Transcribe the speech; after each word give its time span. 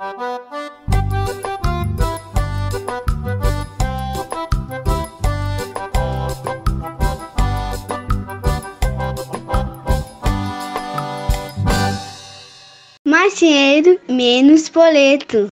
Mais 0.00 0.10
dinheiro, 13.36 14.00
menos 14.08 14.68
boleto. 14.68 15.48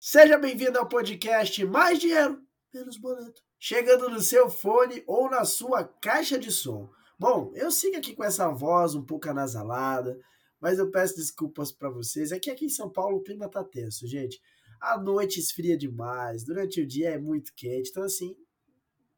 Seja 0.00 0.38
bem-vindo 0.38 0.78
ao 0.78 0.88
podcast 0.88 1.62
Mais 1.66 1.98
Dinheiro, 1.98 2.40
Menos 2.72 2.96
Boleto. 2.96 3.42
Chegando 3.58 4.08
no 4.08 4.20
seu 4.20 4.48
fone 4.48 5.04
ou 5.06 5.28
na 5.28 5.44
sua 5.44 5.84
caixa 5.84 6.38
de 6.38 6.50
som. 6.50 6.88
Bom, 7.18 7.52
eu 7.54 7.70
sigo 7.70 7.98
aqui 7.98 8.16
com 8.16 8.24
essa 8.24 8.48
voz 8.48 8.94
um 8.94 9.04
pouco 9.04 9.28
anasalada, 9.28 10.18
mas 10.60 10.78
eu 10.78 10.90
peço 10.90 11.16
desculpas 11.16 11.72
para 11.72 11.88
vocês. 11.88 12.32
É 12.32 12.38
que 12.38 12.50
aqui 12.50 12.66
em 12.66 12.70
São 12.70 12.90
Paulo 12.90 13.16
o 13.16 13.22
clima 13.22 13.48
tá 13.48 13.64
tenso, 13.64 14.06
gente. 14.06 14.40
A 14.80 14.98
noite 14.98 15.38
esfria 15.38 15.76
demais, 15.76 16.44
durante 16.44 16.80
o 16.80 16.86
dia 16.86 17.10
é 17.10 17.18
muito 17.18 17.52
quente, 17.54 17.90
então 17.90 18.02
assim, 18.02 18.34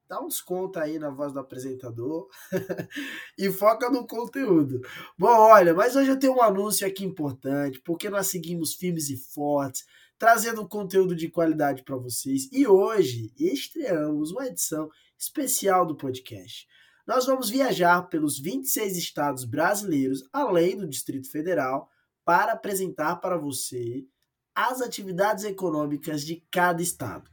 dá 0.08 0.20
um 0.20 0.26
desconto 0.26 0.78
aí 0.78 0.98
na 0.98 1.08
voz 1.08 1.32
do 1.32 1.38
apresentador 1.38 2.28
e 3.38 3.50
foca 3.50 3.88
no 3.88 4.06
conteúdo. 4.06 4.80
Bom, 5.16 5.28
olha, 5.28 5.72
mas 5.72 5.96
hoje 5.96 6.10
eu 6.10 6.18
tenho 6.18 6.34
um 6.34 6.42
anúncio 6.42 6.86
aqui 6.86 7.04
importante, 7.04 7.80
porque 7.80 8.10
nós 8.10 8.26
seguimos 8.26 8.74
firmes 8.74 9.08
e 9.08 9.16
fortes, 9.16 9.86
trazendo 10.18 10.68
conteúdo 10.68 11.16
de 11.16 11.30
qualidade 11.30 11.82
para 11.82 11.96
vocês. 11.96 12.48
E 12.52 12.66
hoje 12.66 13.32
estreamos 13.38 14.32
uma 14.32 14.46
edição 14.46 14.90
especial 15.18 15.86
do 15.86 15.96
podcast. 15.96 16.68
Nós 17.06 17.26
vamos 17.26 17.50
viajar 17.50 18.02
pelos 18.02 18.38
26 18.38 18.96
estados 18.96 19.44
brasileiros, 19.44 20.22
além 20.32 20.76
do 20.76 20.88
Distrito 20.88 21.30
Federal, 21.30 21.90
para 22.24 22.52
apresentar 22.52 23.16
para 23.16 23.36
você 23.36 24.06
as 24.54 24.80
atividades 24.80 25.44
econômicas 25.44 26.22
de 26.22 26.44
cada 26.50 26.80
estado. 26.80 27.28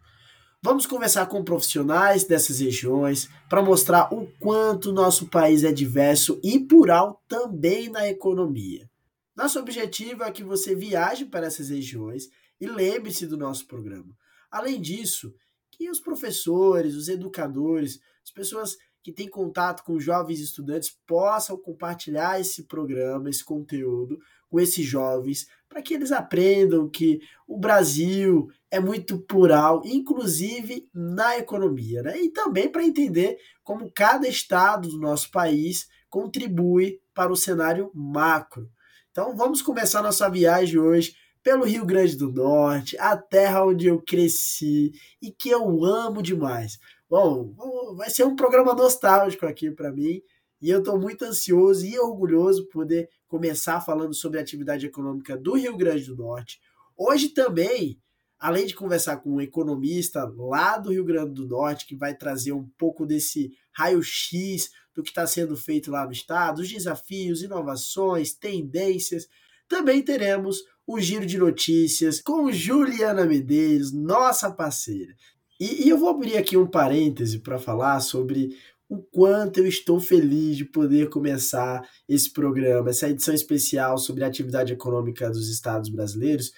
Vamos 0.62 0.86
conversar 0.86 1.28
com 1.28 1.44
profissionais 1.44 2.26
dessas 2.26 2.60
regiões 2.60 3.30
para 3.48 3.62
mostrar 3.62 4.14
o 4.14 4.28
quanto 4.40 4.92
nosso 4.92 5.28
país 5.28 5.64
é 5.64 5.72
diverso 5.72 6.40
e 6.44 6.60
plural 6.60 7.24
também 7.28 7.90
na 7.90 8.08
economia. 8.10 8.90
Nosso 9.36 9.60
objetivo 9.60 10.24
é 10.24 10.32
que 10.32 10.44
você 10.44 10.76
viaje 10.76 11.26
para 11.26 11.46
essas 11.46 11.70
regiões 11.70 12.28
e 12.60 12.68
lembre-se 12.68 13.26
do 13.26 13.38
nosso 13.38 13.68
programa. 13.68 14.14
Além 14.52 14.82
disso, 14.82 15.34
que 15.72 15.90
os 15.90 16.00
professores, 16.00 16.96
os 16.96 17.08
educadores, 17.08 18.00
as 18.22 18.32
pessoas 18.32 18.78
que 19.04 19.12
têm 19.12 19.30
contato 19.30 19.84
com 19.84 20.00
jovens 20.00 20.40
estudantes 20.40 20.96
possam 21.08 21.58
compartilhar 21.58 22.40
esse 22.40 22.64
programa, 22.64 23.30
esse 23.30 23.44
conteúdo 23.44 24.20
com 24.50 24.60
esses 24.60 24.86
jovens, 24.86 25.48
para 25.68 25.82
que 25.82 25.94
eles 25.94 26.12
aprendam 26.12 26.90
que 26.90 27.20
o 27.48 27.58
Brasil 27.58 28.50
é 28.72 28.80
muito 28.80 29.20
plural, 29.20 29.82
inclusive 29.86 30.90
na 30.94 31.38
economia, 31.38 32.02
né? 32.02 32.20
E 32.20 32.30
também 32.30 32.70
para 32.70 32.84
entender 32.84 33.38
como 33.64 33.92
cada 33.92 34.28
estado 34.28 34.90
do 34.90 35.00
nosso 35.00 35.30
país 35.30 35.88
contribui 36.10 37.00
para 37.14 37.32
o 37.32 37.38
cenário 37.38 37.92
macro. 37.94 38.70
Então 39.12 39.36
vamos 39.36 39.62
começar 39.62 40.02
nossa 40.02 40.30
viagem 40.30 40.80
hoje 40.80 41.14
pelo 41.44 41.66
Rio 41.66 41.86
Grande 41.86 42.16
do 42.16 42.32
Norte, 42.32 42.98
a 42.98 43.16
terra 43.16 43.66
onde 43.66 43.88
eu 43.88 44.02
cresci 44.02 44.92
e 45.22 45.32
que 45.32 45.50
eu 45.50 45.84
amo 45.84 46.22
demais. 46.22 46.78
Bom, 47.10 47.56
vai 47.96 48.10
ser 48.10 48.24
um 48.24 48.36
programa 48.36 48.76
nostálgico 48.76 49.46
aqui 49.46 49.72
para 49.72 49.92
mim. 49.92 50.22
E 50.62 50.70
eu 50.70 50.80
estou 50.80 51.00
muito 51.00 51.26
ansioso 51.26 51.86
e 51.86 51.98
orgulhoso 51.98 52.66
por 52.66 52.82
poder 52.82 53.10
começar 53.28 53.82
falando 53.82 54.14
sobre 54.14 54.38
a 54.38 54.42
atividade 54.42 54.86
econômica 54.86 55.36
do 55.36 55.54
Rio 55.56 55.76
Grande 55.76 56.06
do 56.06 56.16
Norte. 56.16 56.60
Hoje 56.96 57.30
também, 57.30 58.00
além 58.38 58.68
de 58.68 58.76
conversar 58.76 59.18
com 59.18 59.32
um 59.32 59.42
economista 59.42 60.32
lá 60.38 60.78
do 60.78 60.92
Rio 60.92 61.04
Grande 61.06 61.34
do 61.34 61.48
Norte, 61.48 61.88
que 61.88 61.96
vai 61.96 62.14
trazer 62.14 62.52
um 62.52 62.68
pouco 62.78 63.06
desse 63.06 63.52
raio-x 63.72 64.70
do 64.94 65.02
que 65.02 65.10
está 65.10 65.26
sendo 65.26 65.56
feito 65.58 65.90
lá 65.90 66.06
no 66.06 66.12
estado, 66.12 66.62
os 66.62 66.70
desafios, 66.70 67.42
inovações, 67.42 68.34
tendências, 68.34 69.28
também 69.68 70.04
teremos 70.04 70.60
o 70.86 71.00
giro 71.00 71.26
de 71.26 71.38
notícias 71.38 72.20
com 72.20 72.52
Juliana 72.52 73.26
Medeiros, 73.26 73.94
nossa 73.94 74.52
parceira. 74.52 75.16
E, 75.60 75.86
e 75.86 75.90
eu 75.90 75.98
vou 75.98 76.10
abrir 76.10 76.38
aqui 76.38 76.56
um 76.56 76.66
parêntese 76.66 77.40
para 77.40 77.60
falar 77.60 78.00
sobre 78.00 78.56
o 78.88 78.98
quanto 78.98 79.60
eu 79.60 79.68
estou 79.68 80.00
feliz 80.00 80.58
de 80.58 80.66
poder 80.66 81.10
começar 81.10 81.88
esse 82.08 82.32
programa, 82.32 82.90
essa 82.90 83.10
edição 83.10 83.34
especial 83.34 83.98
sobre 83.98 84.24
a 84.24 84.28
atividade 84.28 84.74
econômica 84.74 85.30
dos 85.30 85.50
estados 85.50 85.90
brasileiros, 85.90 86.52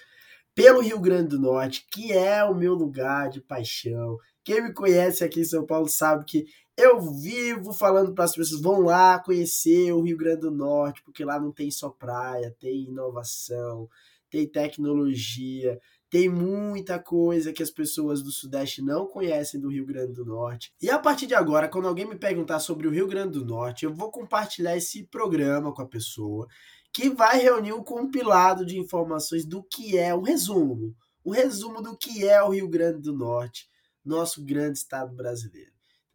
pelo 0.54 0.80
Rio 0.80 1.00
Grande 1.00 1.30
do 1.30 1.40
Norte, 1.40 1.86
que 1.92 2.12
é 2.12 2.42
o 2.44 2.54
meu 2.54 2.74
lugar 2.74 3.28
de 3.28 3.40
paixão. 3.40 4.18
Quem 4.44 4.62
me 4.62 4.72
conhece 4.72 5.22
aqui 5.24 5.40
em 5.40 5.44
São 5.44 5.66
Paulo 5.66 5.88
sabe 5.88 6.24
que 6.24 6.46
eu 6.76 7.00
vivo 7.00 7.72
falando 7.72 8.14
para 8.14 8.24
as 8.24 8.34
pessoas: 8.34 8.60
vão 8.60 8.80
lá 8.80 9.18
conhecer 9.18 9.92
o 9.92 10.02
Rio 10.02 10.16
Grande 10.16 10.42
do 10.42 10.50
Norte, 10.50 11.02
porque 11.04 11.24
lá 11.24 11.38
não 11.40 11.52
tem 11.52 11.70
só 11.70 11.90
praia, 11.90 12.54
tem 12.58 12.84
inovação, 12.84 13.88
tem 14.30 14.46
tecnologia, 14.46 15.78
tem 16.12 16.28
muita 16.28 16.98
coisa 16.98 17.54
que 17.54 17.62
as 17.62 17.70
pessoas 17.70 18.22
do 18.22 18.30
Sudeste 18.30 18.82
não 18.82 19.06
conhecem 19.06 19.58
do 19.58 19.70
Rio 19.70 19.86
Grande 19.86 20.12
do 20.12 20.26
Norte. 20.26 20.70
E 20.78 20.90
a 20.90 20.98
partir 20.98 21.26
de 21.26 21.34
agora, 21.34 21.70
quando 21.70 21.88
alguém 21.88 22.06
me 22.06 22.18
perguntar 22.18 22.60
sobre 22.60 22.86
o 22.86 22.90
Rio 22.90 23.08
Grande 23.08 23.38
do 23.38 23.46
Norte, 23.46 23.86
eu 23.86 23.94
vou 23.94 24.10
compartilhar 24.10 24.76
esse 24.76 25.04
programa 25.04 25.72
com 25.72 25.80
a 25.80 25.88
pessoa, 25.88 26.46
que 26.92 27.08
vai 27.08 27.38
reunir 27.38 27.72
um 27.72 27.82
compilado 27.82 28.66
de 28.66 28.78
informações 28.78 29.46
do 29.46 29.62
que 29.62 29.96
é, 29.96 30.14
um 30.14 30.20
resumo, 30.20 30.94
um 31.24 31.30
resumo 31.30 31.80
do 31.80 31.96
que 31.96 32.28
é 32.28 32.42
o 32.42 32.50
Rio 32.50 32.68
Grande 32.68 33.00
do 33.00 33.16
Norte, 33.16 33.66
nosso 34.04 34.44
grande 34.44 34.76
estado 34.76 35.16
brasileiro. 35.16 35.71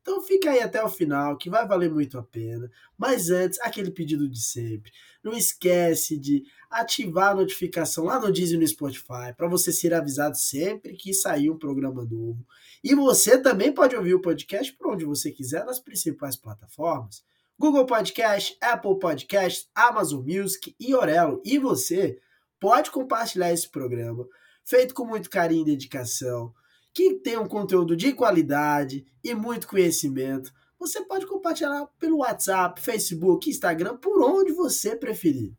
Então 0.08 0.22
fica 0.22 0.52
aí 0.52 0.62
até 0.62 0.82
o 0.82 0.88
final, 0.88 1.36
que 1.36 1.50
vai 1.50 1.68
valer 1.68 1.92
muito 1.92 2.18
a 2.18 2.24
pena. 2.24 2.72
Mas 2.98 3.30
antes, 3.30 3.60
aquele 3.60 3.92
pedido 3.92 4.30
de 4.30 4.42
sempre. 4.42 4.90
Não 5.22 5.34
esquece 5.34 6.18
de 6.18 6.46
ativar 6.70 7.32
a 7.32 7.36
notificação 7.36 8.06
lá 8.06 8.18
no 8.18 8.32
Disney 8.32 8.58
no 8.58 8.66
Spotify 8.66 9.34
para 9.36 9.50
você 9.50 9.70
ser 9.70 9.94
avisado 9.94 10.38
sempre 10.38 10.94
que 10.94 11.14
sair 11.14 11.50
um 11.50 11.60
programa 11.60 12.06
novo. 12.06 12.48
E 12.82 12.96
você 12.96 13.38
também 13.38 13.74
pode 13.74 13.98
ouvir 13.98 14.14
o 14.14 14.22
podcast 14.22 14.72
por 14.78 14.94
onde 14.94 15.04
você 15.04 15.30
quiser 15.30 15.66
nas 15.66 15.78
principais 15.78 16.38
plataformas. 16.38 17.22
Google 17.60 17.86
Podcast, 17.86 18.58
Apple 18.62 18.98
Podcast, 19.00 19.68
Amazon 19.76 20.24
Music 20.26 20.74
e 20.80 20.96
Orelo. 20.96 21.42
E 21.44 21.60
você 21.60 22.18
pode 22.62 22.92
compartilhar 22.92 23.52
esse 23.52 23.68
programa, 23.68 24.26
feito 24.64 24.94
com 24.94 25.04
muito 25.04 25.30
carinho 25.30 25.64
e 25.64 25.72
dedicação 25.72 26.54
que 26.98 27.14
tem 27.14 27.38
um 27.38 27.48
conteúdo 27.48 27.96
de 27.96 28.12
qualidade 28.12 29.06
e 29.24 29.36
muito 29.36 29.68
conhecimento, 29.68 30.52
você 30.80 31.00
pode 31.06 31.28
compartilhar 31.28 31.86
pelo 32.00 32.18
WhatsApp, 32.18 32.82
Facebook, 32.82 33.48
Instagram, 33.48 33.98
por 33.98 34.20
onde 34.24 34.52
você 34.52 34.96
preferir. 34.96 35.54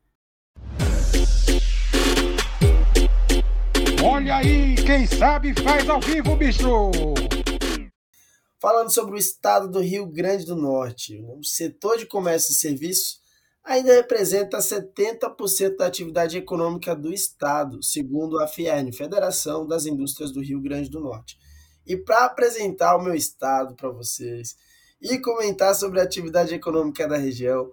Olha 4.02 4.38
aí, 4.38 4.74
quem 4.84 5.06
sabe 5.06 5.54
faz 5.62 5.88
ao 5.88 6.00
vivo, 6.00 6.34
bicho! 6.34 6.90
Falando 8.60 8.92
sobre 8.92 9.14
o 9.14 9.16
estado 9.16 9.70
do 9.70 9.78
Rio 9.78 10.08
Grande 10.08 10.44
do 10.44 10.56
Norte, 10.56 11.22
o 11.22 11.44
setor 11.44 11.98
de 11.98 12.06
comércio 12.06 12.50
e 12.50 12.56
serviços 12.56 13.20
ainda 13.68 13.92
representa 13.92 14.58
70% 14.58 15.76
da 15.76 15.86
atividade 15.86 16.38
econômica 16.38 16.96
do 16.96 17.12
Estado, 17.12 17.82
segundo 17.82 18.40
a 18.40 18.48
FIERN, 18.48 18.90
Federação 18.92 19.66
das 19.66 19.84
Indústrias 19.84 20.32
do 20.32 20.40
Rio 20.40 20.58
Grande 20.58 20.88
do 20.88 21.00
Norte. 21.00 21.36
E 21.86 21.94
para 21.94 22.24
apresentar 22.24 22.96
o 22.96 23.02
meu 23.02 23.14
Estado 23.14 23.76
para 23.76 23.90
vocês 23.90 24.56
e 25.02 25.18
comentar 25.18 25.74
sobre 25.74 26.00
a 26.00 26.02
atividade 26.02 26.54
econômica 26.54 27.06
da 27.06 27.18
região, 27.18 27.70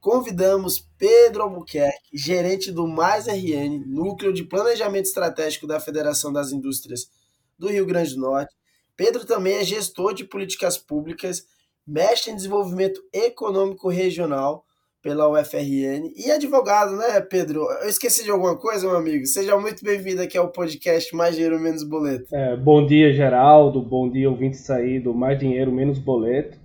convidamos 0.00 0.84
Pedro 0.98 1.44
Albuquerque, 1.44 2.10
gerente 2.12 2.72
do 2.72 2.88
Mais 2.88 3.28
RN, 3.28 3.84
Núcleo 3.86 4.32
de 4.32 4.42
Planejamento 4.42 5.06
Estratégico 5.06 5.64
da 5.64 5.78
Federação 5.78 6.32
das 6.32 6.50
Indústrias 6.50 7.08
do 7.56 7.68
Rio 7.68 7.86
Grande 7.86 8.16
do 8.16 8.22
Norte. 8.22 8.52
Pedro 8.96 9.24
também 9.24 9.58
é 9.58 9.64
gestor 9.64 10.12
de 10.12 10.24
políticas 10.24 10.76
públicas, 10.76 11.44
mestre 11.86 12.32
em 12.32 12.36
desenvolvimento 12.36 13.00
econômico 13.12 13.88
regional 13.88 14.64
pela 15.02 15.28
UFRN 15.28 16.12
e 16.14 16.30
advogado, 16.30 16.94
né, 16.94 17.20
Pedro? 17.20 17.62
Eu 17.82 17.88
esqueci 17.88 18.22
de 18.22 18.30
alguma 18.30 18.56
coisa, 18.56 18.86
meu 18.86 18.96
amigo? 18.96 19.24
Seja 19.26 19.58
muito 19.58 19.82
bem-vindo 19.82 20.20
aqui 20.20 20.36
ao 20.36 20.48
podcast 20.48 21.14
Mais 21.16 21.34
Dinheiro 21.34 21.58
Menos 21.58 21.82
Boleto. 21.82 22.34
É, 22.34 22.54
bom 22.56 22.84
dia, 22.84 23.12
Geraldo. 23.12 23.80
Bom 23.80 24.10
dia, 24.10 24.28
ouvintes 24.28 24.68
aí 24.68 25.00
do 25.00 25.14
Mais 25.14 25.38
Dinheiro 25.38 25.72
Menos 25.72 25.98
Boleto. 25.98 26.58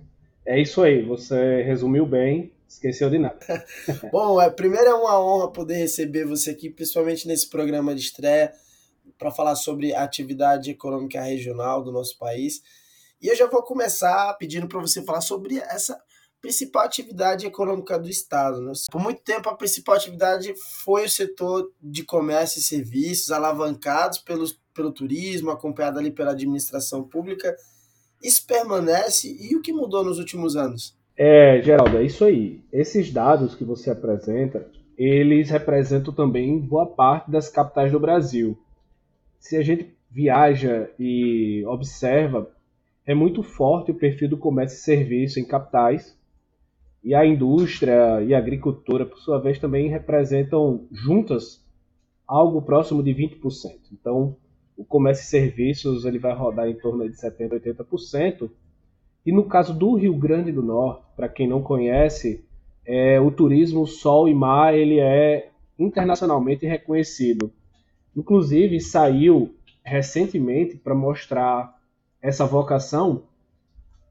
É 0.44 0.60
isso 0.60 0.82
aí, 0.82 1.02
você 1.02 1.62
resumiu 1.62 2.04
bem, 2.04 2.52
esqueceu 2.68 3.08
de 3.08 3.18
nada. 3.18 3.38
bom, 4.12 4.40
é, 4.40 4.50
primeiro 4.50 4.86
é 4.86 4.94
uma 4.94 5.18
honra 5.18 5.50
poder 5.50 5.76
receber 5.76 6.26
você 6.26 6.50
aqui, 6.50 6.68
principalmente 6.68 7.26
nesse 7.26 7.48
programa 7.48 7.94
de 7.94 8.02
estreia, 8.02 8.52
para 9.18 9.30
falar 9.30 9.56
sobre 9.56 9.94
a 9.94 10.02
atividade 10.02 10.70
econômica 10.70 11.22
regional 11.22 11.82
do 11.82 11.90
nosso 11.90 12.18
país. 12.18 12.60
E 13.20 13.28
eu 13.28 13.34
já 13.34 13.46
vou 13.46 13.62
começar 13.62 14.34
pedindo 14.34 14.68
para 14.68 14.78
você 14.78 15.02
falar 15.02 15.22
sobre 15.22 15.58
essa 15.58 15.98
principal 16.46 16.84
atividade 16.84 17.44
econômica 17.44 17.98
do 17.98 18.08
Estado. 18.08 18.60
Né? 18.60 18.72
Por 18.88 19.00
muito 19.00 19.20
tempo, 19.22 19.48
a 19.48 19.56
principal 19.56 19.96
atividade 19.96 20.54
foi 20.84 21.06
o 21.06 21.10
setor 21.10 21.72
de 21.82 22.04
comércio 22.04 22.60
e 22.60 22.62
serviços, 22.62 23.32
alavancados 23.32 24.18
pelos, 24.18 24.56
pelo 24.72 24.92
turismo, 24.92 25.50
acompanhado 25.50 25.98
ali 25.98 26.12
pela 26.12 26.30
administração 26.30 27.02
pública. 27.02 27.56
Isso 28.22 28.46
permanece 28.46 29.36
e 29.40 29.56
o 29.56 29.60
que 29.60 29.72
mudou 29.72 30.04
nos 30.04 30.20
últimos 30.20 30.54
anos? 30.54 30.96
É, 31.18 31.60
Geraldo, 31.62 31.98
é 31.98 32.04
isso 32.04 32.24
aí. 32.24 32.60
Esses 32.72 33.10
dados 33.10 33.56
que 33.56 33.64
você 33.64 33.90
apresenta, 33.90 34.70
eles 34.96 35.50
representam 35.50 36.14
também 36.14 36.60
boa 36.60 36.86
parte 36.86 37.28
das 37.28 37.48
capitais 37.48 37.90
do 37.90 37.98
Brasil. 37.98 38.56
Se 39.40 39.56
a 39.56 39.62
gente 39.62 39.92
viaja 40.08 40.88
e 40.96 41.64
observa, 41.66 42.48
é 43.04 43.14
muito 43.14 43.42
forte 43.42 43.90
o 43.90 43.94
perfil 43.94 44.28
do 44.28 44.36
comércio 44.36 44.76
e 44.76 44.80
serviço 44.80 45.40
em 45.40 45.44
capitais, 45.44 46.15
e 47.06 47.14
a 47.14 47.24
indústria 47.24 48.20
e 48.24 48.34
a 48.34 48.38
agricultura, 48.38 49.06
por 49.06 49.16
sua 49.20 49.38
vez, 49.38 49.60
também 49.60 49.88
representam 49.88 50.88
juntas 50.90 51.64
algo 52.26 52.60
próximo 52.60 53.00
de 53.00 53.14
20%. 53.14 53.38
Então, 53.92 54.36
o 54.76 54.84
comércio 54.84 55.22
e 55.22 55.26
serviços 55.26 56.04
ele 56.04 56.18
vai 56.18 56.34
rodar 56.34 56.68
em 56.68 56.74
torno 56.74 57.08
de 57.08 57.14
70%, 57.14 57.62
80%. 57.62 58.50
E 59.24 59.30
no 59.30 59.44
caso 59.44 59.72
do 59.72 59.94
Rio 59.94 60.16
Grande 60.16 60.50
do 60.50 60.64
Norte, 60.64 61.04
para 61.14 61.28
quem 61.28 61.46
não 61.46 61.62
conhece, 61.62 62.44
é, 62.84 63.20
o 63.20 63.30
turismo 63.30 63.86
sol 63.86 64.28
e 64.28 64.34
mar 64.34 64.74
ele 64.74 64.98
é 64.98 65.50
internacionalmente 65.78 66.66
reconhecido. 66.66 67.52
Inclusive, 68.16 68.80
saiu 68.80 69.54
recentemente 69.84 70.76
para 70.76 70.92
mostrar 70.92 71.72
essa 72.20 72.44
vocação 72.44 73.22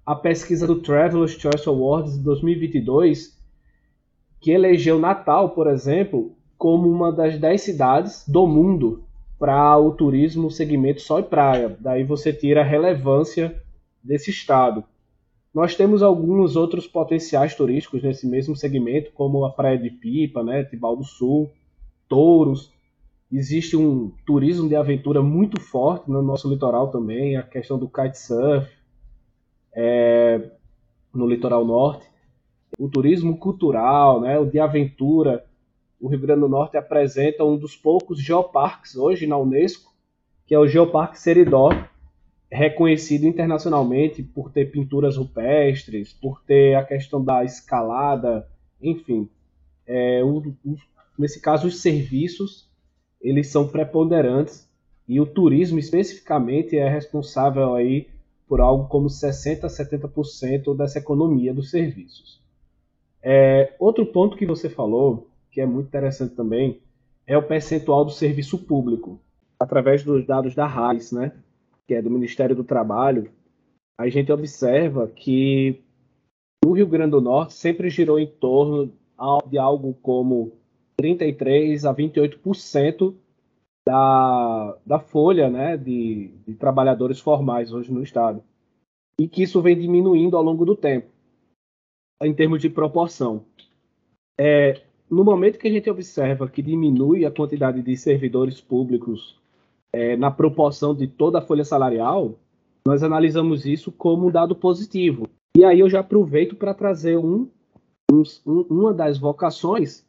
a 0.06 0.14
pesquisa 0.14 0.68
do 0.68 0.82
Travelers 0.82 1.32
Choice 1.32 1.68
Awards 1.68 2.14
de 2.14 2.24
2022, 2.24 3.36
que 4.40 4.52
elegeu 4.52 5.00
Natal, 5.00 5.50
por 5.50 5.66
exemplo, 5.68 6.36
como 6.58 6.88
uma 6.88 7.12
das 7.12 7.40
10 7.40 7.60
cidades 7.60 8.24
do 8.28 8.46
mundo 8.46 9.04
para 9.40 9.78
o 9.80 9.92
turismo 9.92 10.52
segmento 10.52 11.02
sol 11.02 11.20
e 11.20 11.24
praia. 11.24 11.76
Daí 11.80 12.04
você 12.04 12.32
tira 12.32 12.62
a 12.62 12.64
relevância 12.64 13.60
desse 14.04 14.30
estado. 14.30 14.84
Nós 15.52 15.74
temos 15.74 16.04
alguns 16.04 16.56
outros 16.56 16.86
potenciais 16.86 17.56
turísticos 17.56 18.04
nesse 18.04 18.28
mesmo 18.28 18.56
segmento, 18.56 19.12
como 19.14 19.44
a 19.46 19.52
Praia 19.52 19.78
de 19.78 19.90
Pipa, 19.90 20.44
né, 20.44 20.64
Tibau 20.64 20.96
do 20.96 21.04
Sul, 21.04 21.50
Touros. 22.08 22.72
Existe 23.32 23.76
um 23.76 24.12
turismo 24.26 24.70
de 24.70 24.76
aventura 24.76 25.24
muito 25.24 25.60
forte 25.60 26.12
no 26.12 26.22
nosso 26.22 26.48
litoral 26.50 26.90
também, 26.90 27.38
a 27.38 27.42
questão 27.42 27.80
do 27.80 27.88
kitesurf, 27.88 28.70
é, 29.76 30.50
no 31.14 31.28
litoral 31.28 31.66
norte, 31.66 32.08
o 32.80 32.90
turismo 32.90 33.38
cultural, 33.38 34.22
né, 34.22 34.40
o 34.40 34.46
de 34.46 34.60
aventura. 34.60 35.46
O 36.00 36.08
Rio 36.08 36.20
Grande 36.20 36.42
do 36.42 36.50
Norte 36.50 36.78
apresenta 36.78 37.44
um 37.44 37.58
dos 37.58 37.76
poucos 37.76 38.20
geoparques 38.20 38.96
hoje 38.96 39.28
na 39.28 39.38
Unesco, 39.38 39.94
que 40.46 40.54
é 40.54 40.60
o 40.60 40.68
Geoparque 40.68 41.20
Seridó, 41.20 41.70
reconhecido 42.52 43.26
internacionalmente 43.26 44.22
por 44.22 44.52
ter 44.52 44.72
pinturas 44.72 45.18
rupestres, 45.18 46.14
por 46.14 46.42
ter 46.44 46.76
a 46.76 46.84
questão 46.84 47.24
da 47.24 47.44
escalada, 47.44 48.48
enfim. 48.82 49.30
É, 49.88 50.24
o, 50.24 50.54
nesse 51.18 51.42
caso, 51.42 51.68
os 51.68 51.82
serviços 51.82 52.70
eles 53.22 53.48
são 53.48 53.68
preponderantes 53.68 54.70
e 55.08 55.20
o 55.20 55.26
turismo 55.26 55.80
especificamente 55.80 56.78
é 56.78 56.88
responsável 56.88 57.74
aí 57.74 58.08
por 58.48 58.62
algo 58.62 58.88
como 58.88 59.08
60% 59.08 59.64
a 59.64 59.68
70% 59.68 60.76
dessa 60.76 61.00
economia 61.00 61.54
dos 61.54 61.72
serviços. 61.72 62.42
É, 63.22 63.74
outro 63.80 64.06
ponto 64.06 64.38
que 64.38 64.46
você 64.46 64.70
falou, 64.70 65.30
que 65.52 65.60
é 65.60 65.66
muito 65.66 65.88
interessante 65.88 66.36
também, 66.36 66.80
é 67.26 67.36
o 67.38 67.44
percentual 67.44 68.06
do 68.06 68.12
serviço 68.12 68.58
público. 68.60 69.20
Através 69.60 70.04
dos 70.04 70.26
dados 70.26 70.54
da 70.54 70.68
RAIS, 70.68 71.12
né, 71.12 71.32
que 71.88 71.96
é 71.96 72.02
do 72.02 72.12
Ministério 72.12 72.56
do 72.56 72.64
Trabalho, 72.64 73.32
a 73.98 74.08
gente 74.10 74.32
observa 74.32 75.08
que 75.08 75.82
o 76.64 76.74
Rio 76.74 76.88
Grande 76.88 77.12
do 77.12 77.22
Norte 77.22 77.54
sempre 77.54 77.90
girou 77.90 78.20
em 78.20 78.28
torno 78.28 78.92
de 79.48 79.58
algo 79.58 79.94
como 80.02 80.52
33 80.98 81.86
a 81.86 81.94
28% 81.94 83.14
da, 83.86 84.78
da 84.86 85.00
folha 85.00 85.50
né, 85.50 85.78
de, 85.78 86.32
de 86.48 86.56
trabalhadores 86.56 87.20
formais 87.20 87.72
hoje 87.72 87.92
no 87.92 88.02
Estado. 88.02 88.44
E 89.20 89.28
que 89.28 89.44
isso 89.44 89.62
vem 89.62 89.78
diminuindo 89.78 90.36
ao 90.36 90.44
longo 90.44 90.66
do 90.66 90.76
tempo, 90.76 91.08
em 92.22 92.34
termos 92.34 92.62
de 92.62 92.70
proporção. 92.70 93.46
É, 94.38 94.82
no 95.10 95.24
momento 95.24 95.60
que 95.60 95.68
a 95.68 95.72
gente 95.72 95.90
observa 95.90 96.50
que 96.50 96.62
diminui 96.62 97.26
a 97.26 97.32
quantidade 97.32 97.82
de 97.82 97.96
servidores 97.96 98.60
públicos 98.60 99.40
é, 99.94 100.18
na 100.18 100.32
proporção 100.32 100.94
de 100.94 101.08
toda 101.08 101.40
a 101.40 101.42
folha 101.42 101.64
salarial, 101.64 102.34
nós 102.86 103.04
analisamos 103.04 103.66
isso 103.66 103.92
como 103.92 104.28
um 104.28 104.32
dado 104.32 104.56
positivo. 104.56 105.28
E 105.56 105.64
aí 105.64 105.80
eu 105.80 105.90
já 105.90 106.02
aproveito 106.02 106.56
para 106.56 106.74
trazer 106.74 107.18
um, 107.18 107.50
um, 108.12 108.24
uma 108.70 108.94
das 108.94 109.18
vocações 109.18 110.06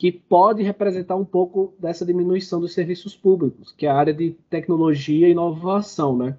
que 0.00 0.10
pode 0.10 0.62
representar 0.62 1.14
um 1.14 1.26
pouco 1.26 1.74
dessa 1.78 2.06
diminuição 2.06 2.58
dos 2.58 2.72
serviços 2.72 3.14
públicos, 3.14 3.70
que 3.70 3.84
é 3.84 3.90
a 3.90 3.94
área 3.94 4.14
de 4.14 4.30
tecnologia 4.48 5.28
e 5.28 5.32
inovação, 5.32 6.16
né? 6.16 6.38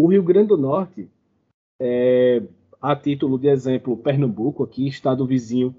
O 0.00 0.08
Rio 0.08 0.20
Grande 0.24 0.48
do 0.48 0.58
Norte, 0.58 1.08
é, 1.80 2.42
a 2.80 2.96
título 2.96 3.38
de 3.38 3.46
exemplo, 3.46 3.96
Pernambuco, 3.96 4.64
aqui, 4.64 4.88
estado 4.88 5.24
vizinho, 5.24 5.72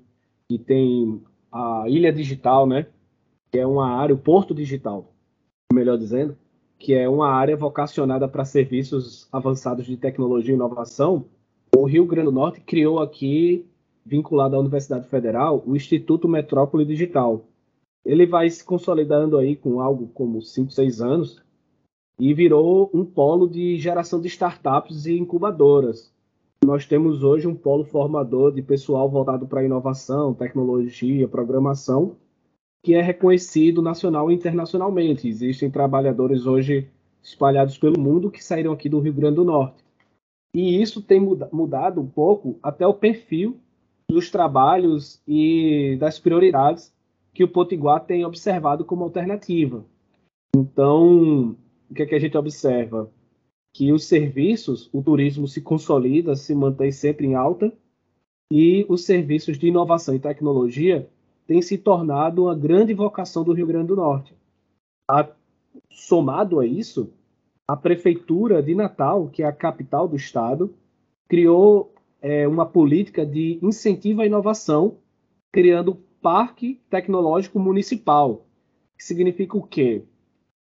que 0.50 0.58
tem 0.58 1.22
a 1.52 1.84
Ilha 1.90 2.14
Digital, 2.14 2.66
né? 2.66 2.88
Que 3.52 3.60
é 3.60 3.68
uma 3.68 3.90
área, 3.90 4.16
o 4.16 4.18
Porto 4.18 4.56
Digital, 4.56 5.14
melhor 5.74 5.98
dizendo, 5.98 6.38
que 6.80 6.94
é 6.94 7.10
uma 7.10 7.30
área 7.30 7.58
vocacionada 7.58 8.30
para 8.30 8.46
serviços 8.46 9.28
avançados 9.30 9.86
de 9.86 9.98
tecnologia 9.98 10.54
e 10.54 10.56
inovação. 10.56 11.26
O 11.76 11.84
Rio 11.84 12.06
Grande 12.06 12.28
do 12.28 12.32
Norte 12.32 12.62
criou 12.62 13.00
aqui 13.00 13.66
vinculado 14.06 14.56
à 14.56 14.60
Universidade 14.60 15.08
Federal, 15.08 15.64
o 15.66 15.76
Instituto 15.76 16.28
Metrópole 16.28 16.86
Digital. 16.86 17.46
Ele 18.06 18.26
vai 18.26 18.50
se 18.50 18.64
consolidando 18.64 19.38
aí 19.38 19.56
com 19.56 19.80
algo 19.80 20.08
como 20.14 20.42
5, 20.42 20.72
6 20.72 21.02
anos 21.02 21.42
e 22.20 22.34
virou 22.34 22.90
um 22.94 23.06
polo 23.06 23.48
de 23.48 23.78
geração 23.78 24.20
de 24.20 24.28
startups 24.28 25.06
e 25.06 25.18
incubadoras. 25.18 26.14
Nós 26.64 26.86
temos 26.86 27.24
hoje 27.24 27.48
um 27.48 27.56
polo 27.56 27.84
formador 27.84 28.54
de 28.54 28.62
pessoal 28.62 29.10
voltado 29.10 29.48
para 29.48 29.64
inovação, 29.64 30.34
tecnologia, 30.34 31.28
programação, 31.28 32.16
que 32.84 32.94
é 32.94 33.02
reconhecido 33.02 33.82
nacional 33.82 34.30
e 34.30 34.36
internacionalmente. 34.36 35.28
Existem 35.28 35.72
trabalhadores 35.72 36.46
hoje 36.46 36.90
espalhados 37.22 37.78
pelo 37.78 38.00
mundo 38.00 38.30
que 38.30 38.44
saíram 38.44 38.74
aqui 38.74 38.90
do 38.90 39.00
Rio 39.00 39.14
Grande 39.14 39.38
do 39.38 39.46
Norte. 39.46 39.84
E 40.54 40.82
isso 40.82 41.02
tem 41.02 41.20
mudado 41.20 42.00
um 42.00 42.08
pouco 42.08 42.60
até 42.62 42.86
o 42.86 42.94
perfil 42.94 43.60
dos 44.14 44.30
trabalhos 44.30 45.22
e 45.28 45.98
das 46.00 46.20
prioridades 46.20 46.94
que 47.34 47.44
o 47.44 47.48
Potiguar 47.48 48.06
tem 48.06 48.24
observado 48.24 48.86
como 48.86 49.04
alternativa. 49.04 49.84
Então, 50.56 51.56
o 51.90 51.94
que, 51.94 52.04
é 52.04 52.06
que 52.06 52.16
a 52.16 52.20
gente 52.20 52.38
observa? 52.38 53.10
Que 53.74 53.92
os 53.92 54.06
serviços, 54.06 54.88
o 54.94 55.02
turismo 55.02 55.48
se 55.48 55.62
consolida, 55.62 56.36
se 56.36 56.54
mantém 56.54 56.92
sempre 56.92 57.26
em 57.26 57.34
alta, 57.34 57.74
e 58.52 58.86
os 58.88 59.04
serviços 59.04 59.58
de 59.58 59.68
inovação 59.68 60.14
e 60.14 60.20
tecnologia 60.20 61.10
têm 61.48 61.62
se 61.62 61.78
tornado 61.78 62.44
uma 62.44 62.56
grande 62.56 62.94
vocação 62.94 63.44
do 63.44 63.52
Rio 63.52 63.66
Grande 63.66 63.88
do 63.88 63.96
Norte. 63.96 64.36
A, 65.10 65.28
somado 65.90 66.60
a 66.60 66.66
isso, 66.68 67.12
a 67.68 67.76
Prefeitura 67.76 68.62
de 68.62 68.76
Natal, 68.76 69.28
que 69.28 69.42
é 69.42 69.48
a 69.48 69.52
capital 69.52 70.08
do 70.08 70.16
estado, 70.16 70.74
criou 71.28 71.93
é, 72.24 72.48
uma 72.48 72.66
política 72.66 73.26
de 73.26 73.60
incentivo 73.62 74.22
à 74.22 74.26
inovação, 74.26 74.96
criando 75.52 76.00
Parque 76.22 76.80
Tecnológico 76.90 77.60
Municipal. 77.60 78.46
Que 78.98 79.04
significa 79.04 79.58
o 79.58 79.62
quê? 79.62 80.04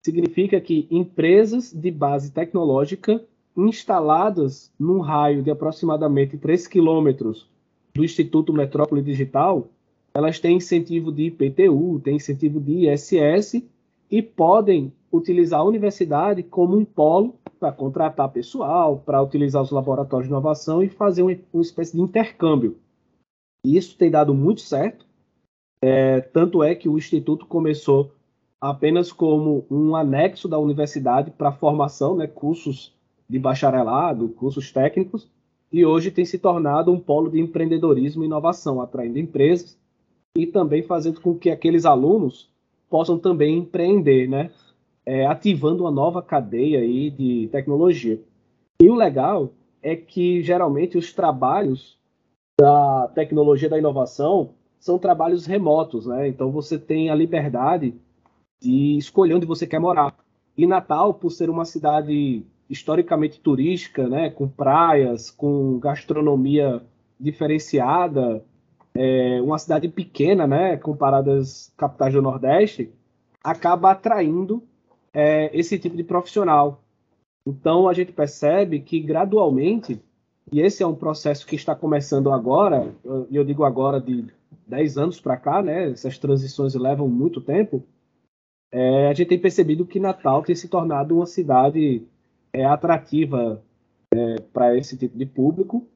Significa 0.04 0.60
que 0.60 0.86
empresas 0.90 1.72
de 1.72 1.90
base 1.90 2.30
tecnológica 2.30 3.24
instaladas 3.56 4.70
num 4.78 5.00
raio 5.00 5.42
de 5.42 5.50
aproximadamente 5.50 6.36
3 6.36 6.68
quilômetros 6.68 7.48
do 7.94 8.04
Instituto 8.04 8.52
Metrópole 8.52 9.00
Digital, 9.00 9.70
elas 10.12 10.38
têm 10.38 10.58
incentivo 10.58 11.10
de 11.10 11.24
IPTU, 11.24 12.00
têm 12.04 12.16
incentivo 12.16 12.60
de 12.60 12.86
ISS 12.86 13.62
e 14.10 14.20
podem 14.20 14.92
utilizar 15.10 15.60
a 15.60 15.64
universidade 15.64 16.42
como 16.42 16.76
um 16.76 16.84
polo 16.84 17.34
para 17.58 17.72
contratar 17.72 18.30
pessoal, 18.30 18.98
para 18.98 19.22
utilizar 19.22 19.62
os 19.62 19.70
laboratórios 19.70 20.28
de 20.28 20.32
inovação 20.32 20.82
e 20.82 20.88
fazer 20.88 21.22
uma, 21.22 21.36
uma 21.52 21.62
espécie 21.62 21.96
de 21.96 22.02
intercâmbio. 22.02 22.76
E 23.64 23.76
isso 23.76 23.96
tem 23.96 24.10
dado 24.10 24.34
muito 24.34 24.60
certo. 24.60 25.04
É, 25.82 26.20
tanto 26.20 26.62
é 26.62 26.74
que 26.74 26.88
o 26.88 26.96
Instituto 26.96 27.46
começou 27.46 28.12
apenas 28.60 29.12
como 29.12 29.66
um 29.70 29.94
anexo 29.94 30.48
da 30.48 30.58
universidade 30.58 31.30
para 31.30 31.52
formação, 31.52 32.16
né, 32.16 32.26
cursos 32.26 32.94
de 33.28 33.38
bacharelado, 33.38 34.28
cursos 34.30 34.72
técnicos, 34.72 35.28
e 35.72 35.84
hoje 35.84 36.10
tem 36.10 36.24
se 36.24 36.38
tornado 36.38 36.92
um 36.92 36.98
polo 36.98 37.30
de 37.30 37.40
empreendedorismo 37.40 38.22
e 38.22 38.26
inovação, 38.26 38.80
atraindo 38.80 39.18
empresas 39.18 39.76
e 40.36 40.46
também 40.46 40.82
fazendo 40.82 41.20
com 41.20 41.34
que 41.34 41.50
aqueles 41.50 41.84
alunos 41.84 42.48
possam 42.88 43.18
também 43.18 43.58
empreender, 43.58 44.28
né? 44.28 44.50
É, 45.06 45.24
ativando 45.24 45.84
uma 45.84 45.90
nova 45.90 46.20
cadeia 46.20 46.80
aí 46.80 47.10
de 47.10 47.48
tecnologia. 47.52 48.20
E 48.82 48.90
o 48.90 48.94
legal 48.94 49.52
é 49.80 49.94
que 49.94 50.42
geralmente 50.42 50.98
os 50.98 51.12
trabalhos 51.12 51.96
da 52.60 53.08
tecnologia 53.14 53.68
da 53.68 53.78
inovação 53.78 54.50
são 54.80 54.98
trabalhos 54.98 55.46
remotos, 55.46 56.06
né? 56.06 56.28
Então 56.28 56.50
você 56.50 56.78
tem 56.78 57.08
a 57.08 57.14
liberdade 57.14 57.94
de 58.60 58.96
escolher 58.96 59.34
onde 59.34 59.46
você 59.46 59.66
quer 59.66 59.78
morar. 59.78 60.14
E 60.56 60.66
Natal, 60.66 61.14
por 61.14 61.30
ser 61.30 61.50
uma 61.50 61.64
cidade 61.64 62.44
historicamente 62.68 63.38
turística, 63.40 64.08
né, 64.08 64.30
com 64.30 64.48
praias, 64.48 65.30
com 65.30 65.78
gastronomia 65.78 66.82
diferenciada, 67.18 68.42
é, 68.94 69.40
uma 69.42 69.58
cidade 69.58 69.88
pequena, 69.88 70.46
né, 70.46 70.76
comparada 70.76 71.38
às 71.38 71.72
capitais 71.76 72.14
do 72.14 72.22
Nordeste, 72.22 72.90
acaba 73.44 73.92
atraindo 73.92 74.62
é, 75.16 75.50
esse 75.58 75.78
tipo 75.78 75.96
de 75.96 76.04
profissional. 76.04 76.82
Então 77.48 77.88
a 77.88 77.94
gente 77.94 78.12
percebe 78.12 78.80
que 78.80 79.00
gradualmente, 79.00 79.98
e 80.52 80.60
esse 80.60 80.82
é 80.82 80.86
um 80.86 80.94
processo 80.94 81.46
que 81.46 81.56
está 81.56 81.74
começando 81.74 82.30
agora, 82.30 82.94
e 83.30 83.34
eu 83.34 83.42
digo 83.42 83.64
agora 83.64 83.98
de 83.98 84.26
10 84.66 84.98
anos 84.98 85.18
para 85.18 85.38
cá, 85.38 85.62
né, 85.62 85.90
essas 85.90 86.18
transições 86.18 86.74
levam 86.74 87.08
muito 87.08 87.40
tempo, 87.40 87.82
é, 88.70 89.08
a 89.08 89.14
gente 89.14 89.28
tem 89.28 89.40
percebido 89.40 89.86
que 89.86 89.98
Natal 89.98 90.42
tem 90.42 90.54
se 90.54 90.68
tornado 90.68 91.16
uma 91.16 91.26
cidade 91.26 92.06
é, 92.52 92.66
atrativa 92.66 93.62
é, 94.12 94.40
para 94.52 94.76
esse 94.76 94.98
tipo 94.98 95.16
de 95.16 95.24
público, 95.24 95.86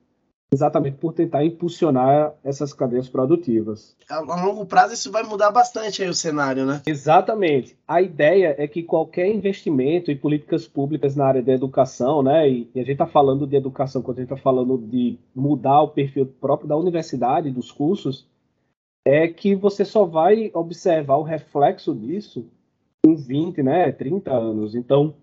exatamente 0.53 0.97
por 0.97 1.13
tentar 1.13 1.45
impulsionar 1.45 2.35
essas 2.43 2.73
cadeias 2.73 3.09
produtivas. 3.09 3.97
A, 4.09 4.21
longo 4.21 4.67
prazo 4.67 4.95
isso 4.95 5.11
vai 5.13 5.23
mudar 5.23 5.51
bastante 5.51 6.03
aí 6.03 6.09
o 6.09 6.15
cenário, 6.15 6.67
né? 6.67 6.83
Exatamente. 6.87 7.77
A 7.87 8.03
ideia 8.03 8.55
é 8.59 8.67
que 8.67 8.83
qualquer 8.83 9.29
investimento 9.29 10.11
em 10.11 10.17
políticas 10.17 10.67
públicas 10.67 11.15
na 11.15 11.27
área 11.27 11.43
da 11.43 11.53
educação, 11.53 12.23
né, 12.23 12.49
e, 12.49 12.71
e 12.75 12.81
a 12.81 12.83
gente 12.83 12.93
está 12.93 13.07
falando 13.07 13.47
de 13.47 13.57
educação 13.57 14.03
quando 14.03 14.19
a 14.19 14.21
gente 14.23 14.33
está 14.33 14.43
falando 14.43 14.77
de 14.77 15.19
mudar 15.35 15.83
o 15.83 15.89
perfil 15.89 16.27
próprio 16.27 16.69
da 16.69 16.77
universidade, 16.77 17.51
dos 17.51 17.71
cursos, 17.71 18.27
é 19.07 19.29
que 19.29 19.55
você 19.55 19.85
só 19.85 20.05
vai 20.05 20.51
observar 20.53 21.17
o 21.17 21.23
reflexo 21.23 21.95
disso 21.95 22.47
em 23.07 23.15
20, 23.15 23.63
né, 23.63 23.93
30 23.93 24.33
anos. 24.33 24.75
Então, 24.75 25.15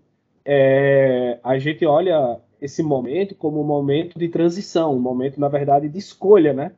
é, 0.44 1.38
a 1.44 1.58
gente 1.58 1.84
olha 1.84 2.40
esse 2.60 2.82
momento 2.82 3.34
como 3.34 3.60
um 3.60 3.64
momento 3.64 4.18
de 4.18 4.28
transição, 4.28 4.94
um 4.94 5.00
momento, 5.00 5.40
na 5.40 5.48
verdade, 5.48 5.88
de 5.88 5.98
escolha, 5.98 6.52
né? 6.52 6.72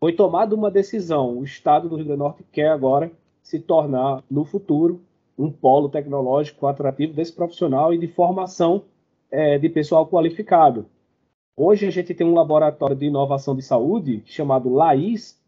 Foi 0.00 0.12
tomada 0.12 0.54
uma 0.54 0.70
decisão. 0.70 1.38
O 1.38 1.44
Estado 1.44 1.88
do 1.88 1.96
Rio 1.96 2.06
Grande 2.06 2.18
do 2.18 2.24
Norte 2.24 2.44
quer 2.50 2.68
agora 2.68 3.10
se 3.42 3.58
tornar, 3.58 4.22
no 4.30 4.44
futuro, 4.44 5.00
um 5.38 5.50
polo 5.50 5.88
tecnológico 5.88 6.66
atrativo 6.66 7.12
desse 7.12 7.32
profissional 7.32 7.92
e 7.92 7.98
de 7.98 8.08
formação 8.08 8.82
é, 9.30 9.58
de 9.58 9.68
pessoal 9.68 10.06
qualificado. 10.06 10.86
Hoje 11.56 11.86
a 11.86 11.90
gente 11.90 12.14
tem 12.14 12.26
um 12.26 12.34
laboratório 12.34 12.96
de 12.96 13.06
inovação 13.06 13.54
de 13.54 13.62
saúde 13.62 14.22
chamado 14.24 14.72
LAIS, 14.72 15.40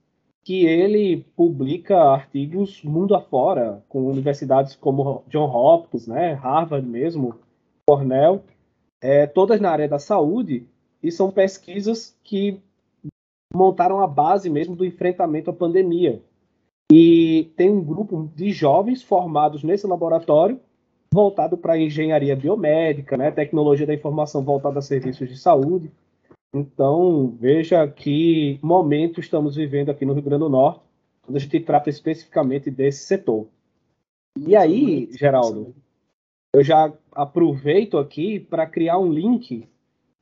que 0.45 0.67
ele 0.67 1.25
publica 1.35 1.99
artigos 1.99 2.83
mundo 2.83 3.15
afora, 3.15 3.83
com 3.89 4.07
universidades 4.07 4.77
como 4.77 5.25
John 5.29 5.47
Hopkins, 5.47 6.07
né, 6.07 6.35
Harvard 6.35 6.87
mesmo, 6.87 7.35
Cornell, 7.87 8.43
é, 9.05 9.27
todas 9.27 9.61
na 9.61 9.71
área 9.71 9.87
da 9.87 9.99
saúde, 9.99 10.67
e 11.03 11.13
são 11.13 11.31
pesquisas 11.31 12.17
que 12.25 12.59
montaram 13.55 14.01
a 14.01 14.07
base 14.07 14.49
mesmo 14.49 14.75
do 14.75 14.83
enfrentamento 14.83 15.51
à 15.51 15.53
pandemia. 15.53 16.23
E 16.91 17.53
tem 17.55 17.69
um 17.69 17.85
grupo 17.85 18.31
de 18.35 18.51
jovens 18.51 19.03
formados 19.03 19.63
nesse 19.63 19.87
laboratório, 19.87 20.59
voltado 21.13 21.59
para 21.59 21.79
engenharia 21.79 22.35
biomédica, 22.35 23.15
né, 23.15 23.31
tecnologia 23.31 23.87
da 23.87 23.93
informação 23.93 24.43
voltada 24.43 24.79
a 24.79 24.83
serviços 24.83 25.29
de 25.29 25.37
saúde. 25.37 25.93
Então, 26.55 27.37
veja 27.39 27.87
que 27.87 28.59
momento 28.63 29.21
estamos 29.21 29.55
vivendo 29.55 29.91
aqui 29.91 30.07
no 30.07 30.15
Rio 30.15 30.23
Grande 30.23 30.45
do 30.45 30.49
Norte, 30.49 30.81
quando 31.21 31.37
a 31.37 31.41
gente 31.41 31.61
trata 31.61 31.91
especificamente 31.91 32.71
desse 32.71 33.05
setor. 33.05 33.49
E 34.39 34.57
aí, 34.57 35.11
Geraldo, 35.13 35.75
eu 36.55 36.63
já 36.63 36.93
aproveito 37.11 37.99
aqui 37.99 38.39
para 38.39 38.65
criar 38.65 38.97
um 38.97 39.13
link 39.13 39.69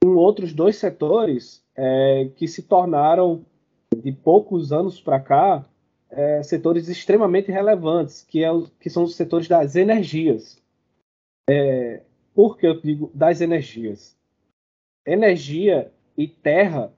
com 0.03 0.15
outros 0.17 0.55
dois 0.55 0.77
setores 0.77 1.63
é, 1.77 2.31
que 2.35 2.49
se 2.49 2.63
tornaram, 2.63 3.45
de 3.95 4.11
poucos 4.11 4.73
anos 4.73 4.99
para 4.99 5.21
cá, 5.21 5.63
é, 6.11 6.43
setores 6.43 6.89
extremamente 6.89 7.53
relevantes, 7.53 8.23
que, 8.23 8.43
é, 8.43 8.49
que 8.81 8.89
são 8.89 9.05
os 9.05 9.15
setores 9.15 9.47
das 9.47 9.77
energias. 9.77 10.59
É, 11.49 12.01
por 12.35 12.57
que 12.57 12.67
eu 12.67 12.81
digo 12.81 13.11
das 13.13 13.43
energias? 13.43 14.17
Energia 15.07 15.93
e 16.17 16.27
terra 16.27 16.91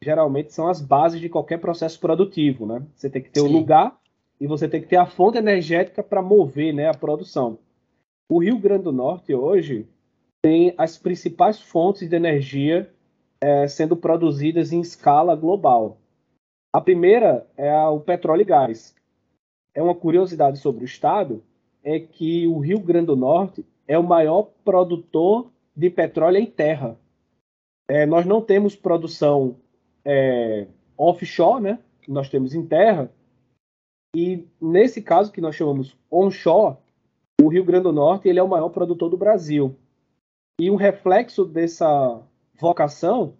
geralmente 0.00 0.52
são 0.52 0.68
as 0.68 0.80
bases 0.80 1.20
de 1.20 1.28
qualquer 1.28 1.58
processo 1.58 1.98
produtivo, 1.98 2.64
né? 2.66 2.86
Você 2.94 3.10
tem 3.10 3.20
que 3.20 3.30
ter 3.30 3.40
o 3.40 3.50
lugar 3.50 3.98
e 4.40 4.46
você 4.46 4.68
tem 4.68 4.80
que 4.80 4.86
ter 4.86 4.96
a 4.96 5.06
fonte 5.06 5.38
energética 5.38 6.04
para 6.04 6.22
mover 6.22 6.72
né, 6.72 6.88
a 6.88 6.94
produção. 6.94 7.58
O 8.28 8.38
Rio 8.38 8.58
Grande 8.58 8.84
do 8.84 8.92
Norte 8.92 9.32
hoje 9.32 9.86
tem 10.42 10.74
as 10.76 10.98
principais 10.98 11.60
fontes 11.60 12.08
de 12.08 12.16
energia 12.16 12.92
é, 13.40 13.68
sendo 13.68 13.96
produzidas 13.96 14.72
em 14.72 14.80
escala 14.80 15.36
global. 15.36 15.98
A 16.72 16.80
primeira 16.80 17.46
é 17.56 17.72
o 17.86 18.00
petróleo 18.00 18.42
e 18.42 18.44
gás. 18.44 18.94
É 19.72 19.82
uma 19.82 19.94
curiosidade 19.94 20.58
sobre 20.58 20.82
o 20.82 20.84
estado 20.84 21.42
é 21.84 22.00
que 22.00 22.48
o 22.48 22.58
Rio 22.58 22.80
Grande 22.80 23.06
do 23.06 23.16
Norte 23.16 23.64
é 23.86 23.96
o 23.96 24.02
maior 24.02 24.50
produtor 24.64 25.48
de 25.74 25.88
petróleo 25.88 26.38
em 26.38 26.46
terra. 26.46 26.98
É, 27.88 28.04
nós 28.04 28.26
não 28.26 28.42
temos 28.42 28.74
produção 28.74 29.56
é, 30.04 30.66
offshore, 30.98 31.62
né? 31.62 31.78
Nós 32.08 32.28
temos 32.28 32.54
em 32.54 32.66
terra. 32.66 33.08
E 34.16 34.44
nesse 34.60 35.00
caso 35.00 35.30
que 35.30 35.40
nós 35.40 35.54
chamamos 35.54 35.96
onshore, 36.10 36.76
o 37.46 37.48
Rio 37.48 37.64
Grande 37.64 37.84
do 37.84 37.92
Norte 37.92 38.28
ele 38.28 38.40
é 38.40 38.42
o 38.42 38.48
maior 38.48 38.70
produtor 38.70 39.08
do 39.08 39.16
Brasil. 39.16 39.76
E 40.60 40.68
um 40.68 40.74
reflexo 40.74 41.44
dessa 41.44 42.20
vocação 42.58 43.34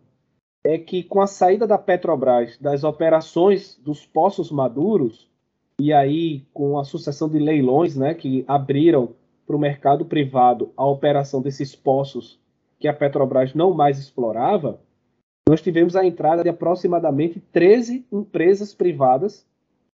é 0.64 0.78
que 0.78 1.02
com 1.02 1.20
a 1.20 1.26
saída 1.26 1.66
da 1.66 1.76
Petrobras 1.76 2.56
das 2.58 2.84
operações 2.84 3.76
dos 3.82 4.06
poços 4.06 4.50
maduros, 4.50 5.28
e 5.80 5.92
aí 5.92 6.44
com 6.54 6.78
a 6.78 6.84
sucessão 6.84 7.28
de 7.28 7.38
leilões 7.40 7.96
né, 7.96 8.14
que 8.14 8.44
abriram 8.46 9.10
para 9.44 9.56
o 9.56 9.58
mercado 9.58 10.04
privado 10.04 10.72
a 10.76 10.86
operação 10.86 11.42
desses 11.42 11.75
poços 11.75 12.38
que 12.78 12.86
a 12.86 12.94
Petrobras 12.94 13.54
não 13.54 13.75
mais 13.75 13.98
explorava, 13.98 14.78
nós 15.48 15.60
tivemos 15.60 15.96
a 15.96 16.04
entrada 16.04 16.44
de 16.44 16.48
aproximadamente 16.48 17.40
13 17.52 18.06
empresas 18.12 18.72
privadas 18.72 19.44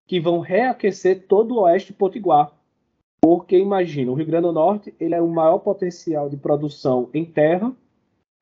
que 0.06 0.20
vão 0.20 0.40
reaquecer 0.40 1.26
todo 1.26 1.54
o 1.54 1.60
oeste 1.62 1.94
potiguar. 1.94 2.52
Porque 3.24 3.56
imagina, 3.56 4.10
o 4.10 4.14
Rio 4.14 4.26
Grande 4.26 4.48
do 4.48 4.52
Norte 4.52 4.92
ele 4.98 5.14
é 5.14 5.22
o 5.22 5.28
maior 5.28 5.60
potencial 5.60 6.28
de 6.28 6.36
produção 6.36 7.08
em 7.14 7.24
terra, 7.24 7.72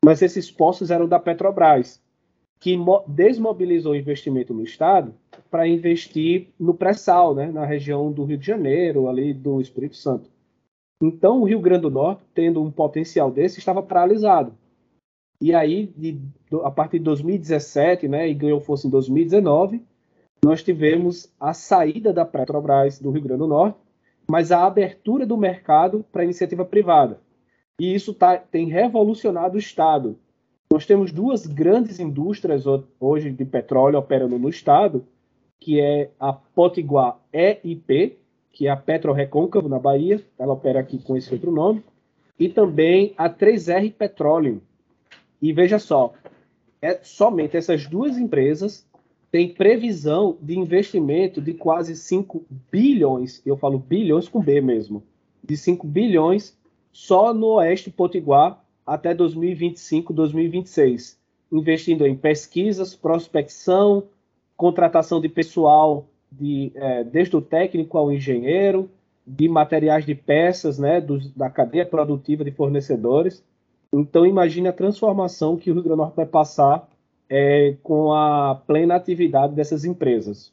mas 0.03 0.23
esses 0.23 0.51
postos 0.51 0.91
eram 0.91 1.07
da 1.07 1.21
Petrobras, 1.21 2.03
que 2.59 2.79
desmobilizou 3.07 3.93
o 3.93 3.97
investimento 3.97 4.55
no 4.55 4.63
estado 4.63 5.15
para 5.51 5.69
investir 5.69 6.49
no 6.59 6.73
pré-sal, 6.73 7.35
né, 7.35 7.51
na 7.51 7.67
região 7.67 8.11
do 8.11 8.25
Rio 8.25 8.39
de 8.39 8.47
Janeiro, 8.47 9.09
ali 9.09 9.35
do 9.35 9.61
Espírito 9.61 9.97
Santo. 9.97 10.31
Então, 11.03 11.41
o 11.41 11.45
Rio 11.45 11.61
Grande 11.61 11.83
do 11.83 11.91
Norte, 11.91 12.23
tendo 12.35 12.63
um 12.63 12.71
potencial 12.71 13.31
desse, 13.31 13.59
estava 13.59 13.83
paralisado. 13.83 14.55
E 15.43 15.55
aí, 15.55 15.87
de, 15.97 16.21
a 16.63 16.71
partir 16.71 16.99
de 16.99 17.05
2017, 17.05 18.09
né, 18.09 18.29
e 18.29 18.35
ganhou 18.35 18.61
força 18.61 18.87
em 18.87 18.91
2019, 18.91 19.83
nós 20.45 20.63
tivemos 20.63 21.31
a 21.39 21.53
saída 21.53 22.13
da 22.13 22.25
Petrobras 22.25 22.99
do 22.99 23.11
Rio 23.11 23.23
Grande 23.23 23.41
do 23.41 23.47
Norte 23.47 23.79
mas 24.31 24.53
a 24.53 24.65
abertura 24.65 25.27
do 25.27 25.37
mercado 25.37 26.05
para 26.13 26.23
iniciativa 26.23 26.65
privada. 26.65 27.19
E 27.81 27.93
isso 27.93 28.15
tá, 28.15 28.37
tem 28.37 28.69
revolucionado 28.69 29.57
o 29.57 29.59
Estado. 29.59 30.17
Nós 30.73 30.87
temos 30.87 31.11
duas 31.11 31.47
grandes 31.47 31.99
indústrias 31.99 32.63
hoje 33.01 33.33
de 33.33 33.45
petróleo 33.45 33.99
operando 33.99 34.39
no 34.39 34.49
Estado, 34.49 35.05
que 35.59 35.81
é 35.81 36.11
a 36.21 36.33
Potiguar 36.33 37.19
EIP, 37.33 38.21
que 38.53 38.69
é 38.69 38.71
a 38.71 38.77
Petro 38.77 39.13
Recôncavo, 39.13 39.69
na 39.69 39.81
Bahia, 39.81 40.25
ela 40.39 40.53
opera 40.53 40.79
aqui 40.79 41.03
com 41.03 41.17
esse 41.17 41.35
outro 41.35 41.51
nome, 41.51 41.83
e 42.39 42.49
também 42.49 43.13
a 43.19 43.29
3R 43.29 43.93
Petroleum. 43.93 44.61
E 45.43 45.53
veja 45.53 45.81
só, 45.81 46.15
é 46.81 47.01
somente 47.03 47.57
essas 47.57 47.85
duas 47.85 48.17
empresas 48.17 48.87
tem 49.31 49.49
previsão 49.49 50.37
de 50.41 50.59
investimento 50.59 51.41
de 51.41 51.55
quase 51.55 51.95
5 51.95 52.45
bilhões, 52.71 53.41
eu 53.47 53.57
falo 53.57 53.79
bilhões 53.79 54.29
com 54.29 54.41
B 54.41 54.61
mesmo, 54.61 55.03
de 55.43 55.57
5 55.57 55.87
bilhões 55.87 56.57
só 56.93 57.33
no 57.33 57.55
Oeste 57.55 57.91
Potiguar 57.91 58.63
até 58.85 59.15
2025, 59.15 60.13
2026. 60.13 61.19
investindo 61.53 62.07
em 62.07 62.17
pesquisas, 62.17 62.95
prospecção, 62.95 64.05
contratação 64.57 65.21
de 65.21 65.29
pessoal, 65.29 66.07
de, 66.31 66.71
é, 66.77 67.03
desde 67.03 67.37
o 67.37 67.41
técnico 67.41 67.99
ao 67.99 68.13
engenheiro, 68.13 68.89
de 69.27 69.49
materiais 69.49 70.07
de 70.07 70.15
peças, 70.15 70.79
né, 70.79 71.05
da 71.35 71.51
cadeia 71.51 71.85
produtiva 71.85 72.45
de 72.45 72.53
fornecedores. 72.53 73.45
Então, 73.93 74.25
imagine 74.25 74.69
a 74.69 74.73
transformação 74.73 75.57
que 75.57 75.71
o 75.71 75.75
Rio 75.75 75.83
Grande 75.83 75.97
do 75.97 76.03
Norte 76.03 76.17
vai 76.17 76.27
passar 76.27 76.89
é, 77.31 77.77
com 77.83 78.13
a 78.13 78.57
plena 78.67 78.97
atividade 78.97 79.55
dessas 79.55 79.85
empresas. 79.85 80.53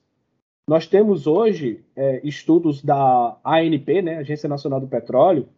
Nós 0.69 0.85
temos 0.85 1.25
hoje 1.25 1.83
é, 1.95 2.21
estudos 2.23 2.83
da 2.83 3.37
ANP, 3.43 4.01
né, 4.03 4.17
Agência 4.17 4.47
Nacional 4.47 4.79
do 4.79 4.87
Petróleo, 4.87 5.49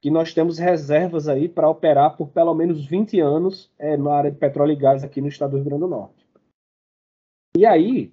que 0.00 0.10
nós 0.10 0.32
temos 0.32 0.58
reservas 0.58 1.28
aí 1.28 1.48
para 1.48 1.68
operar 1.68 2.16
por 2.16 2.28
pelo 2.28 2.54
menos 2.54 2.86
20 2.86 3.20
anos 3.20 3.70
é, 3.78 3.96
na 3.96 4.14
área 4.14 4.30
de 4.30 4.38
petróleo 4.38 4.72
e 4.72 4.76
gás 4.76 5.04
aqui 5.04 5.20
no 5.20 5.28
estado 5.28 5.50
do 5.50 5.56
Rio 5.56 5.66
Grande 5.66 5.80
do 5.80 5.88
Norte. 5.88 6.24
E 7.56 7.66
aí, 7.66 8.12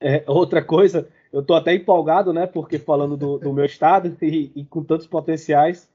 é, 0.00 0.24
outra 0.26 0.64
coisa, 0.64 1.08
eu 1.32 1.40
estou 1.40 1.56
até 1.56 1.74
empolgado, 1.74 2.32
né, 2.32 2.46
porque 2.46 2.78
falando 2.78 3.16
do, 3.16 3.38
do 3.38 3.52
meu 3.52 3.64
estado 3.64 4.16
e, 4.22 4.52
e, 4.54 4.64
com 4.64 4.84
tantos 4.84 5.06
potenciais, 5.06 5.90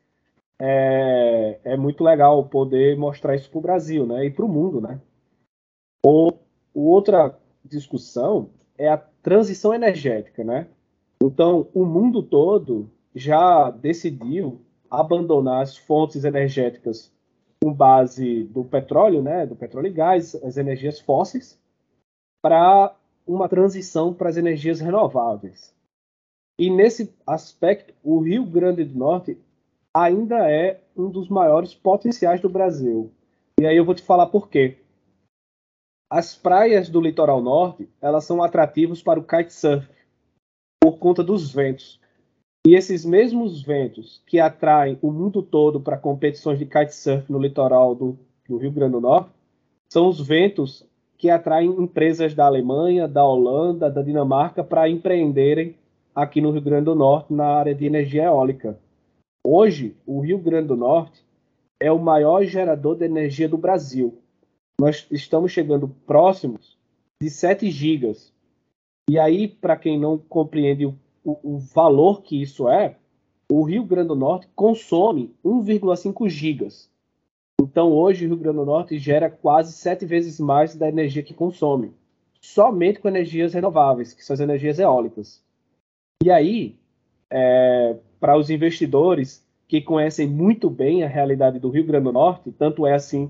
é, 0.59 1.59
é 1.63 1.77
muito 1.77 2.03
legal 2.03 2.43
poder 2.45 2.97
mostrar 2.97 3.35
isso 3.35 3.49
para 3.49 3.59
o 3.59 3.61
Brasil, 3.61 4.05
né, 4.05 4.25
e 4.25 4.31
para 4.31 4.43
o 4.43 4.49
mundo, 4.49 4.81
né. 4.81 4.99
O, 6.05 6.33
outra 6.73 7.37
discussão 7.63 8.49
é 8.77 8.87
a 8.89 8.97
transição 8.97 9.73
energética, 9.73 10.43
né? 10.43 10.67
Então, 11.21 11.67
o 11.73 11.85
mundo 11.85 12.23
todo 12.23 12.89
já 13.13 13.69
decidiu 13.69 14.61
abandonar 14.89 15.61
as 15.61 15.77
fontes 15.77 16.23
energéticas 16.23 17.11
com 17.61 17.73
base 17.73 18.45
do 18.45 18.63
petróleo, 18.63 19.21
né, 19.21 19.45
do 19.45 19.55
petróleo 19.55 19.87
e 19.87 19.93
gás, 19.93 20.33
as 20.35 20.57
energias 20.57 20.99
fósseis, 20.99 21.59
para 22.41 22.95
uma 23.27 23.49
transição 23.49 24.13
para 24.13 24.29
as 24.29 24.37
energias 24.37 24.79
renováveis. 24.79 25.75
E 26.57 26.69
nesse 26.69 27.13
aspecto, 27.27 27.93
o 28.03 28.19
Rio 28.19 28.45
Grande 28.45 28.83
do 28.83 28.97
Norte 28.97 29.37
ainda 29.93 30.49
é 30.49 30.81
um 30.95 31.09
dos 31.09 31.29
maiores 31.29 31.75
potenciais 31.75 32.41
do 32.41 32.49
Brasil. 32.49 33.11
E 33.59 33.65
aí 33.65 33.75
eu 33.75 33.85
vou 33.85 33.95
te 33.95 34.01
falar 34.01 34.27
por 34.27 34.49
quê. 34.49 34.77
As 36.11 36.35
praias 36.35 36.89
do 36.89 36.99
litoral 36.99 37.39
norte, 37.39 37.87
elas 38.01 38.25
são 38.25 38.41
atrativos 38.41 38.99
para 38.99 39.19
o 39.19 39.23
kitesurf 39.23 39.87
por 40.81 40.97
conta 40.97 41.23
dos 41.23 41.53
ventos. 41.53 42.01
E 42.65 42.73
esses 42.73 43.05
mesmos 43.05 43.61
ventos 43.61 44.19
que 44.25 44.39
atraem 44.39 44.97
o 45.03 45.11
mundo 45.11 45.43
todo 45.43 45.79
para 45.79 45.99
competições 45.99 46.57
de 46.57 46.65
kitesurf 46.65 47.31
no 47.31 47.37
litoral 47.37 47.93
do, 47.93 48.17
do 48.47 48.57
Rio 48.57 48.71
Grande 48.71 48.93
do 48.93 49.01
Norte 49.01 49.29
são 49.93 50.07
os 50.07 50.19
ventos 50.19 50.83
que 51.15 51.29
atraem 51.29 51.69
empresas 51.69 52.33
da 52.33 52.47
Alemanha, 52.47 53.07
da 53.07 53.23
Holanda, 53.23 53.91
da 53.91 54.01
Dinamarca 54.01 54.63
para 54.63 54.89
empreenderem 54.89 55.75
aqui 56.15 56.41
no 56.41 56.49
Rio 56.49 56.61
Grande 56.61 56.85
do 56.85 56.95
Norte 56.95 57.31
na 57.31 57.45
área 57.45 57.75
de 57.75 57.85
energia 57.85 58.23
eólica. 58.23 58.79
Hoje, 59.45 59.95
o 60.07 60.21
Rio 60.21 60.39
Grande 60.39 60.69
do 60.69 60.75
Norte 60.75 61.23
é 61.79 61.91
o 61.91 61.99
maior 61.99 62.43
gerador 62.45 62.95
de 62.95 63.05
energia 63.05 63.47
do 63.47 63.59
Brasil 63.59 64.17
nós 64.79 65.05
estamos 65.11 65.51
chegando 65.51 65.89
próximos 66.07 66.77
de 67.21 67.29
7 67.29 67.69
gigas. 67.69 68.33
E 69.09 69.19
aí, 69.19 69.45
para 69.45 69.75
quem 69.75 69.99
não 69.99 70.17
compreende 70.17 70.85
o, 70.85 70.95
o, 71.21 71.55
o, 71.55 71.59
valor 71.59 72.21
que 72.21 72.41
isso 72.41 72.69
é, 72.69 72.95
o 73.51 73.61
Rio 73.63 73.83
Grande 73.83 74.07
do 74.07 74.15
Norte 74.15 74.47
consome 74.55 75.35
1,5 75.43 76.29
gigas. 76.29 76.89
Então, 77.61 77.91
hoje, 77.91 78.25
o 78.25 78.29
Rio 78.29 78.37
Grande 78.37 78.59
do 78.59 78.65
Norte 78.65 78.97
gera 78.97 79.29
quase 79.29 79.73
sete 79.73 80.05
vezes 80.05 80.39
mais 80.39 80.75
da 80.77 80.87
energia 80.87 81.23
que 81.23 81.33
consome, 81.33 81.91
somente 82.39 82.99
com 82.99 83.09
energias 83.09 83.53
renováveis, 83.53 84.13
que 84.13 84.23
são 84.23 84.33
as 84.33 84.39
energias 84.39 84.79
eólicas. 84.79 85.43
E 86.23 86.31
aí, 86.31 86.77
é, 87.29 87.97
para 88.17 88.37
os 88.37 88.49
investidores 88.49 89.45
que 89.67 89.81
conhecem 89.81 90.25
muito 90.25 90.69
bem 90.69 91.03
a 91.03 91.07
realidade 91.07 91.59
do 91.59 91.69
Rio 91.69 91.85
Grande 91.85 92.05
do 92.05 92.13
Norte, 92.13 92.51
tanto 92.51 92.87
é 92.87 92.93
assim 92.93 93.29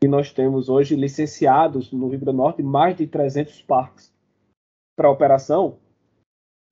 que 0.00 0.08
nós 0.08 0.32
temos 0.32 0.68
hoje 0.68 0.94
licenciados 0.94 1.90
no 1.90 2.08
Rio 2.08 2.18
Grande 2.18 2.24
do 2.26 2.32
Norte 2.32 2.62
mais 2.62 2.96
de 2.96 3.06
300 3.06 3.62
parques 3.62 4.12
para 4.96 5.10
operação, 5.10 5.78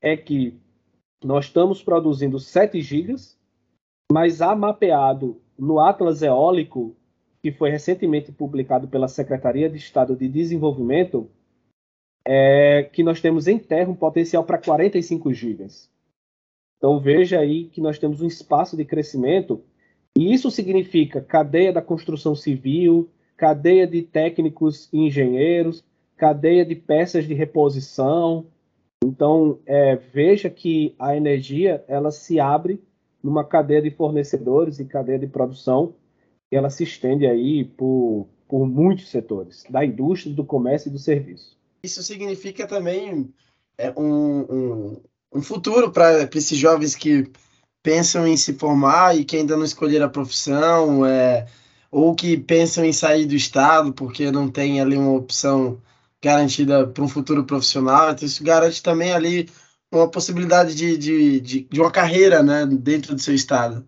é 0.02 0.16
que 0.16 0.58
nós 1.22 1.46
estamos 1.46 1.82
produzindo 1.82 2.38
7 2.38 2.80
gigas, 2.82 3.38
mas 4.12 4.42
há 4.42 4.54
mapeado 4.54 5.40
no 5.58 5.80
Atlas 5.80 6.22
Eólico, 6.22 6.94
que 7.42 7.50
foi 7.50 7.70
recentemente 7.70 8.30
publicado 8.30 8.88
pela 8.88 9.08
Secretaria 9.08 9.68
de 9.70 9.78
Estado 9.78 10.14
de 10.14 10.28
Desenvolvimento, 10.28 11.30
é 12.26 12.82
que 12.84 13.02
nós 13.02 13.20
temos 13.20 13.46
em 13.46 13.58
terra 13.58 13.90
um 13.90 13.94
potencial 13.94 14.44
para 14.44 14.58
45 14.58 15.32
gigas. 15.32 15.90
Então 16.76 16.98
veja 16.98 17.38
aí 17.38 17.66
que 17.66 17.80
nós 17.80 17.98
temos 17.98 18.20
um 18.20 18.26
espaço 18.26 18.76
de 18.76 18.84
crescimento 18.84 19.62
e 20.16 20.32
isso 20.32 20.50
significa 20.50 21.20
cadeia 21.20 21.72
da 21.72 21.82
construção 21.82 22.34
civil, 22.34 23.10
cadeia 23.36 23.86
de 23.86 24.02
técnicos 24.02 24.88
e 24.92 24.98
engenheiros, 25.06 25.84
cadeia 26.16 26.64
de 26.64 26.74
peças 26.74 27.26
de 27.26 27.34
reposição. 27.34 28.46
Então, 29.04 29.58
é, 29.66 29.96
veja 29.96 30.48
que 30.48 30.94
a 30.98 31.16
energia 31.16 31.84
ela 31.88 32.10
se 32.10 32.40
abre 32.40 32.80
numa 33.22 33.44
cadeia 33.44 33.80
de 33.80 33.90
fornecedores 33.90 34.78
e 34.78 34.84
cadeia 34.84 35.18
de 35.18 35.26
produção, 35.26 35.94
e 36.52 36.56
ela 36.56 36.68
se 36.68 36.84
estende 36.84 37.26
aí 37.26 37.64
por, 37.64 38.28
por 38.46 38.66
muitos 38.66 39.08
setores, 39.08 39.64
da 39.68 39.84
indústria, 39.84 40.34
do 40.34 40.44
comércio 40.44 40.88
e 40.88 40.92
do 40.92 40.98
serviço. 40.98 41.56
Isso 41.82 42.02
significa 42.02 42.66
também 42.66 43.32
é, 43.78 43.90
um, 43.98 44.40
um, 44.40 45.02
um 45.34 45.42
futuro 45.42 45.90
para 45.90 46.28
esses 46.34 46.58
jovens 46.58 46.94
que 46.94 47.30
pensam 47.82 48.26
em 48.26 48.36
se 48.36 48.54
formar 48.54 49.16
e 49.16 49.24
que 49.24 49.36
ainda 49.36 49.56
não 49.56 49.64
escolheram 49.64 50.06
a 50.06 50.10
profissão, 50.10 51.04
é, 51.04 51.46
ou 51.94 52.12
que 52.12 52.36
pensam 52.36 52.84
em 52.84 52.92
sair 52.92 53.24
do 53.24 53.36
estado 53.36 53.92
porque 53.92 54.28
não 54.32 54.50
tem 54.50 54.80
ali 54.80 54.96
uma 54.96 55.12
opção 55.12 55.80
garantida 56.20 56.84
para 56.88 57.04
um 57.04 57.08
futuro 57.08 57.44
profissional. 57.44 58.10
Então, 58.10 58.26
isso 58.26 58.42
garante 58.42 58.82
também 58.82 59.12
ali 59.12 59.48
uma 59.92 60.10
possibilidade 60.10 60.74
de, 60.74 60.98
de, 60.98 61.40
de, 61.40 61.60
de 61.60 61.80
uma 61.80 61.92
carreira 61.92 62.42
né, 62.42 62.66
dentro 62.66 63.14
do 63.14 63.20
seu 63.20 63.32
estado. 63.32 63.86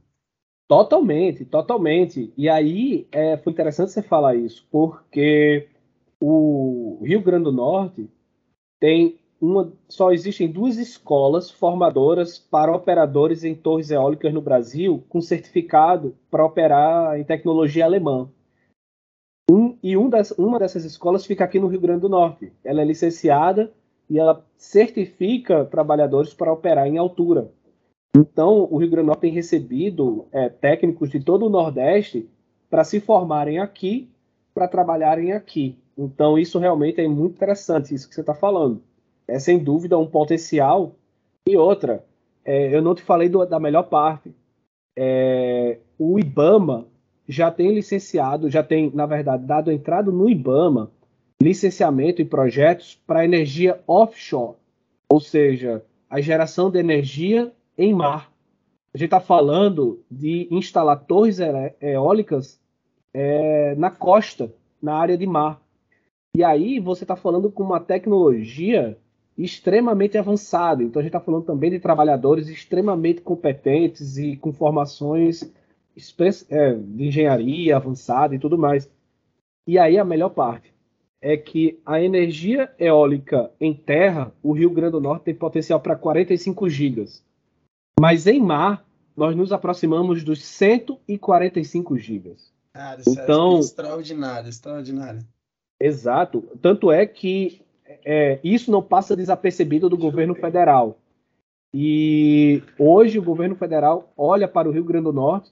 Totalmente, 0.69 1.45
totalmente. 1.45 2.33
E 2.37 2.49
aí 2.49 3.09
é, 3.11 3.37
foi 3.39 3.53
interessante 3.53 3.91
você 3.91 4.03
falar 4.03 4.37
isso, 4.37 4.65
porque 4.71 5.67
o 6.21 7.03
Rio 7.03 7.21
Grande 7.21 7.45
do 7.45 7.53
Norte 7.53 8.09
tem 8.79 9.19
uma, 9.41 9.73
só 9.89 10.13
existem 10.13 10.51
duas 10.51 10.79
escolas 10.79 11.51
formadoras 11.51 12.39
para 12.39 12.75
operadores 12.75 13.45
em 13.45 13.55
torres 13.55 13.91
eólicas 13.91 14.33
no 14.33 14.41
Brasil 14.41 15.05
com 15.09 15.21
certificado 15.21 16.17
para 16.31 16.45
operar 16.45 17.19
em 17.19 17.25
tecnologia 17.25 17.85
alemã. 17.85 18.29
Um, 19.51 19.77
e 19.83 19.97
um 19.97 20.09
das, 20.09 20.33
uma 20.33 20.59
dessas 20.59 20.85
escolas 20.85 21.27
fica 21.27 21.45
aqui 21.45 21.59
no 21.59 21.69
Rio 21.69 21.81
Grande 21.81 22.01
do 22.01 22.09
Norte. 22.09 22.53
Ela 22.65 22.83
é 22.83 22.85
licenciada 22.85 23.73
e 24.09 24.19
ela 24.19 24.45
certifica 24.57 25.65
trabalhadores 25.65 26.33
para 26.33 26.53
operar 26.53 26.87
em 26.87 26.99
altura. 26.99 27.53
Então, 28.17 28.67
o 28.71 28.79
Rio 28.79 28.91
Grande 28.91 29.05
do 29.05 29.09
Norte 29.09 29.21
tem 29.21 29.33
recebido 29.33 30.27
é, 30.33 30.49
técnicos 30.49 31.11
de 31.11 31.21
todo 31.21 31.47
o 31.47 31.51
Nordeste 31.51 32.29
para 32.71 32.83
se 32.83 32.99
formarem 32.99 33.59
aqui, 33.59 34.11
para 34.55 34.67
trabalharem 34.67 35.33
aqui. 35.33 35.79
Então, 35.97 36.39
isso 36.39 36.59
realmente 36.59 37.01
é 37.01 37.07
muito 37.07 37.35
interessante, 37.35 37.95
isso 37.95 38.09
que 38.09 38.15
você 38.15 38.23
está 38.23 38.35
falando 38.35 38.83
é 39.29 39.39
sem 39.39 39.59
dúvida 39.59 39.99
um 39.99 40.07
potencial. 40.07 40.95
E 41.49 41.57
outra, 41.57 42.05
é, 42.45 42.75
eu 42.75 42.83
não 42.83 42.95
te 42.95 43.03
falei 43.03 43.29
do, 43.29 43.45
da 43.45 43.59
melhor 43.59 43.85
parte. 43.85 44.35
É, 44.97 45.79
o 45.99 46.19
IBAMA 46.19 46.87
já 47.29 47.51
tem 47.51 47.73
licenciado, 47.73 48.51
já 48.51 48.63
tem, 48.63 48.91
na 48.95 49.07
verdade, 49.07 49.45
dado 49.45 49.73
entrada 49.73 50.11
no 50.11 50.29
IBAMA 50.29 50.91
licenciamento 51.43 52.23
e 52.23 52.25
projetos 52.25 53.01
para 53.07 53.25
energia 53.25 53.81
offshore, 53.87 54.57
ou 55.09 55.21
seja, 55.21 55.85
a 56.09 56.21
geração 56.21 56.71
de 56.71 56.79
energia 56.79 57.53
em 57.77 57.93
mar. 57.93 58.33
A 58.95 58.99
gente 58.99 59.09
está 59.09 59.21
falando 59.21 60.03
de 60.11 60.49
instalar 60.51 61.05
torres 61.05 61.39
eólicas 61.81 62.59
é, 63.13 63.75
na 63.75 63.91
costa, 63.91 64.51
na 64.81 64.95
área 64.95 65.19
de 65.19 65.27
mar. 65.27 65.61
E 66.35 66.43
aí 66.43 66.81
você 66.81 67.05
está 67.05 67.17
falando 67.17 67.51
com 67.51 67.63
uma 67.63 67.81
tecnologia 67.81 68.97
extremamente 69.37 70.17
avançado. 70.17 70.83
Então 70.83 71.01
a 71.01 71.03
gente 71.03 71.11
está 71.11 71.21
falando 71.21 71.45
também 71.45 71.71
de 71.71 71.79
trabalhadores 71.79 72.49
extremamente 72.49 73.21
competentes 73.21 74.17
e 74.17 74.37
com 74.37 74.53
formações 74.53 75.53
é, 76.49 76.75
de 76.75 77.07
engenharia 77.07 77.77
avançada 77.77 78.35
e 78.35 78.39
tudo 78.39 78.57
mais. 78.57 78.91
E 79.67 79.79
aí 79.79 79.99
a 79.99 80.05
melhor 80.05 80.31
parte 80.31 80.75
é 81.21 81.37
que 81.37 81.81
a 81.85 82.01
energia 82.01 82.73
eólica 82.79 83.51
em 83.61 83.75
terra, 83.75 84.33
o 84.43 84.53
Rio 84.53 84.71
Grande 84.71 84.93
do 84.93 85.01
Norte 85.01 85.25
tem 85.25 85.35
potencial 85.35 85.81
para 85.81 85.97
45 85.97 86.69
gigas. 86.69 87.25
Mas 87.99 88.27
em 88.27 88.41
mar, 88.41 88.87
nós 89.17 89.35
nos 89.35 89.53
aproximamos 89.53 90.23
dos 90.23 90.45
145 90.45 91.99
gigas. 91.99 92.53
Cara, 92.73 93.01
isso 93.01 93.19
é 93.19 93.23
então, 93.23 93.57
é 93.57 93.61
extraordinário, 93.61 94.49
extraordinário. 94.49 95.21
Exato. 95.81 96.43
Tanto 96.61 96.93
é 96.93 97.07
que 97.07 97.63
é, 98.05 98.39
isso 98.43 98.71
não 98.71 98.83
passa 98.83 99.17
desapercebido 99.17 99.89
do 99.89 99.97
governo 99.97 100.35
federal. 100.35 100.99
E 101.75 102.63
hoje 102.79 103.19
o 103.19 103.23
governo 103.23 103.55
federal 103.55 104.13
olha 104.17 104.49
para 104.49 104.69
o 104.69 104.73
Rio 104.73 104.85
Grande 104.85 105.05
do 105.05 105.13
Norte 105.13 105.51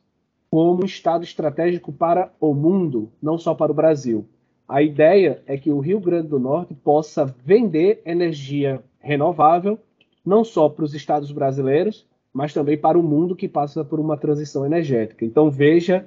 como 0.51 0.83
um 0.83 0.87
estado 0.87 1.25
estratégico 1.25 1.93
para 1.93 2.33
o 2.41 2.55
mundo, 2.55 3.11
não 3.21 3.37
só 3.37 3.55
para 3.55 3.73
o 3.73 3.75
Brasil. 3.75 4.25
A 4.69 4.83
ideia 4.83 5.43
é 5.47 5.59
que 5.59 5.71
o 5.71 5.81
Rio 5.81 6.01
Grande 6.01 6.29
do 6.29 6.39
Norte 6.39 6.75
possa 6.75 7.27
vender 7.45 8.01
energia 8.07 8.83
renovável, 9.01 9.79
não 10.25 10.45
só 10.45 10.69
para 10.69 10.85
os 10.85 10.95
estados 10.95 11.31
brasileiros, 11.33 12.07
mas 12.33 12.55
também 12.55 12.79
para 12.79 12.99
o 12.99 13.03
mundo 13.03 13.37
que 13.37 13.49
passa 13.49 13.85
por 13.85 14.01
uma 14.01 14.17
transição 14.17 14.65
energética. 14.65 15.25
Então 15.25 15.51
veja 15.51 16.07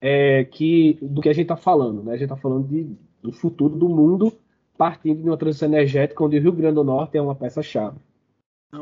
é, 0.00 0.44
que 0.44 0.98
do 1.00 1.20
que 1.20 1.28
a 1.28 1.32
gente 1.32 1.44
está 1.44 1.56
falando, 1.56 2.02
né? 2.02 2.12
A 2.12 2.16
gente 2.16 2.24
está 2.24 2.36
falando 2.36 2.66
de, 2.66 2.90
do 3.22 3.32
futuro 3.32 3.76
do 3.76 3.88
mundo 3.88 4.32
partindo 4.76 5.22
de 5.22 5.28
uma 5.28 5.36
transição 5.36 5.68
energética 5.68 6.22
onde 6.22 6.38
o 6.38 6.42
Rio 6.42 6.52
Grande 6.52 6.74
do 6.74 6.84
Norte 6.84 7.16
é 7.16 7.22
uma 7.22 7.34
peça-chave. 7.34 7.96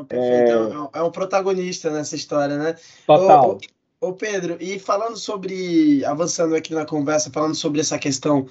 é... 0.09 0.49
É, 0.49 0.99
é... 0.99 1.03
um 1.03 1.11
protagonista 1.11 1.89
nessa 1.89 2.15
história, 2.15 2.57
né? 2.57 2.75
Total. 3.05 3.57
Ô, 4.01 4.09
ô, 4.09 4.13
Pedro, 4.13 4.57
e 4.59 4.79
falando 4.79 5.17
sobre, 5.17 6.03
avançando 6.05 6.55
aqui 6.55 6.73
na 6.73 6.85
conversa, 6.85 7.31
falando 7.31 7.55
sobre 7.55 7.81
essa 7.81 7.97
questão 7.97 8.47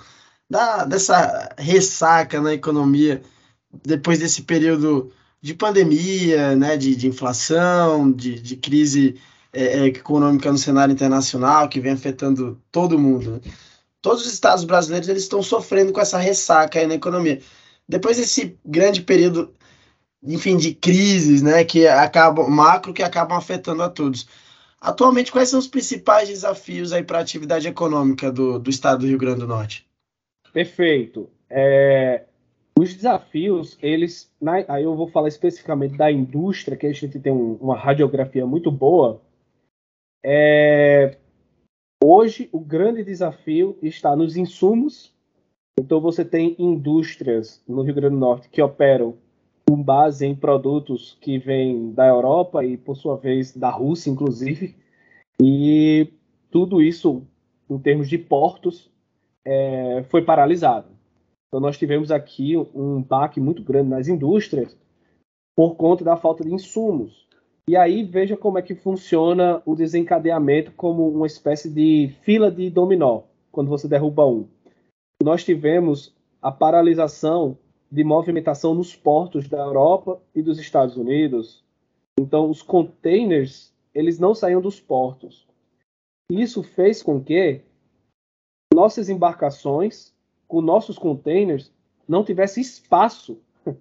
da, 0.48 0.84
dessa 0.84 1.54
ressaca 1.58 2.40
na 2.40 2.54
economia 2.54 3.22
depois 3.82 4.18
desse 4.18 4.42
período 4.42 5.10
de 5.40 5.54
pandemia, 5.54 6.56
né, 6.56 6.76
de, 6.76 6.96
de 6.96 7.08
inflação, 7.08 8.10
de, 8.10 8.40
de 8.40 8.56
crise 8.56 9.16
é, 9.52 9.80
é, 9.80 9.86
econômica 9.86 10.50
no 10.50 10.58
cenário 10.58 10.92
internacional 10.92 11.68
que 11.68 11.80
vem 11.80 11.92
afetando 11.92 12.60
todo 12.72 12.98
mundo. 12.98 13.32
Né? 13.32 13.40
Todos 14.04 14.26
os 14.26 14.34
estados 14.34 14.64
brasileiros 14.64 15.08
eles 15.08 15.22
estão 15.22 15.42
sofrendo 15.42 15.90
com 15.90 15.98
essa 15.98 16.18
ressaca 16.18 16.78
aí 16.78 16.86
na 16.86 16.96
economia. 16.96 17.40
Depois 17.88 18.18
desse 18.18 18.58
grande 18.62 19.00
período, 19.00 19.54
enfim, 20.22 20.58
de 20.58 20.74
crises, 20.74 21.40
né, 21.40 21.64
que 21.64 21.86
acabam 21.86 22.46
macro 22.46 22.92
que 22.92 23.02
acabam 23.02 23.38
afetando 23.38 23.82
a 23.82 23.88
todos. 23.88 24.28
Atualmente, 24.78 25.32
quais 25.32 25.48
são 25.48 25.58
os 25.58 25.66
principais 25.66 26.28
desafios 26.28 26.92
aí 26.92 27.02
para 27.02 27.16
a 27.16 27.22
atividade 27.22 27.66
econômica 27.66 28.30
do, 28.30 28.58
do 28.58 28.68
estado 28.68 29.00
do 29.00 29.06
Rio 29.06 29.16
Grande 29.16 29.40
do 29.40 29.48
Norte? 29.48 29.88
Perfeito. 30.52 31.30
É, 31.48 32.24
os 32.78 32.92
desafios, 32.92 33.78
eles, 33.80 34.30
aí 34.68 34.84
eu 34.84 34.94
vou 34.94 35.08
falar 35.08 35.28
especificamente 35.28 35.96
da 35.96 36.12
indústria, 36.12 36.76
que 36.76 36.86
a 36.86 36.92
gente 36.92 37.18
tem 37.18 37.32
um, 37.32 37.54
uma 37.54 37.74
radiografia 37.78 38.44
muito 38.44 38.70
boa. 38.70 39.22
É, 40.22 41.16
hoje, 42.04 42.48
o 42.52 42.60
grande 42.60 43.02
desafio 43.02 43.78
está 43.82 44.14
nos 44.14 44.36
insumos. 44.36 45.12
Então, 45.78 46.00
você 46.00 46.24
tem 46.24 46.54
indústrias 46.58 47.62
no 47.66 47.82
Rio 47.82 47.94
Grande 47.94 48.14
do 48.14 48.20
Norte 48.20 48.48
que 48.48 48.62
operam 48.62 49.16
com 49.66 49.82
base 49.82 50.26
em 50.26 50.34
produtos 50.34 51.16
que 51.20 51.38
vêm 51.38 51.92
da 51.92 52.06
Europa 52.06 52.64
e, 52.64 52.76
por 52.76 52.96
sua 52.96 53.16
vez, 53.16 53.56
da 53.56 53.70
Rússia, 53.70 54.10
inclusive. 54.10 54.76
E 55.42 56.12
tudo 56.50 56.80
isso, 56.80 57.22
em 57.68 57.78
termos 57.78 58.08
de 58.08 58.18
portos, 58.18 58.90
é, 59.44 60.04
foi 60.08 60.22
paralisado. 60.22 60.88
Então, 61.48 61.60
nós 61.60 61.78
tivemos 61.78 62.10
aqui 62.10 62.56
um 62.56 63.02
baque 63.02 63.40
muito 63.40 63.62
grande 63.62 63.88
nas 63.88 64.08
indústrias 64.08 64.76
por 65.56 65.76
conta 65.76 66.04
da 66.04 66.16
falta 66.16 66.44
de 66.44 66.52
insumos. 66.52 67.23
E 67.66 67.76
aí 67.76 68.04
veja 68.04 68.36
como 68.36 68.58
é 68.58 68.62
que 68.62 68.74
funciona 68.74 69.62
o 69.64 69.74
desencadeamento 69.74 70.72
como 70.72 71.08
uma 71.08 71.26
espécie 71.26 71.70
de 71.70 72.14
fila 72.22 72.50
de 72.50 72.68
dominó, 72.68 73.22
quando 73.50 73.68
você 73.68 73.88
derruba 73.88 74.26
um. 74.26 74.46
Nós 75.22 75.44
tivemos 75.44 76.14
a 76.42 76.52
paralisação 76.52 77.56
de 77.90 78.04
movimentação 78.04 78.74
nos 78.74 78.94
portos 78.94 79.48
da 79.48 79.58
Europa 79.58 80.20
e 80.34 80.42
dos 80.42 80.58
Estados 80.58 80.96
Unidos. 80.96 81.64
Então, 82.20 82.50
os 82.50 82.60
containers, 82.60 83.72
eles 83.94 84.18
não 84.18 84.34
saíam 84.34 84.60
dos 84.60 84.78
portos. 84.78 85.46
Isso 86.30 86.62
fez 86.62 87.02
com 87.02 87.22
que 87.22 87.62
nossas 88.74 89.08
embarcações, 89.08 90.12
com 90.46 90.60
nossos 90.60 90.98
containers, 90.98 91.72
não 92.06 92.24
tivesse 92.24 92.60
espaço 92.60 93.40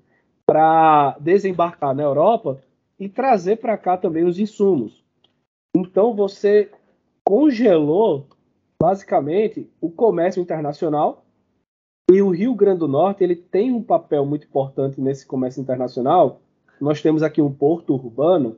para 0.47 1.17
desembarcar 1.19 1.93
na 1.93 2.03
Europa 2.03 2.61
e 3.03 3.09
trazer 3.09 3.57
para 3.57 3.77
cá 3.77 3.97
também 3.97 4.23
os 4.23 4.39
insumos. 4.39 5.03
Então 5.75 6.15
você 6.15 6.71
congelou 7.25 8.27
basicamente 8.81 9.69
o 9.81 9.89
comércio 9.89 10.41
internacional 10.41 11.25
e 12.09 12.21
o 12.21 12.29
Rio 12.29 12.55
Grande 12.55 12.79
do 12.79 12.87
Norte 12.87 13.23
ele 13.23 13.35
tem 13.35 13.73
um 13.73 13.83
papel 13.83 14.25
muito 14.25 14.47
importante 14.47 15.01
nesse 15.01 15.25
comércio 15.25 15.61
internacional. 15.61 16.41
Nós 16.79 17.01
temos 17.01 17.23
aqui 17.23 17.41
um 17.41 17.53
porto 17.53 17.93
urbano 17.93 18.57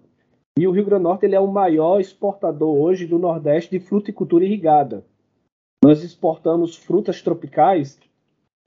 e 0.58 0.68
o 0.68 0.72
Rio 0.72 0.86
Grande 0.86 1.02
do 1.02 1.10
Norte 1.10 1.26
ele 1.26 1.36
é 1.36 1.40
o 1.40 1.52
maior 1.52 2.00
exportador 2.00 2.78
hoje 2.78 3.08
do 3.08 3.18
Nordeste 3.18 3.72
de 3.72 3.80
fruticultura 3.80 4.46
irrigada. 4.46 5.04
Nós 5.84 6.04
exportamos 6.04 6.76
frutas 6.76 7.22
tropicais 7.22 8.00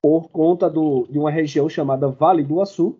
por 0.03 0.29
conta 0.31 0.69
do, 0.69 1.07
de 1.09 1.19
uma 1.19 1.31
região 1.31 1.69
chamada 1.69 2.09
Vale 2.09 2.43
do 2.43 2.61
Açu, 2.61 2.99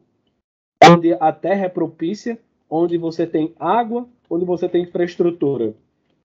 onde 0.85 1.13
a 1.15 1.33
terra 1.33 1.67
é 1.67 1.69
propícia 1.69 2.39
onde 2.69 2.99
você 2.99 3.27
tem 3.27 3.55
água, 3.59 4.07
onde 4.29 4.45
você 4.45 4.69
tem 4.69 4.83
infraestrutura. 4.83 5.75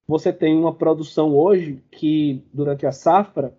Você 0.08 0.34
tem 0.34 0.58
uma 0.58 0.74
produção 0.74 1.36
hoje 1.36 1.82
que, 1.92 2.44
durante 2.54 2.86
a 2.86 2.92
safra, 2.92 3.56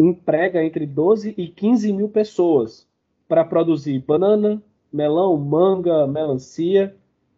emprega 0.00 0.62
entre 0.64 0.86
12 0.86 1.34
e 1.36 1.48
15 1.48 1.92
mil 1.92 2.08
pessoas 2.08 2.86
para 3.26 3.44
produzir 3.44 3.98
banana, 4.00 4.62
melão, 4.92 5.36
manga, 5.36 6.06
melancia. 6.06 6.94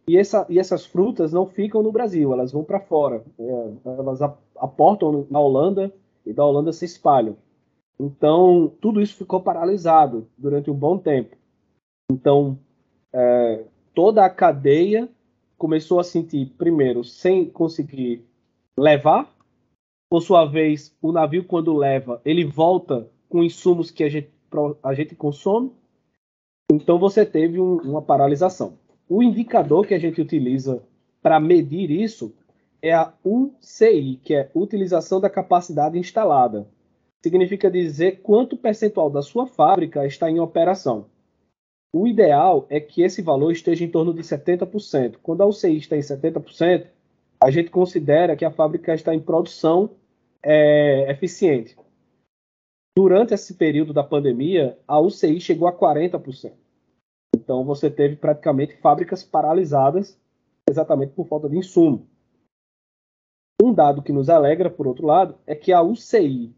E, 0.07 0.17
essa, 0.17 0.47
e 0.49 0.59
essas 0.59 0.85
frutas 0.85 1.33
não 1.33 1.47
ficam 1.47 1.83
no 1.83 1.93
Brasil, 1.93 2.33
elas 2.33 2.53
vão 2.53 2.63
para 2.63 2.81
fora. 2.81 3.25
É, 3.39 3.71
elas 3.85 4.21
aportam 4.57 5.27
na 5.31 5.41
Holanda 5.41 5.93
e 6.27 6.33
da 6.33 6.45
Holanda 6.45 6.73
se 6.73 6.85
espalham. 6.85 7.37
Então, 7.99 8.73
tudo 8.81 9.01
isso 9.01 9.17
ficou 9.17 9.41
paralisado 9.41 10.27
durante 10.37 10.71
um 10.71 10.75
bom 10.75 10.99
tempo. 10.99 11.37
Então, 12.11 12.59
é, 13.13 13.65
toda 13.95 14.25
a 14.25 14.31
cadeia 14.31 15.09
começou 15.57 16.01
a 16.01 16.05
sentir, 16.05 16.47
primeiro, 16.57 17.05
sem 17.05 17.45
conseguir 17.45 18.25
levar. 18.77 19.31
Por 20.09 20.23
sua 20.23 20.45
vez, 20.45 20.97
o 21.01 21.13
navio, 21.13 21.45
quando 21.45 21.77
leva, 21.77 22.21
ele 22.25 22.45
volta 22.45 23.09
com 23.29 23.45
insumos 23.45 23.91
que 23.91 24.03
a 24.03 24.09
gente, 24.09 24.31
a 24.83 24.95
gente 24.95 25.15
consome. 25.15 25.71
Então, 26.73 26.99
você 26.99 27.25
teve 27.25 27.61
um, 27.61 27.77
uma 27.77 28.03
paralisação. 28.03 28.79
O 29.09 29.23
indicador 29.23 29.87
que 29.87 29.95
a 29.95 29.99
gente 29.99 30.21
utiliza 30.21 30.83
para 31.23 31.39
medir 31.39 31.91
isso 31.91 32.35
é 32.81 32.95
a 32.95 33.13
UCI, 33.25 34.19
que 34.25 34.35
é 34.35 34.51
Utilização 34.55 35.21
da 35.21 35.29
Capacidade 35.29 35.99
Instalada. 35.99 36.67
Significa 37.23 37.71
dizer 37.71 38.23
quanto 38.23 38.57
percentual 38.57 39.11
da 39.11 39.21
sua 39.21 39.47
fábrica 39.47 40.07
está 40.07 40.31
em 40.31 40.41
operação. 40.41 41.07
O 41.93 42.07
ideal 42.07 42.67
é 42.71 42.79
que 42.79 43.03
esse 43.03 43.21
valor 43.21 43.51
esteja 43.51 43.85
em 43.85 43.91
torno 43.91 44.15
de 44.15 44.23
70%. 44.23 45.17
Quando 45.23 45.43
a 45.43 45.47
UCI 45.47 45.77
está 45.77 45.97
em 45.97 46.01
70%, 46.01 46.87
a 47.43 47.51
gente 47.51 47.71
considera 47.71 48.37
que 48.37 48.45
a 48.45 48.51
fábrica 48.51 48.95
está 48.95 49.15
em 49.15 49.21
produção 49.21 49.91
é, 50.43 51.11
eficiente. 51.11 51.77
Durante 52.97 53.35
esse 53.35 53.55
período 53.55 53.93
da 53.93 54.05
pandemia, 54.05 54.79
a 54.87 55.01
UCI 55.01 55.41
chegou 55.41 55.67
a 55.67 55.73
40%. 55.73 56.53
Então, 57.35 57.65
você 57.65 57.91
teve 57.91 58.17
praticamente 58.17 58.77
fábricas 58.77 59.25
paralisadas 59.25 60.19
exatamente 60.69 61.13
por 61.13 61.27
falta 61.27 61.49
de 61.49 61.57
insumo. 61.57 62.07
Um 63.63 63.75
dado 63.75 64.03
que 64.03 64.13
nos 64.13 64.29
alegra, 64.29 64.71
por 64.71 64.87
outro 64.87 65.07
lado, 65.07 65.37
é 65.47 65.55
que 65.55 65.73
a 65.73 65.83
UCI 65.83 66.55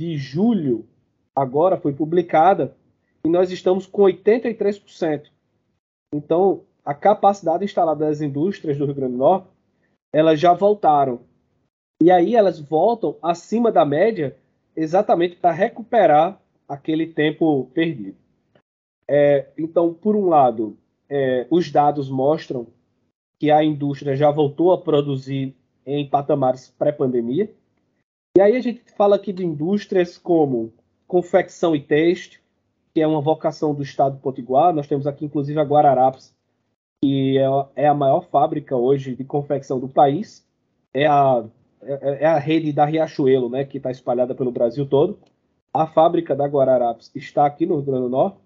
de 0.00 0.16
julho 0.16 0.86
agora 1.34 1.76
foi 1.76 1.92
publicada 1.92 2.76
e 3.24 3.28
nós 3.28 3.50
estamos 3.50 3.86
com 3.86 4.02
83%. 4.02 5.30
Então, 6.14 6.62
a 6.84 6.92
capacidade 6.94 7.64
instalada 7.64 8.04
das 8.04 8.20
indústrias 8.20 8.76
do 8.76 8.84
Rio 8.84 8.94
Grande 8.94 9.12
do 9.12 9.18
Norte, 9.18 9.48
elas 10.12 10.38
já 10.38 10.52
voltaram. 10.52 11.20
E 12.02 12.10
aí 12.10 12.36
elas 12.36 12.60
voltam 12.60 13.16
acima 13.22 13.72
da 13.72 13.84
média 13.84 14.36
exatamente 14.76 15.36
para 15.36 15.52
recuperar 15.52 16.40
aquele 16.68 17.06
tempo 17.06 17.70
perdido. 17.72 18.16
É, 19.08 19.48
então, 19.56 19.94
por 19.94 20.14
um 20.16 20.28
lado, 20.28 20.76
é, 21.08 21.46
os 21.50 21.70
dados 21.70 22.08
mostram 22.08 22.66
que 23.38 23.50
a 23.50 23.62
indústria 23.62 24.16
já 24.16 24.30
voltou 24.30 24.72
a 24.72 24.80
produzir 24.80 25.54
em 25.86 26.08
patamares 26.08 26.70
pré-pandemia. 26.78 27.50
E 28.36 28.40
aí 28.40 28.56
a 28.56 28.60
gente 28.60 28.82
fala 28.96 29.16
aqui 29.16 29.32
de 29.32 29.44
indústrias 29.44 30.18
como 30.18 30.72
confecção 31.06 31.76
e 31.76 31.80
têxtil, 31.80 32.40
que 32.94 33.00
é 33.00 33.06
uma 33.06 33.20
vocação 33.20 33.74
do 33.74 33.82
estado 33.82 34.14
do 34.14 34.20
Potiguar. 34.20 34.72
Nós 34.72 34.86
temos 34.86 35.06
aqui, 35.06 35.24
inclusive, 35.24 35.58
a 35.58 35.64
Guararapes, 35.64 36.32
que 37.02 37.36
é, 37.36 37.82
é 37.84 37.88
a 37.88 37.94
maior 37.94 38.20
fábrica 38.28 38.76
hoje 38.76 39.16
de 39.16 39.24
confecção 39.24 39.80
do 39.80 39.88
país. 39.88 40.46
É 40.94 41.06
a, 41.06 41.44
é, 41.82 42.22
é 42.22 42.26
a 42.26 42.38
rede 42.38 42.72
da 42.72 42.84
Riachuelo, 42.84 43.50
né, 43.50 43.64
que 43.64 43.78
está 43.78 43.90
espalhada 43.90 44.32
pelo 44.32 44.52
Brasil 44.52 44.86
todo. 44.86 45.18
A 45.72 45.88
fábrica 45.88 46.36
da 46.36 46.46
Guararapes 46.46 47.10
está 47.16 47.44
aqui 47.44 47.66
no 47.66 47.74
Rio 47.76 47.84
Grande 47.84 48.02
do 48.02 48.08
Norte. 48.08 48.38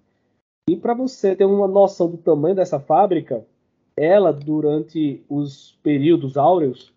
E 0.70 0.76
para 0.76 0.94
você 0.94 1.36
ter 1.36 1.44
uma 1.44 1.68
noção 1.68 2.10
do 2.10 2.16
tamanho 2.16 2.54
dessa 2.54 2.80
fábrica, 2.80 3.46
ela, 3.94 4.32
durante 4.32 5.22
os 5.28 5.78
períodos 5.82 6.38
áureos, 6.38 6.94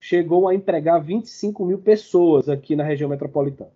chegou 0.00 0.46
a 0.46 0.54
empregar 0.54 1.02
25 1.02 1.64
mil 1.64 1.78
pessoas 1.78 2.48
aqui 2.48 2.76
na 2.76 2.84
região 2.84 3.10
metropolitana. 3.10 3.70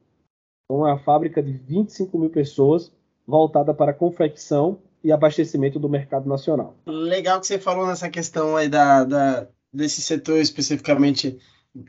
Então, 0.65 0.87
é 0.87 0.93
uma 0.93 0.99
fábrica 0.99 1.43
de 1.43 1.53
25 1.53 2.19
mil 2.19 2.31
pessoas 2.31 2.93
voltada 3.27 3.75
para 3.75 3.93
confecção 3.93 4.79
e 5.03 5.13
abastecimento 5.13 5.79
do 5.79 5.89
mercado 5.89 6.29
nacional. 6.29 6.77
Legal 6.87 7.41
que 7.41 7.47
você 7.47 7.59
falou 7.59 7.87
nessa 7.87 8.09
questão 8.09 8.57
aí 8.57 8.69
da, 8.69 9.05
da 9.05 9.47
desse 9.73 10.01
setor 10.01 10.39
especificamente 10.39 11.39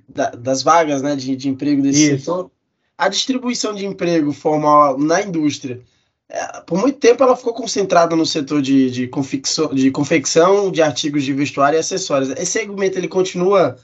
da, 0.09 0.31
das 0.31 0.61
vagas 0.61 1.01
né, 1.01 1.15
de, 1.15 1.35
de 1.35 1.47
emprego 1.47 1.81
desse 1.81 2.15
Isso. 2.15 2.19
setor. 2.19 2.51
A 2.97 3.07
distribuição 3.09 3.73
de 3.73 3.85
emprego 3.85 4.33
formal 4.33 4.97
na 4.97 5.21
indústria, 5.21 5.81
é, 6.29 6.61
por 6.61 6.79
muito 6.79 6.99
tempo 6.99 7.23
ela 7.23 7.35
ficou 7.35 7.53
concentrada 7.53 8.15
no 8.15 8.25
setor 8.25 8.61
de, 8.61 8.89
de, 8.91 9.07
confecção, 9.07 9.73
de 9.73 9.89
confecção 9.91 10.71
de 10.71 10.81
artigos 10.81 11.23
de 11.23 11.31
vestuário 11.31 11.77
e 11.77 11.79
acessórios. 11.79 12.29
Esse 12.31 12.51
segmento 12.51 12.97
ele 12.97 13.07
continua 13.07 13.77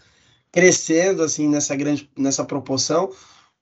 crescendo 0.52 1.24
assim 1.24 1.48
nessa 1.48 1.76
grande 1.76 2.10
nessa 2.18 2.44
proporção 2.44 3.10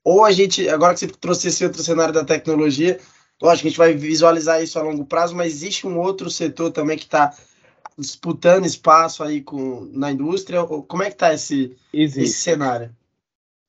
ou 0.03 0.25
a 0.25 0.31
gente 0.31 0.67
agora 0.67 0.93
que 0.93 1.01
você 1.01 1.07
trouxe 1.07 1.47
esse 1.47 1.63
outro 1.63 1.81
cenário 1.81 2.13
da 2.13 2.25
tecnologia 2.25 2.99
lógico 3.41 3.63
que 3.63 3.67
a 3.67 3.69
gente 3.71 3.77
vai 3.77 3.93
visualizar 3.93 4.61
isso 4.61 4.77
a 4.77 4.83
longo 4.83 5.05
prazo 5.05 5.35
mas 5.35 5.53
existe 5.53 5.87
um 5.87 5.99
outro 5.99 6.29
setor 6.29 6.71
também 6.71 6.97
que 6.97 7.03
está 7.03 7.33
disputando 7.97 8.65
espaço 8.65 9.23
aí 9.23 9.41
com 9.41 9.89
na 9.93 10.11
indústria? 10.11 10.63
Como 10.63 11.03
é 11.03 11.07
que 11.07 11.13
está 11.13 11.33
esse 11.33 11.75
esse 11.93 12.27
cenário? 12.27 12.89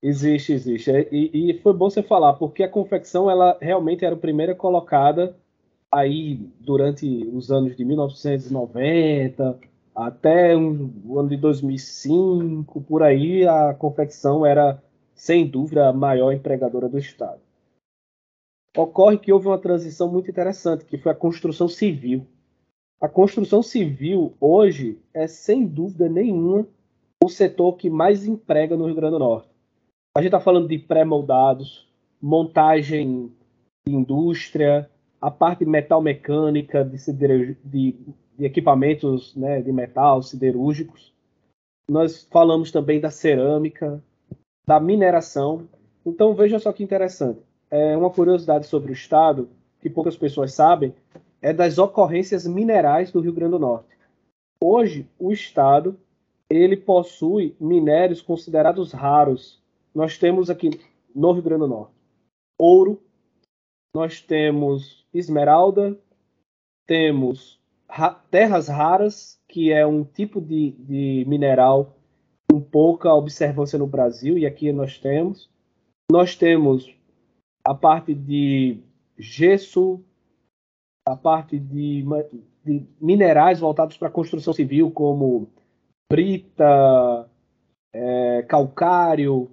Existe 0.03 0.53
existe. 0.53 0.91
É, 0.91 1.09
e, 1.13 1.51
e 1.51 1.59
foi 1.61 1.73
bom 1.73 1.89
você 1.89 2.03
falar 2.03 2.35
porque 2.35 2.63
a 2.63 2.69
confecção 2.69 3.31
ela 3.31 3.57
realmente 3.61 4.05
era 4.05 4.15
a 4.15 4.19
primeira 4.19 4.55
colocada 4.55 5.37
aí 5.91 6.41
durante 6.61 7.07
os 7.33 7.51
anos 7.51 7.77
de 7.77 7.85
1990 7.85 9.59
até 9.95 10.57
o 10.57 11.19
ano 11.19 11.29
de 11.29 11.37
2005, 11.37 12.81
por 12.83 13.03
aí, 13.03 13.47
a 13.47 13.75
confecção 13.75 14.45
era, 14.45 14.83
sem 15.15 15.47
dúvida, 15.47 15.89
a 15.89 15.93
maior 15.93 16.33
empregadora 16.33 16.89
do 16.89 16.99
Estado. 16.99 17.41
Ocorre 18.77 19.19
que 19.19 19.33
houve 19.33 19.47
uma 19.47 19.59
transição 19.59 20.11
muito 20.11 20.31
interessante, 20.31 20.85
que 20.85 20.99
foi 20.99 21.13
a 21.13 21.15
construção 21.15 21.69
civil. 21.69 22.27
A 23.01 23.09
construção 23.09 23.63
civil, 23.63 24.35
hoje, 24.41 24.99
é, 25.13 25.27
sem 25.27 25.67
dúvida 25.67 26.09
nenhuma, 26.09 26.67
o 27.23 27.29
setor 27.29 27.77
que 27.77 27.91
mais 27.91 28.27
emprega 28.27 28.77
no 28.77 28.87
Rio 28.87 28.95
Grande 28.95 29.13
do 29.13 29.19
Norte. 29.19 29.49
A 30.17 30.21
gente 30.21 30.29
está 30.29 30.41
falando 30.41 30.69
de 30.69 30.79
pré-moldados, 30.79 31.89
montagem 32.21 33.33
de 33.87 33.95
indústria, 33.95 34.89
a 35.21 35.31
parte 35.31 35.65
metal 35.65 36.01
mecânica, 36.01 36.85
de, 36.85 36.97
de 37.65 37.97
de 38.37 38.47
equipamentos 38.47 39.35
né, 39.37 39.61
de 39.61 39.73
metal, 39.73 40.23
siderúrgicos. 40.23 41.13
Nós 41.89 42.27
falamos 42.31 42.71
também 42.71 43.01
da 43.01 43.11
cerâmica, 43.11 44.03
da 44.67 44.81
mineração. 44.81 45.69
Então 46.05 46.35
veja 46.35 46.59
só 46.59 46.73
que 46.73 46.83
interessante. 46.83 47.41
É 47.73 47.97
uma 47.97 48.11
curiosidade 48.11 48.67
sobre 48.67 48.93
o 48.93 48.95
estado 48.95 49.49
que 49.81 49.89
poucas 49.89 50.17
pessoas 50.17 50.53
sabem 50.53 50.95
é 51.41 51.53
das 51.53 51.79
ocorrências 51.79 52.47
minerais 52.47 53.11
do 53.11 53.21
Rio 53.21 53.33
Grande 53.33 53.53
do 53.53 53.59
Norte. 53.59 53.89
Hoje 54.61 55.09
o 55.19 55.33
estado 55.33 55.99
ele 56.49 56.77
possui 56.77 57.57
minérios 57.59 58.21
considerados 58.21 58.93
raros. 58.93 59.61
Nós 59.95 60.19
temos 60.19 60.51
aqui 60.51 60.79
no 61.15 61.33
Rio 61.33 61.43
Grande 61.43 61.61
do 61.61 61.69
Norte 61.69 62.03
ouro, 62.63 63.03
nós 63.93 64.21
temos 64.21 65.05
esmeralda, 65.13 65.99
temos 66.87 67.61
terras 68.31 68.69
raras, 68.69 69.41
que 69.49 69.73
é 69.73 69.85
um 69.85 70.05
tipo 70.05 70.41
de, 70.41 70.71
de 70.79 71.25
mineral 71.27 71.97
com 72.49 72.61
pouca 72.61 73.13
observância 73.13 73.77
no 73.77 73.87
Brasil, 73.87 74.39
e 74.39 74.47
aqui 74.47 74.73
nós 74.73 74.97
temos. 74.97 75.51
Nós 76.11 76.37
temos 76.37 76.95
a 77.65 77.75
parte 77.75 78.15
de 78.15 78.79
gesso, 79.19 80.01
a 81.07 81.17
parte 81.17 81.59
de, 81.59 82.05
de 82.65 82.87
minerais 83.01 83.61
voltados 83.61 83.97
para 83.97 84.09
a 84.09 84.13
construção 84.13 84.53
civil, 84.53 84.91
como 84.91 85.49
brita, 86.11 87.29
é, 87.93 88.43
calcário. 88.43 89.51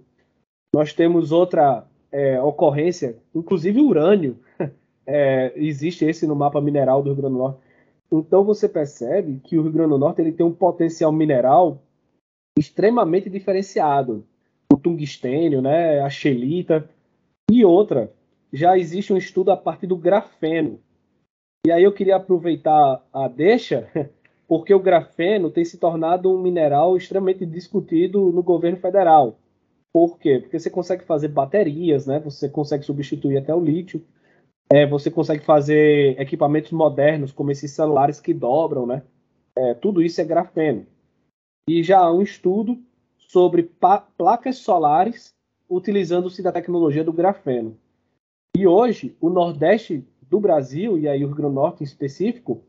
Nós 0.73 0.93
temos 0.93 1.31
outra 1.31 1.85
é, 2.11 2.41
ocorrência, 2.41 3.17
inclusive 3.33 3.79
urânio. 3.81 4.39
É, 5.11 5.53
existe 5.55 6.05
esse 6.05 6.27
no 6.27 6.35
mapa 6.35 6.61
mineral 6.61 7.01
do 7.01 7.09
Rio 7.09 7.15
Grande 7.15 7.33
do 7.33 7.39
Norte. 7.39 7.59
Então 8.11 8.43
você 8.43 8.69
percebe 8.69 9.39
que 9.43 9.57
o 9.57 9.63
Rio 9.63 9.71
Grande 9.71 9.89
do 9.89 9.97
Norte 9.97 10.21
ele 10.21 10.31
tem 10.31 10.45
um 10.45 10.53
potencial 10.53 11.11
mineral 11.11 11.81
extremamente 12.55 13.27
diferenciado. 13.27 14.23
O 14.71 14.77
tungstênio, 14.77 15.63
né, 15.63 15.99
a 16.01 16.11
xelita 16.11 16.87
e 17.51 17.63
outra. 17.65 18.11
Já 18.51 18.77
existe 18.77 19.13
um 19.13 19.17
estudo 19.17 19.51
a 19.51 19.57
partir 19.57 19.87
do 19.87 19.97
grafeno. 19.97 20.79
E 21.65 21.71
aí 21.71 21.83
eu 21.83 21.91
queria 21.91 22.15
aproveitar 22.15 23.03
a 23.13 23.27
deixa, 23.27 23.89
porque 24.47 24.73
o 24.73 24.79
grafeno 24.79 25.51
tem 25.51 25.63
se 25.63 25.77
tornado 25.77 26.33
um 26.33 26.41
mineral 26.41 26.97
extremamente 26.97 27.45
discutido 27.45 28.31
no 28.31 28.41
governo 28.41 28.77
federal. 28.77 29.37
Por 29.93 30.17
quê? 30.17 30.39
Porque 30.39 30.59
você 30.59 30.69
consegue 30.69 31.03
fazer 31.03 31.29
baterias, 31.29 32.05
né? 32.07 32.19
Você 32.19 32.47
consegue 32.47 32.83
substituir 32.83 33.37
até 33.37 33.53
o 33.53 33.59
lítio 33.59 34.03
é, 34.71 34.85
você 34.85 35.09
consegue 35.09 35.43
fazer 35.43 36.19
equipamentos 36.21 36.71
modernos, 36.71 37.31
como 37.31 37.51
esses 37.51 37.71
celulares 37.71 38.21
que 38.21 38.33
dobram, 38.33 38.85
né? 38.85 39.01
É, 39.57 39.73
tudo 39.73 40.01
isso 40.01 40.21
é 40.21 40.23
grafeno. 40.23 40.85
E 41.67 41.81
já 41.81 41.99
há 41.99 42.13
um 42.13 42.21
estudo 42.21 42.77
sobre 43.17 43.63
placas 44.17 44.57
solares 44.57 45.33
utilizando-se 45.69 46.41
da 46.41 46.51
tecnologia 46.51 47.03
do 47.03 47.13
grafeno. 47.13 47.77
E 48.57 48.65
hoje, 48.65 49.15
o 49.21 49.29
Nordeste 49.29 50.03
do 50.29 50.39
Brasil, 50.39 50.97
e 50.97 51.07
aí 51.07 51.23
o 51.23 51.27
Rio 51.27 51.35
Grande 51.35 51.53
do 51.53 51.61
Norte 51.61 51.81
em 51.81 51.85
específico, 51.85 52.63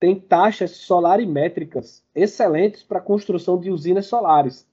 tem 0.00 0.18
taxas 0.18 0.72
solarimétricas 0.72 2.04
excelentes 2.14 2.82
para 2.82 2.98
a 2.98 3.02
construção 3.02 3.58
de 3.58 3.70
usinas 3.70 4.06
solares, 4.06 4.66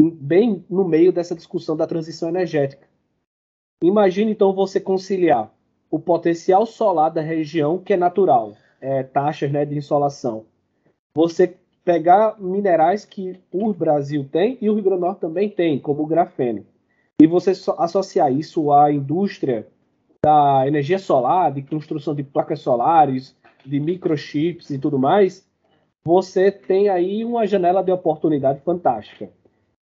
bem 0.00 0.64
no 0.68 0.86
meio 0.86 1.10
dessa 1.10 1.34
discussão 1.34 1.74
da 1.74 1.86
transição 1.86 2.28
energética. 2.28 2.86
Imagine 3.82 4.32
então 4.32 4.52
você 4.52 4.78
conciliar 4.78 5.50
o 5.90 5.98
potencial 5.98 6.66
solar 6.66 7.10
da 7.10 7.20
região, 7.20 7.78
que 7.78 7.92
é 7.92 7.96
natural, 7.96 8.54
é, 8.80 9.02
taxas 9.02 9.50
né, 9.50 9.64
de 9.64 9.76
insolação. 9.76 10.44
Você 11.16 11.56
pegar 11.84 12.40
minerais 12.40 13.04
que 13.04 13.40
o 13.52 13.72
Brasil 13.72 14.28
tem 14.30 14.58
e 14.60 14.68
o 14.68 14.74
Rio 14.74 14.82
Grande 14.82 15.00
do 15.00 15.06
Norte 15.06 15.20
também 15.20 15.48
tem, 15.48 15.78
como 15.78 16.02
o 16.02 16.06
grafeno, 16.06 16.66
e 17.20 17.26
você 17.26 17.52
associar 17.78 18.32
isso 18.32 18.72
à 18.72 18.92
indústria 18.92 19.66
da 20.24 20.66
energia 20.66 20.98
solar, 20.98 21.52
de 21.52 21.62
construção 21.62 22.14
de 22.14 22.22
placas 22.22 22.60
solares, 22.60 23.36
de 23.64 23.78
microchips 23.78 24.70
e 24.70 24.78
tudo 24.78 24.98
mais, 24.98 25.46
você 26.04 26.50
tem 26.50 26.88
aí 26.88 27.24
uma 27.24 27.46
janela 27.46 27.82
de 27.82 27.92
oportunidade 27.92 28.60
fantástica. 28.60 29.30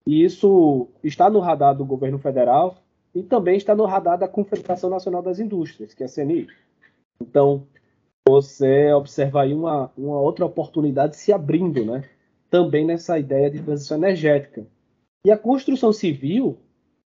E 0.05 0.23
isso 0.23 0.87
está 1.03 1.29
no 1.29 1.39
radar 1.39 1.75
do 1.75 1.85
governo 1.85 2.19
federal, 2.19 2.77
e 3.15 3.21
também 3.21 3.57
está 3.57 3.75
no 3.75 3.85
radar 3.85 4.17
da 4.17 4.27
Confederação 4.27 4.89
Nacional 4.89 5.21
das 5.21 5.39
Indústrias, 5.39 5.93
que 5.93 6.03
é 6.03 6.05
a 6.07 6.09
CNI. 6.09 6.47
Então, 7.21 7.67
você 8.27 8.91
observa 8.91 9.43
aí 9.43 9.53
uma, 9.53 9.91
uma 9.97 10.19
outra 10.19 10.45
oportunidade 10.45 11.15
se 11.15 11.31
abrindo, 11.31 11.85
né? 11.85 12.03
Também 12.49 12.85
nessa 12.85 13.19
ideia 13.19 13.51
de 13.51 13.61
transição 13.61 13.97
energética. 13.97 14.65
E 15.25 15.31
a 15.31 15.37
construção 15.37 15.93
civil, 15.93 16.57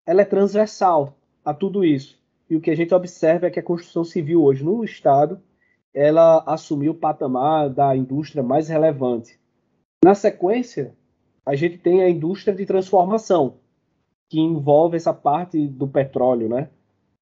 ela 0.08 0.22
é 0.22 0.26
transversal 0.26 1.18
a 1.44 1.54
tudo 1.54 1.84
isso. 1.84 2.18
E 2.50 2.56
o 2.56 2.62
que 2.62 2.72
a 2.72 2.76
gente 2.76 2.96
observa 2.96 3.48
é 3.48 3.52
que 3.52 3.60
a 3.60 3.64
construção 3.64 4.06
civil 4.06 4.42
hoje 4.42 4.64
no 4.64 4.84
Estado, 4.86 5.40
ela 5.94 6.42
assumiu 6.48 6.94
o 6.94 6.96
patamar 6.96 7.70
da 7.70 7.96
indústria 7.96 8.42
mais 8.42 8.70
relevante. 8.70 9.38
Na 10.04 10.16
sequência, 10.16 10.96
a 11.46 11.56
gente 11.56 11.78
tem 11.78 12.02
a 12.02 12.10
indústria 12.10 12.56
de 12.56 12.66
transformação, 12.66 13.56
que 14.30 14.40
envolve 14.40 14.96
essa 14.96 15.14
parte 15.14 15.68
do 15.68 15.88
petróleo, 15.88 16.48
né? 16.48 16.70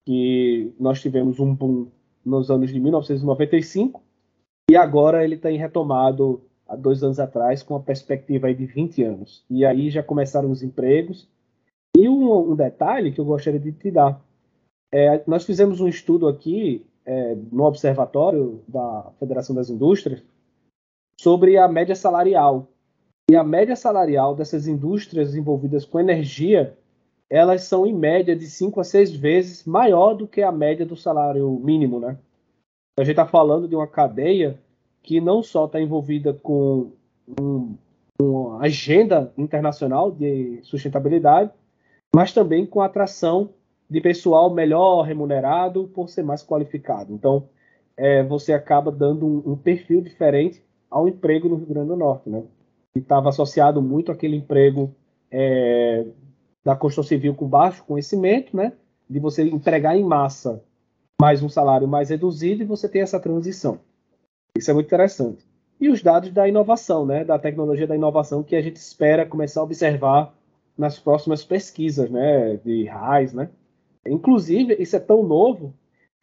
Que 0.05 0.73
nós 0.79 1.01
tivemos 1.01 1.39
um 1.39 1.53
boom 1.53 1.87
nos 2.23 2.51
anos 2.51 2.71
de 2.71 2.79
1995 2.79 4.01
e 4.69 4.75
agora 4.75 5.23
ele 5.23 5.37
tem 5.37 5.57
retomado 5.57 6.41
há 6.67 6.75
dois 6.75 7.03
anos 7.03 7.19
atrás 7.19 7.61
com 7.61 7.75
a 7.75 7.79
perspectiva 7.79 8.53
de 8.53 8.65
20 8.65 9.03
anos. 9.03 9.43
E 9.49 9.63
aí 9.63 9.89
já 9.89 10.01
começaram 10.01 10.49
os 10.49 10.63
empregos. 10.63 11.27
E 11.97 12.09
um, 12.09 12.51
um 12.51 12.55
detalhe 12.55 13.11
que 13.11 13.19
eu 13.19 13.25
gostaria 13.25 13.59
de 13.59 13.71
te 13.71 13.91
dar. 13.91 14.21
É, 14.93 15.23
nós 15.25 15.45
fizemos 15.45 15.79
um 15.79 15.87
estudo 15.87 16.27
aqui 16.27 16.85
é, 17.05 17.35
no 17.51 17.63
Observatório 17.63 18.61
da 18.67 19.11
Federação 19.19 19.55
das 19.55 19.69
Indústrias 19.69 20.23
sobre 21.19 21.57
a 21.57 21.67
média 21.67 21.95
salarial. 21.95 22.67
E 23.29 23.35
a 23.35 23.43
média 23.43 23.75
salarial 23.75 24.35
dessas 24.35 24.67
indústrias 24.67 25.35
envolvidas 25.35 25.85
com 25.85 25.99
energia 25.99 26.77
elas 27.29 27.63
são 27.63 27.85
em 27.85 27.93
média 27.93 28.35
de 28.35 28.47
5 28.47 28.79
a 28.79 28.83
6 28.83 29.15
vezes 29.15 29.65
maior 29.65 30.13
do 30.13 30.27
que 30.27 30.41
a 30.41 30.51
média 30.51 30.85
do 30.85 30.95
salário 30.95 31.49
mínimo, 31.63 31.99
né? 31.99 32.17
A 32.97 33.03
gente 33.03 33.11
está 33.11 33.25
falando 33.25 33.67
de 33.67 33.75
uma 33.75 33.87
cadeia 33.87 34.59
que 35.01 35.19
não 35.19 35.43
só 35.43 35.65
está 35.65 35.81
envolvida 35.81 36.33
com 36.33 36.91
um, 37.39 37.75
uma 38.19 38.63
agenda 38.63 39.33
internacional 39.37 40.11
de 40.11 40.59
sustentabilidade, 40.63 41.51
mas 42.15 42.31
também 42.31 42.65
com 42.65 42.79
a 42.79 42.85
atração 42.85 43.49
de 43.89 43.99
pessoal 43.99 44.49
melhor 44.49 45.01
remunerado 45.01 45.89
por 45.93 46.07
ser 46.07 46.23
mais 46.23 46.41
qualificado. 46.41 47.11
Então, 47.11 47.49
é, 47.97 48.23
você 48.23 48.53
acaba 48.53 48.89
dando 48.89 49.27
um, 49.27 49.51
um, 49.51 49.57
perfil 49.57 49.99
diferente 49.99 50.63
ao 50.89 51.09
emprego 51.09 51.49
no 51.49 51.57
Rio 51.57 51.67
Grande 51.67 51.89
do 51.89 51.97
Norte, 51.97 52.29
né? 52.29 52.45
E 52.95 52.99
estava 52.99 53.27
associado 53.27 53.81
muito 53.81 54.13
àquele 54.13 54.37
emprego 54.37 54.95
é, 55.29 56.05
da 56.63 56.73
construção 56.73 57.03
civil 57.03 57.35
com 57.35 57.49
baixo 57.49 57.83
conhecimento, 57.83 58.55
né? 58.55 58.71
De 59.09 59.19
você 59.19 59.43
empregar 59.43 59.97
em 59.97 60.03
massa 60.05 60.63
mais 61.19 61.43
um 61.43 61.49
salário 61.49 61.85
mais 61.85 62.11
reduzido 62.11 62.63
e 62.63 62.65
você 62.65 62.87
tem 62.87 63.01
essa 63.01 63.19
transição. 63.19 63.77
Isso 64.57 64.71
é 64.71 64.73
muito 64.73 64.87
interessante. 64.87 65.45
E 65.81 65.89
os 65.89 66.01
dados 66.01 66.31
da 66.31 66.47
inovação, 66.47 67.05
né? 67.05 67.25
Da 67.25 67.37
tecnologia 67.37 67.85
da 67.85 67.93
inovação 67.93 68.41
que 68.41 68.55
a 68.55 68.61
gente 68.61 68.77
espera 68.77 69.25
começar 69.25 69.59
a 69.59 69.65
observar 69.65 70.33
nas 70.77 70.99
próximas 70.99 71.43
pesquisas, 71.43 72.09
né? 72.09 72.57
De 72.57 72.85
RAIS, 72.85 73.33
né? 73.33 73.49
Inclusive, 74.05 74.75
isso 74.79 74.95
é 74.95 74.99
tão 74.99 75.23
novo 75.23 75.73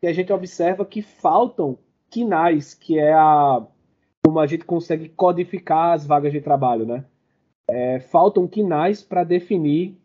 que 0.01 0.07
a 0.07 0.12
gente 0.12 0.33
observa 0.33 0.85
que 0.85 1.03
faltam 1.03 1.79
quinais, 2.11 2.75
que 2.75 2.99
é 2.99 3.12
a 3.12 3.67
como 4.25 4.38
a 4.38 4.47
gente 4.47 4.65
consegue 4.65 5.09
codificar 5.09 5.95
as 5.95 6.07
vagas 6.07 6.33
de 6.33 6.41
trabalho, 6.41 6.87
né? 6.87 7.05
É, 7.69 7.99
faltam 7.99 8.47
quinais 8.47 9.03
para 9.03 9.25
definir 9.25 9.97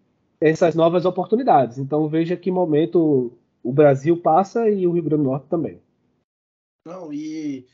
essas 0.42 0.74
novas 0.74 1.06
oportunidades. 1.06 1.78
Então 1.78 2.08
veja 2.08 2.36
que 2.36 2.50
momento 2.50 3.32
o 3.64 3.72
Brasil 3.72 4.18
passa 4.18 4.70
e 4.70 4.88
o 4.88 4.92
Rio 4.92 5.04
Grande 5.04 5.24
do 5.24 5.30
Norte 5.30 5.48
também. 5.48 5.80
Não, 6.86 7.12
e 7.12 7.68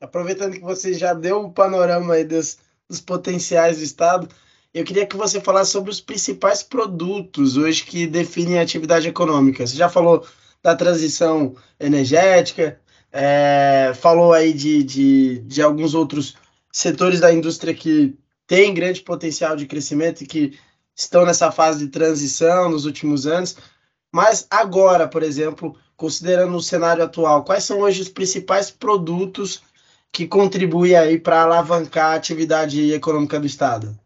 aproveitando 0.00 0.52
que 0.52 0.60
você 0.60 0.94
já 0.94 1.12
deu 1.12 1.40
um 1.40 1.52
panorama 1.52 2.14
aí 2.14 2.24
dos, 2.24 2.58
dos 2.88 3.00
potenciais 3.00 3.78
do 3.78 3.84
Estado, 3.84 4.28
eu 4.72 4.84
queria 4.84 5.06
que 5.06 5.16
você 5.16 5.40
falasse 5.40 5.72
sobre 5.72 5.90
os 5.90 6.00
principais 6.00 6.62
produtos 6.62 7.56
hoje 7.56 7.84
que 7.84 8.06
definem 8.06 8.58
a 8.58 8.62
atividade 8.62 9.08
econômica. 9.08 9.66
Você 9.66 9.76
já 9.76 9.88
falou 9.88 10.24
da 10.62 10.76
transição 10.76 11.56
energética, 11.78 12.80
é, 13.12 13.92
falou 13.96 14.32
aí 14.32 14.52
de, 14.52 14.82
de, 14.82 15.38
de 15.40 15.62
alguns 15.62 15.94
outros 15.94 16.36
setores 16.72 17.18
da 17.18 17.32
indústria 17.32 17.74
que 17.74 18.16
têm 18.46 18.74
grande 18.74 19.00
potencial 19.00 19.56
de 19.56 19.66
crescimento 19.66 20.22
e 20.22 20.26
que 20.26 20.58
estão 20.94 21.24
nessa 21.24 21.50
fase 21.50 21.84
de 21.84 21.90
transição 21.90 22.70
nos 22.70 22.84
últimos 22.84 23.26
anos. 23.26 23.56
Mas 24.12 24.46
agora, 24.50 25.08
por 25.08 25.22
exemplo, 25.22 25.76
considerando 25.96 26.56
o 26.56 26.62
cenário 26.62 27.02
atual, 27.02 27.44
quais 27.44 27.64
são 27.64 27.80
hoje 27.80 28.02
os 28.02 28.08
principais 28.08 28.70
produtos 28.70 29.62
que 30.12 30.26
contribuem 30.26 30.96
aí 30.96 31.18
para 31.18 31.42
alavancar 31.42 32.12
a 32.12 32.14
atividade 32.14 32.92
econômica 32.92 33.38
do 33.38 33.46
Estado? 33.46 33.98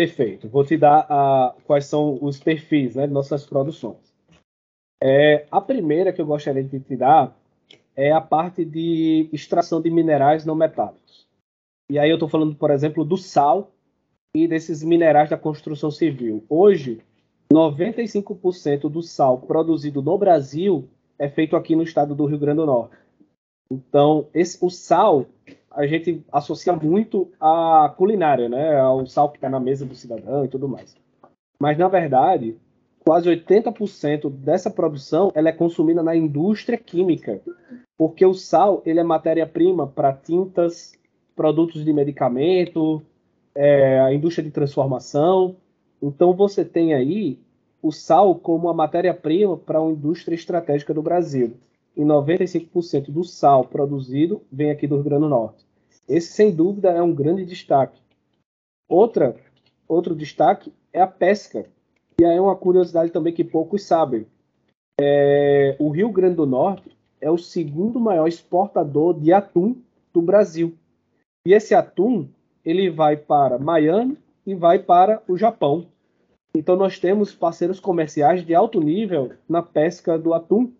Perfeito. 0.00 0.48
Vou 0.48 0.64
te 0.64 0.78
dar 0.78 1.04
uh, 1.10 1.60
quais 1.66 1.84
são 1.84 2.18
os 2.22 2.40
perfis 2.40 2.94
né, 2.94 3.06
de 3.06 3.12
nossas 3.12 3.44
produções. 3.44 3.98
É, 4.98 5.44
a 5.50 5.60
primeira 5.60 6.10
que 6.10 6.22
eu 6.22 6.24
gostaria 6.24 6.64
de 6.64 6.80
te 6.80 6.96
dar 6.96 7.36
é 7.94 8.10
a 8.10 8.18
parte 8.18 8.64
de 8.64 9.28
extração 9.30 9.78
de 9.78 9.90
minerais 9.90 10.46
não 10.46 10.54
metálicos. 10.54 11.28
E 11.90 11.98
aí 11.98 12.08
eu 12.08 12.14
estou 12.14 12.30
falando, 12.30 12.54
por 12.54 12.70
exemplo, 12.70 13.04
do 13.04 13.18
sal 13.18 13.72
e 14.34 14.48
desses 14.48 14.82
minerais 14.82 15.28
da 15.28 15.36
construção 15.36 15.90
civil. 15.90 16.46
Hoje, 16.48 17.02
95% 17.52 18.88
do 18.88 19.02
sal 19.02 19.36
produzido 19.42 20.00
no 20.00 20.16
Brasil 20.16 20.88
é 21.18 21.28
feito 21.28 21.54
aqui 21.56 21.76
no 21.76 21.82
estado 21.82 22.14
do 22.14 22.24
Rio 22.24 22.38
Grande 22.38 22.60
do 22.60 22.66
Norte. 22.66 22.96
Então, 23.70 24.26
esse, 24.34 24.58
o 24.60 24.68
sal 24.68 25.26
a 25.70 25.86
gente 25.86 26.24
associa 26.32 26.74
muito 26.74 27.30
à 27.40 27.94
culinária, 27.96 28.48
né? 28.48 28.78
Ao 28.78 29.06
sal 29.06 29.30
que 29.30 29.36
está 29.36 29.48
na 29.48 29.60
mesa 29.60 29.86
do 29.86 29.94
cidadão 29.94 30.44
e 30.44 30.48
tudo 30.48 30.68
mais. 30.68 30.96
Mas, 31.60 31.78
na 31.78 31.86
verdade, 31.86 32.56
quase 33.04 33.28
80% 33.28 34.28
dessa 34.28 34.70
produção 34.70 35.30
ela 35.34 35.48
é 35.48 35.52
consumida 35.52 36.02
na 36.02 36.16
indústria 36.16 36.76
química, 36.76 37.40
porque 37.96 38.26
o 38.26 38.34
sal 38.34 38.82
ele 38.84 38.98
é 38.98 39.04
matéria-prima 39.04 39.86
para 39.86 40.12
tintas, 40.12 40.92
produtos 41.36 41.84
de 41.84 41.92
medicamento, 41.92 43.02
é, 43.54 44.00
a 44.00 44.12
indústria 44.12 44.44
de 44.44 44.50
transformação. 44.50 45.56
Então 46.02 46.32
você 46.34 46.64
tem 46.64 46.94
aí 46.94 47.38
o 47.82 47.92
sal 47.92 48.34
como 48.34 48.68
a 48.68 48.74
matéria-prima 48.74 49.56
para 49.56 49.80
uma 49.80 49.92
indústria 49.92 50.34
estratégica 50.34 50.92
do 50.92 51.02
Brasil. 51.02 51.54
E 51.96 52.02
95% 52.02 53.10
do 53.10 53.24
sal 53.24 53.64
produzido 53.64 54.42
vem 54.50 54.70
aqui 54.70 54.86
do 54.86 54.96
Rio 54.96 55.04
Grande 55.04 55.22
do 55.22 55.28
Norte. 55.28 55.66
Esse, 56.08 56.32
sem 56.32 56.54
dúvida, 56.54 56.90
é 56.90 57.02
um 57.02 57.14
grande 57.14 57.44
destaque. 57.44 58.00
Outra, 58.88 59.36
outro 59.86 60.14
destaque 60.14 60.72
é 60.92 61.00
a 61.00 61.06
pesca. 61.06 61.66
E 62.20 62.24
aí 62.24 62.36
é 62.36 62.40
uma 62.40 62.56
curiosidade 62.56 63.10
também 63.12 63.32
que 63.32 63.44
poucos 63.44 63.84
sabem. 63.84 64.26
É, 65.00 65.76
o 65.78 65.88
Rio 65.90 66.10
Grande 66.10 66.36
do 66.36 66.46
Norte 66.46 66.96
é 67.20 67.30
o 67.30 67.38
segundo 67.38 68.00
maior 68.00 68.26
exportador 68.26 69.18
de 69.18 69.32
atum 69.32 69.76
do 70.12 70.20
Brasil. 70.20 70.74
E 71.46 71.54
esse 71.54 71.74
atum 71.74 72.28
ele 72.64 72.90
vai 72.90 73.16
para 73.16 73.58
Miami 73.58 74.18
e 74.46 74.54
vai 74.54 74.78
para 74.78 75.22
o 75.28 75.36
Japão. 75.36 75.86
Então 76.54 76.76
nós 76.76 76.98
temos 76.98 77.32
parceiros 77.32 77.78
comerciais 77.78 78.44
de 78.44 78.54
alto 78.54 78.80
nível 78.80 79.32
na 79.48 79.62
pesca 79.62 80.18
do 80.18 80.34
atum 80.34 80.72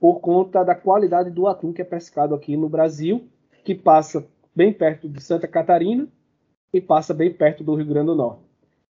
por 0.00 0.20
conta 0.20 0.64
da 0.64 0.74
qualidade 0.74 1.30
do 1.30 1.46
atum 1.46 1.72
que 1.72 1.82
é 1.82 1.84
pescado 1.84 2.34
aqui 2.34 2.56
no 2.56 2.68
Brasil, 2.68 3.28
que 3.64 3.74
passa 3.74 4.26
bem 4.54 4.72
perto 4.72 5.08
de 5.08 5.20
Santa 5.20 5.48
Catarina 5.48 6.08
e 6.72 6.80
passa 6.80 7.12
bem 7.12 7.32
perto 7.32 7.64
do 7.64 7.74
Rio 7.74 7.86
Grande 7.86 8.06
do 8.06 8.14
Norte. 8.14 8.42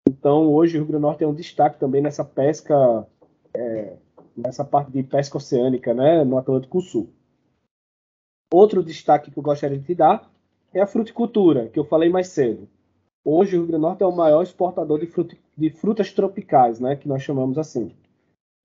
Então 0.08 0.52
hoje 0.52 0.76
o 0.76 0.80
Rio 0.80 0.86
Grande 0.86 1.02
do 1.02 1.06
Norte 1.06 1.18
tem 1.18 1.28
um 1.28 1.34
destaque 1.34 1.78
também 1.78 2.02
nessa 2.02 2.24
pesca, 2.24 3.06
é, 3.54 3.96
nessa 4.36 4.64
parte 4.64 4.90
de 4.90 5.02
pesca 5.02 5.36
oceânica, 5.36 5.94
né, 5.94 6.24
no 6.24 6.38
Atlântico 6.38 6.80
Sul. 6.80 7.10
Outro 8.52 8.82
destaque 8.82 9.30
que 9.30 9.38
eu 9.38 9.42
gostaria 9.42 9.78
de 9.78 9.84
te 9.84 9.94
dar 9.94 10.30
é 10.72 10.80
a 10.80 10.86
fruticultura, 10.86 11.68
que 11.68 11.78
eu 11.78 11.84
falei 11.84 12.08
mais 12.08 12.28
cedo. 12.28 12.68
Hoje 13.24 13.56
o 13.56 13.60
Rio 13.60 13.68
Grande 13.68 13.82
do 13.82 13.88
Norte 13.88 14.02
é 14.02 14.06
o 14.06 14.16
maior 14.16 14.42
exportador 14.42 14.98
de, 14.98 15.06
frut 15.06 15.38
de 15.56 15.70
frutas 15.70 16.12
tropicais, 16.12 16.80
né, 16.80 16.96
que 16.96 17.08
nós 17.08 17.22
chamamos 17.22 17.58
assim. 17.58 17.94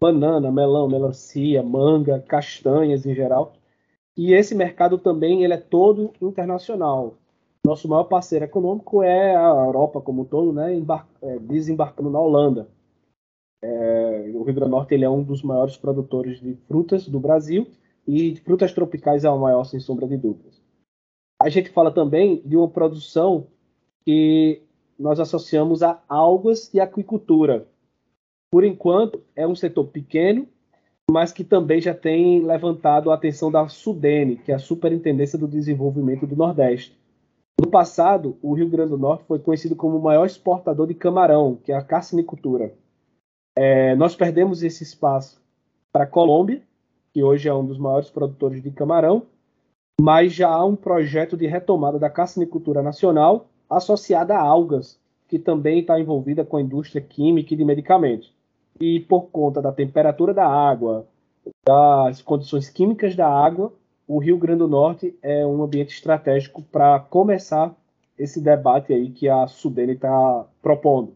Banana, 0.03 0.51
melão, 0.51 0.87
melancia, 0.87 1.63
manga, 1.63 2.19
castanhas 2.19 3.05
em 3.05 3.13
geral. 3.13 3.53
E 4.17 4.33
esse 4.33 4.53
mercado 4.53 4.97
também 4.97 5.43
ele 5.43 5.53
é 5.53 5.57
todo 5.57 6.13
internacional. 6.21 7.15
Nosso 7.65 7.87
maior 7.87 8.03
parceiro 8.03 8.45
econômico 8.45 9.01
é 9.01 9.35
a 9.35 9.65
Europa 9.65 10.01
como 10.01 10.23
um 10.23 10.25
todo, 10.25 10.51
né, 10.51 10.73
é, 11.21 11.39
desembarcando 11.39 12.09
na 12.09 12.19
Holanda. 12.19 12.67
É, 13.63 14.31
o 14.33 14.43
Rio 14.43 14.53
Grande 14.53 14.59
do 14.59 14.67
Norte 14.67 14.93
ele 14.93 15.05
é 15.05 15.09
um 15.09 15.23
dos 15.23 15.41
maiores 15.41 15.77
produtores 15.77 16.41
de 16.41 16.55
frutas 16.67 17.07
do 17.07 17.19
Brasil 17.19 17.65
e 18.05 18.35
frutas 18.43 18.73
tropicais 18.73 19.23
é 19.23 19.29
o 19.29 19.39
maior, 19.39 19.63
sem 19.63 19.79
sombra 19.79 20.05
de 20.05 20.17
dúvidas 20.17 20.63
a 21.43 21.49
gente 21.49 21.69
fala 21.71 21.91
também 21.91 22.41
de 22.45 22.55
uma 22.55 22.69
produção 22.69 23.47
que 24.05 24.61
nós 24.97 25.19
associamos 25.19 25.83
a 25.83 26.01
algas 26.07 26.73
e 26.73 26.79
aquicultura. 26.79 27.67
Por 28.53 28.63
enquanto, 28.63 29.19
é 29.35 29.47
um 29.47 29.55
setor 29.55 29.87
pequeno, 29.87 30.47
mas 31.09 31.31
que 31.31 31.43
também 31.43 31.81
já 31.81 31.91
tem 31.91 32.39
levantado 32.45 33.09
a 33.09 33.15
atenção 33.15 33.51
da 33.51 33.67
SUDENE, 33.67 34.35
que 34.35 34.51
é 34.51 34.55
a 34.55 34.59
Superintendência 34.59 35.39
do 35.39 35.47
Desenvolvimento 35.47 36.27
do 36.27 36.35
Nordeste. 36.35 36.95
No 37.59 37.71
passado, 37.71 38.37
o 38.43 38.53
Rio 38.53 38.69
Grande 38.69 38.91
do 38.91 38.97
Norte 38.99 39.23
foi 39.23 39.39
conhecido 39.39 39.75
como 39.75 39.97
o 39.97 40.01
maior 40.03 40.27
exportador 40.27 40.85
de 40.85 40.93
camarão, 40.93 41.55
que 41.63 41.71
é 41.71 41.75
a 41.75 41.81
carcinicultura. 41.81 42.75
É, 43.57 43.95
nós 43.95 44.15
perdemos 44.15 44.61
esse 44.61 44.83
espaço 44.83 45.41
para 45.91 46.03
a 46.03 46.07
Colômbia, 46.07 46.61
que 47.11 47.23
hoje 47.23 47.49
é 47.49 47.53
um 47.55 47.65
dos 47.65 47.79
maiores 47.79 48.11
produtores 48.11 48.61
de 48.61 48.69
camarão, 48.69 49.23
mas 49.99 50.31
já 50.31 50.49
há 50.49 50.63
um 50.63 50.75
projeto 50.75 51.35
de 51.35 51.47
retomada 51.47 51.97
da 51.97 52.07
cassinicultura 52.07 52.83
nacional 52.83 53.47
associada 53.67 54.35
a 54.35 54.41
algas, 54.41 54.99
que 55.27 55.39
também 55.39 55.79
está 55.79 55.99
envolvida 55.99 56.45
com 56.45 56.57
a 56.57 56.61
indústria 56.61 57.01
química 57.01 57.55
e 57.55 57.57
de 57.57 57.65
medicamentos. 57.65 58.31
E 58.79 58.99
por 58.99 59.23
conta 59.23 59.61
da 59.61 59.71
temperatura 59.71 60.33
da 60.33 60.47
água, 60.47 61.07
das 61.65 62.21
condições 62.21 62.69
químicas 62.69 63.15
da 63.15 63.27
água, 63.27 63.73
o 64.07 64.19
Rio 64.19 64.37
Grande 64.37 64.59
do 64.59 64.67
Norte 64.67 65.17
é 65.21 65.45
um 65.45 65.63
ambiente 65.63 65.93
estratégico 65.93 66.61
para 66.61 66.99
começar 66.99 67.75
esse 68.17 68.41
debate 68.41 68.93
aí 68.93 69.09
que 69.09 69.29
a 69.29 69.47
Sudene 69.47 69.93
está 69.93 70.45
propondo. 70.61 71.15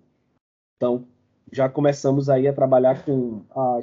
Então, 0.78 1.06
já 1.52 1.68
começamos 1.70 2.30
aí 2.30 2.48
a 2.48 2.54
trabalhar 2.54 3.04
com 3.04 3.42
a 3.52 3.80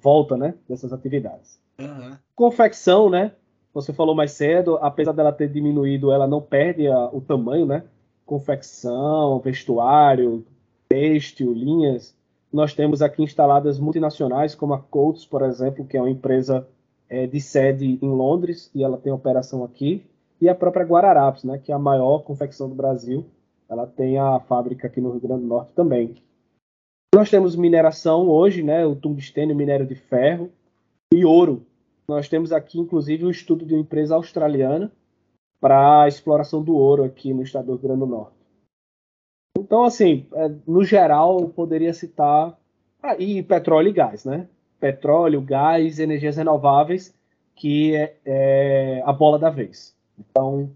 volta 0.00 0.36
né, 0.36 0.54
dessas 0.68 0.92
atividades. 0.92 1.60
Uhum. 1.78 2.16
Confecção, 2.34 3.10
né? 3.10 3.32
você 3.72 3.92
falou 3.92 4.14
mais 4.14 4.32
cedo, 4.32 4.78
apesar 4.80 5.12
dela 5.12 5.32
ter 5.32 5.48
diminuído, 5.48 6.10
ela 6.10 6.26
não 6.26 6.40
perde 6.40 6.86
a, 6.88 7.06
o 7.06 7.20
tamanho, 7.20 7.66
né? 7.66 7.84
Confecção, 8.26 9.38
vestuário, 9.40 10.44
têxtil, 10.88 11.52
linhas, 11.52 12.16
nós 12.52 12.74
temos 12.74 13.00
aqui 13.00 13.22
instaladas 13.22 13.78
multinacionais, 13.78 14.54
como 14.54 14.74
a 14.74 14.78
Coates, 14.78 15.24
por 15.24 15.42
exemplo, 15.42 15.84
que 15.84 15.96
é 15.96 16.00
uma 16.00 16.10
empresa 16.10 16.66
é, 17.08 17.26
de 17.26 17.40
sede 17.40 17.98
em 18.02 18.08
Londres, 18.08 18.70
e 18.74 18.82
ela 18.82 18.98
tem 18.98 19.12
operação 19.12 19.62
aqui, 19.64 20.04
e 20.40 20.48
a 20.48 20.54
própria 20.54 20.84
Guararapes, 20.84 21.44
né, 21.44 21.58
que 21.58 21.70
é 21.70 21.74
a 21.74 21.78
maior 21.78 22.20
confecção 22.20 22.68
do 22.68 22.74
Brasil, 22.74 23.24
ela 23.68 23.86
tem 23.86 24.18
a 24.18 24.40
fábrica 24.40 24.88
aqui 24.88 25.00
no 25.00 25.10
Rio 25.10 25.20
Grande 25.20 25.42
do 25.42 25.48
Norte 25.48 25.72
também. 25.74 26.16
Nós 27.14 27.30
temos 27.30 27.54
mineração 27.54 28.28
hoje, 28.28 28.62
né, 28.62 28.86
o 28.86 28.96
tungstênio, 28.96 29.54
minério 29.54 29.86
de 29.86 29.94
ferro 29.94 30.50
e 31.12 31.24
ouro. 31.24 31.66
Nós 32.08 32.28
temos 32.28 32.52
aqui, 32.52 32.80
inclusive, 32.80 33.24
um 33.24 33.30
estudo 33.30 33.64
de 33.64 33.74
uma 33.74 33.80
empresa 33.80 34.14
australiana 34.14 34.90
para 35.60 36.02
a 36.02 36.08
exploração 36.08 36.62
do 36.62 36.74
ouro 36.74 37.04
aqui 37.04 37.32
no 37.32 37.42
estado 37.42 37.66
do 37.66 37.72
Rio 37.72 37.82
Grande 37.82 38.00
do 38.00 38.06
Norte. 38.06 38.39
Então, 39.60 39.84
assim, 39.84 40.26
é, 40.34 40.50
no 40.66 40.82
geral, 40.84 41.48
poderia 41.50 41.92
citar. 41.92 42.58
Ah, 43.02 43.16
e 43.18 43.42
petróleo 43.42 43.88
e 43.88 43.92
gás, 43.92 44.24
né? 44.24 44.48
Petróleo, 44.78 45.40
gás, 45.40 45.98
energias 45.98 46.36
renováveis, 46.36 47.14
que 47.54 47.94
é, 47.94 48.16
é 48.24 49.02
a 49.04 49.12
bola 49.12 49.38
da 49.38 49.50
vez. 49.50 49.96
Então, 50.18 50.70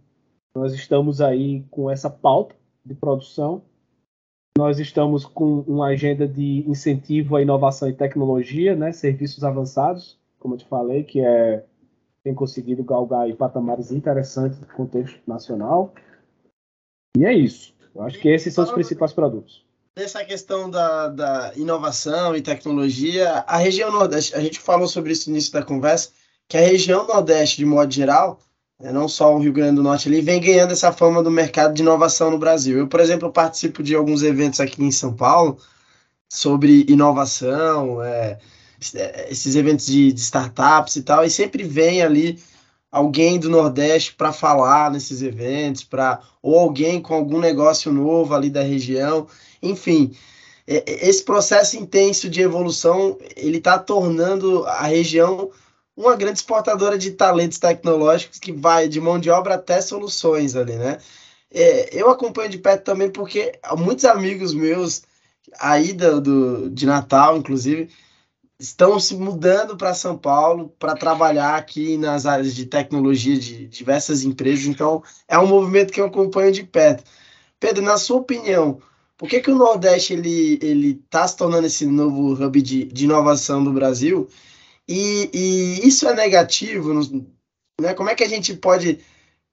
nós 0.54 0.72
estamos 0.72 1.20
aí 1.20 1.64
com 1.70 1.90
essa 1.90 2.08
pauta 2.08 2.54
de 2.84 2.94
produção. 2.94 3.62
Nós 4.56 4.78
estamos 4.78 5.24
com 5.24 5.60
uma 5.60 5.86
agenda 5.86 6.28
de 6.28 6.64
incentivo 6.68 7.36
à 7.36 7.42
inovação 7.42 7.88
e 7.88 7.92
tecnologia, 7.92 8.76
né? 8.76 8.92
Serviços 8.92 9.42
avançados, 9.42 10.18
como 10.38 10.54
eu 10.54 10.58
te 10.58 10.66
falei, 10.66 11.02
que 11.02 11.20
é 11.20 11.64
tem 12.22 12.34
conseguido 12.34 12.82
galgar 12.82 13.30
patamares 13.36 13.92
interessantes 13.92 14.58
no 14.58 14.66
contexto 14.68 15.20
nacional. 15.26 15.92
E 17.18 17.24
é 17.26 17.32
isso. 17.34 17.74
Eu 17.94 18.02
acho 18.02 18.18
que 18.18 18.28
esses 18.28 18.52
são 18.52 18.64
os 18.64 18.72
principais 18.72 19.12
produtos. 19.12 19.64
Nessa 19.96 20.24
questão 20.24 20.68
da, 20.68 21.08
da 21.08 21.52
inovação 21.54 22.34
e 22.34 22.42
tecnologia, 22.42 23.44
a 23.46 23.56
região 23.56 23.92
Nordeste, 23.92 24.34
a 24.34 24.40
gente 24.40 24.58
falou 24.58 24.88
sobre 24.88 25.12
isso 25.12 25.30
no 25.30 25.36
início 25.36 25.52
da 25.52 25.62
conversa, 25.62 26.10
que 26.48 26.56
a 26.56 26.60
região 26.60 27.06
Nordeste, 27.06 27.58
de 27.58 27.64
modo 27.64 27.92
geral, 27.92 28.40
né, 28.80 28.90
não 28.90 29.06
só 29.06 29.32
o 29.32 29.38
Rio 29.38 29.52
Grande 29.52 29.76
do 29.76 29.84
Norte, 29.84 30.08
ele 30.08 30.20
vem 30.20 30.40
ganhando 30.40 30.72
essa 30.72 30.92
fama 30.92 31.22
do 31.22 31.30
mercado 31.30 31.74
de 31.74 31.82
inovação 31.82 32.30
no 32.30 32.38
Brasil. 32.38 32.76
Eu, 32.78 32.88
por 32.88 32.98
exemplo, 32.98 33.30
participo 33.30 33.82
de 33.84 33.94
alguns 33.94 34.24
eventos 34.24 34.58
aqui 34.58 34.82
em 34.82 34.90
São 34.90 35.14
Paulo 35.14 35.58
sobre 36.28 36.84
inovação, 36.88 38.02
é, 38.02 38.38
esses 39.30 39.54
eventos 39.54 39.86
de, 39.86 40.12
de 40.12 40.20
startups 40.20 40.96
e 40.96 41.02
tal, 41.02 41.24
e 41.24 41.30
sempre 41.30 41.62
vem 41.62 42.02
ali 42.02 42.42
alguém 42.94 43.40
do 43.40 43.50
Nordeste 43.50 44.14
para 44.14 44.32
falar 44.32 44.88
nesses 44.88 45.20
eventos, 45.20 45.82
para 45.82 46.20
ou 46.40 46.56
alguém 46.56 47.02
com 47.02 47.12
algum 47.12 47.40
negócio 47.40 47.92
novo 47.92 48.32
ali 48.32 48.48
da 48.48 48.62
região, 48.62 49.26
enfim, 49.60 50.16
esse 50.64 51.24
processo 51.24 51.76
intenso 51.76 52.30
de 52.30 52.40
evolução 52.40 53.18
ele 53.34 53.58
está 53.58 53.80
tornando 53.80 54.64
a 54.66 54.84
região 54.84 55.50
uma 55.96 56.14
grande 56.14 56.38
exportadora 56.38 56.96
de 56.96 57.10
talentos 57.10 57.58
tecnológicos 57.58 58.38
que 58.38 58.52
vai 58.52 58.86
de 58.86 59.00
mão 59.00 59.18
de 59.18 59.28
obra 59.28 59.56
até 59.56 59.80
soluções 59.80 60.54
ali, 60.54 60.76
né? 60.76 60.98
É, 61.52 61.88
eu 61.92 62.10
acompanho 62.10 62.50
de 62.50 62.58
perto 62.58 62.84
também 62.84 63.10
porque 63.10 63.58
muitos 63.76 64.04
amigos 64.04 64.54
meus 64.54 65.02
aí 65.58 65.92
do, 65.92 66.20
do 66.20 66.70
de 66.70 66.86
Natal, 66.86 67.36
inclusive, 67.36 67.88
estão 68.58 68.98
se 69.00 69.14
mudando 69.16 69.76
para 69.76 69.94
São 69.94 70.16
Paulo 70.16 70.74
para 70.78 70.94
trabalhar 70.94 71.56
aqui 71.56 71.96
nas 71.96 72.26
áreas 72.26 72.54
de 72.54 72.66
tecnologia 72.66 73.38
de 73.38 73.66
diversas 73.66 74.24
empresas. 74.24 74.66
Então, 74.66 75.02
é 75.28 75.38
um 75.38 75.46
movimento 75.46 75.92
que 75.92 76.00
eu 76.00 76.06
acompanho 76.06 76.52
de 76.52 76.62
perto. 76.64 77.04
Pedro, 77.58 77.82
na 77.82 77.96
sua 77.96 78.18
opinião, 78.18 78.80
por 79.16 79.28
que, 79.28 79.40
que 79.40 79.50
o 79.50 79.56
Nordeste 79.56 80.12
ele 80.12 80.58
ele 80.62 81.00
está 81.04 81.26
se 81.26 81.36
tornando 81.36 81.66
esse 81.66 81.86
novo 81.86 82.34
hub 82.34 82.62
de, 82.62 82.84
de 82.84 83.04
inovação 83.04 83.62
do 83.62 83.72
Brasil? 83.72 84.28
E, 84.88 85.30
e 85.32 85.88
isso 85.88 86.08
é 86.08 86.14
negativo? 86.14 86.92
Né? 87.80 87.94
Como 87.94 88.10
é 88.10 88.14
que 88.14 88.24
a 88.24 88.28
gente 88.28 88.54
pode 88.54 89.00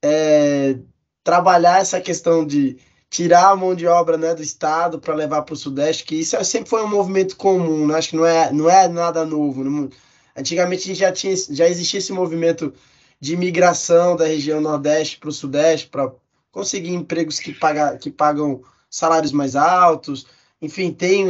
é, 0.03 0.77
trabalhar 1.23 1.79
essa 1.79 2.01
questão 2.01 2.45
de 2.45 2.77
tirar 3.11 3.49
a 3.49 3.55
mão 3.57 3.75
de 3.75 3.85
obra 3.85 4.17
né, 4.17 4.33
do 4.33 4.41
Estado 4.41 4.97
para 4.97 5.13
levar 5.13 5.41
para 5.41 5.53
o 5.53 5.57
Sudeste, 5.57 6.05
que 6.05 6.15
isso 6.15 6.37
é, 6.37 6.43
sempre 6.45 6.69
foi 6.69 6.81
um 6.81 6.87
movimento 6.87 7.35
comum, 7.35 7.85
né? 7.85 7.95
acho 7.97 8.11
que 8.11 8.15
não 8.15 8.25
é, 8.25 8.53
não 8.53 8.69
é 8.69 8.87
nada 8.87 9.25
novo. 9.25 9.89
Antigamente 10.35 10.95
já, 10.95 11.11
tinha, 11.11 11.35
já 11.49 11.67
existia 11.67 11.97
esse 11.99 12.13
movimento 12.13 12.73
de 13.19 13.35
migração 13.35 14.15
da 14.15 14.25
região 14.25 14.61
Nordeste 14.61 15.17
para 15.17 15.27
o 15.27 15.33
Sudeste, 15.33 15.87
para 15.87 16.09
conseguir 16.53 16.93
empregos 16.93 17.37
que, 17.37 17.53
paga, 17.53 17.97
que 17.97 18.09
pagam 18.09 18.63
salários 18.89 19.33
mais 19.33 19.57
altos, 19.57 20.25
enfim, 20.61 20.93
tem 20.93 21.25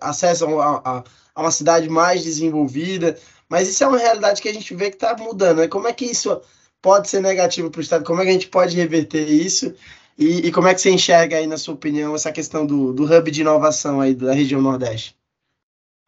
acesso 0.00 0.46
a, 0.58 0.76
a, 0.76 1.04
a, 1.34 1.42
uma 1.42 1.50
cidade 1.50 1.90
mais 1.90 2.24
desenvolvida, 2.24 3.18
mas 3.50 3.68
isso 3.68 3.84
é 3.84 3.86
uma 3.86 3.98
realidade 3.98 4.40
que 4.40 4.48
a 4.48 4.54
gente 4.54 4.74
vê 4.74 4.88
que 4.88 4.96
está 4.96 5.14
mudando. 5.14 5.58
Né? 5.58 5.68
Como 5.68 5.86
é 5.88 5.92
que 5.92 6.06
isso 6.06 6.40
pode 6.80 7.06
ser 7.10 7.20
negativo 7.20 7.70
para 7.70 7.80
o 7.80 7.82
Estado? 7.82 8.04
Como 8.04 8.22
é 8.22 8.24
que 8.24 8.30
a 8.30 8.34
gente 8.34 8.48
pode 8.48 8.74
reverter 8.74 9.28
isso? 9.28 9.74
E, 10.18 10.48
e, 10.48 10.52
como 10.52 10.66
é 10.66 10.74
que 10.74 10.80
você 10.80 10.90
enxerga 10.90 11.36
aí, 11.36 11.46
na 11.46 11.56
sua 11.56 11.74
opinião, 11.74 12.12
essa 12.12 12.32
questão 12.32 12.66
do, 12.66 12.92
do 12.92 13.04
hub 13.04 13.30
de 13.30 13.40
inovação 13.40 14.00
aí 14.00 14.16
da 14.16 14.32
região 14.32 14.60
Nordeste? 14.60 15.16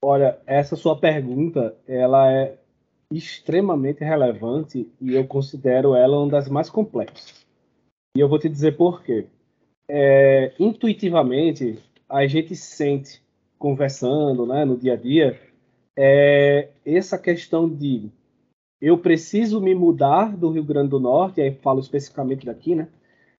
Olha, 0.03 0.37
essa 0.47 0.75
sua 0.75 0.99
pergunta, 0.99 1.77
ela 1.87 2.29
é 2.29 2.59
extremamente 3.13 4.03
relevante 4.03 4.91
e 5.01 5.15
eu 5.15 5.25
considero 5.27 5.95
ela 5.95 6.19
uma 6.19 6.31
das 6.31 6.49
mais 6.49 6.69
complexas. 6.69 7.47
E 8.17 8.21
eu 8.21 8.29
vou 8.29 8.39
te 8.39 8.49
dizer 8.49 8.77
por 8.77 9.03
quê. 9.05 9.27
É, 9.89 10.53
intuitivamente, 10.59 11.79
a 12.09 12.27
gente 12.27 12.57
sente, 12.57 13.23
conversando 13.59 14.45
né, 14.45 14.65
no 14.65 14.77
dia 14.77 14.95
a 14.95 14.97
dia, 14.97 15.41
é, 15.97 16.71
essa 16.85 17.17
questão 17.17 17.69
de 17.69 18.11
eu 18.81 18.99
preciso 18.99 19.61
me 19.61 19.75
mudar 19.75 20.37
do 20.37 20.51
Rio 20.51 20.65
Grande 20.65 20.89
do 20.89 20.99
Norte, 20.99 21.41
aí 21.41 21.55
falo 21.55 21.79
especificamente 21.79 22.47
daqui, 22.47 22.75
né? 22.75 22.89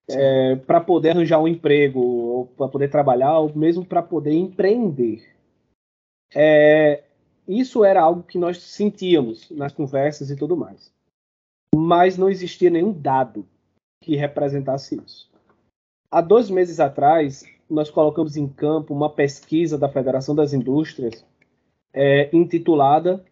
É, 0.09 0.55
para 0.55 0.81
poder 0.81 1.11
arranjar 1.11 1.39
um 1.39 1.47
emprego, 1.47 2.49
para 2.57 2.67
poder 2.67 2.89
trabalhar, 2.89 3.39
ou 3.39 3.55
mesmo 3.55 3.85
para 3.85 4.01
poder 4.01 4.33
empreender. 4.33 5.27
É, 6.33 7.03
isso 7.47 7.83
era 7.83 8.01
algo 8.01 8.23
que 8.23 8.37
nós 8.37 8.61
sentíamos 8.61 9.49
nas 9.51 9.73
conversas 9.73 10.29
e 10.29 10.35
tudo 10.35 10.55
mais. 10.55 10.91
Mas 11.75 12.17
não 12.17 12.29
existia 12.29 12.69
nenhum 12.69 12.93
dado 12.93 13.45
que 14.01 14.15
representasse 14.15 14.95
isso. 14.95 15.29
Há 16.09 16.21
dois 16.21 16.49
meses 16.49 16.79
atrás, 16.79 17.45
nós 17.69 17.89
colocamos 17.89 18.35
em 18.35 18.47
campo 18.47 18.93
uma 18.93 19.09
pesquisa 19.09 19.77
da 19.77 19.87
Federação 19.87 20.35
das 20.35 20.53
Indústrias 20.53 21.25
é, 21.93 22.29
intitulada 22.35 23.23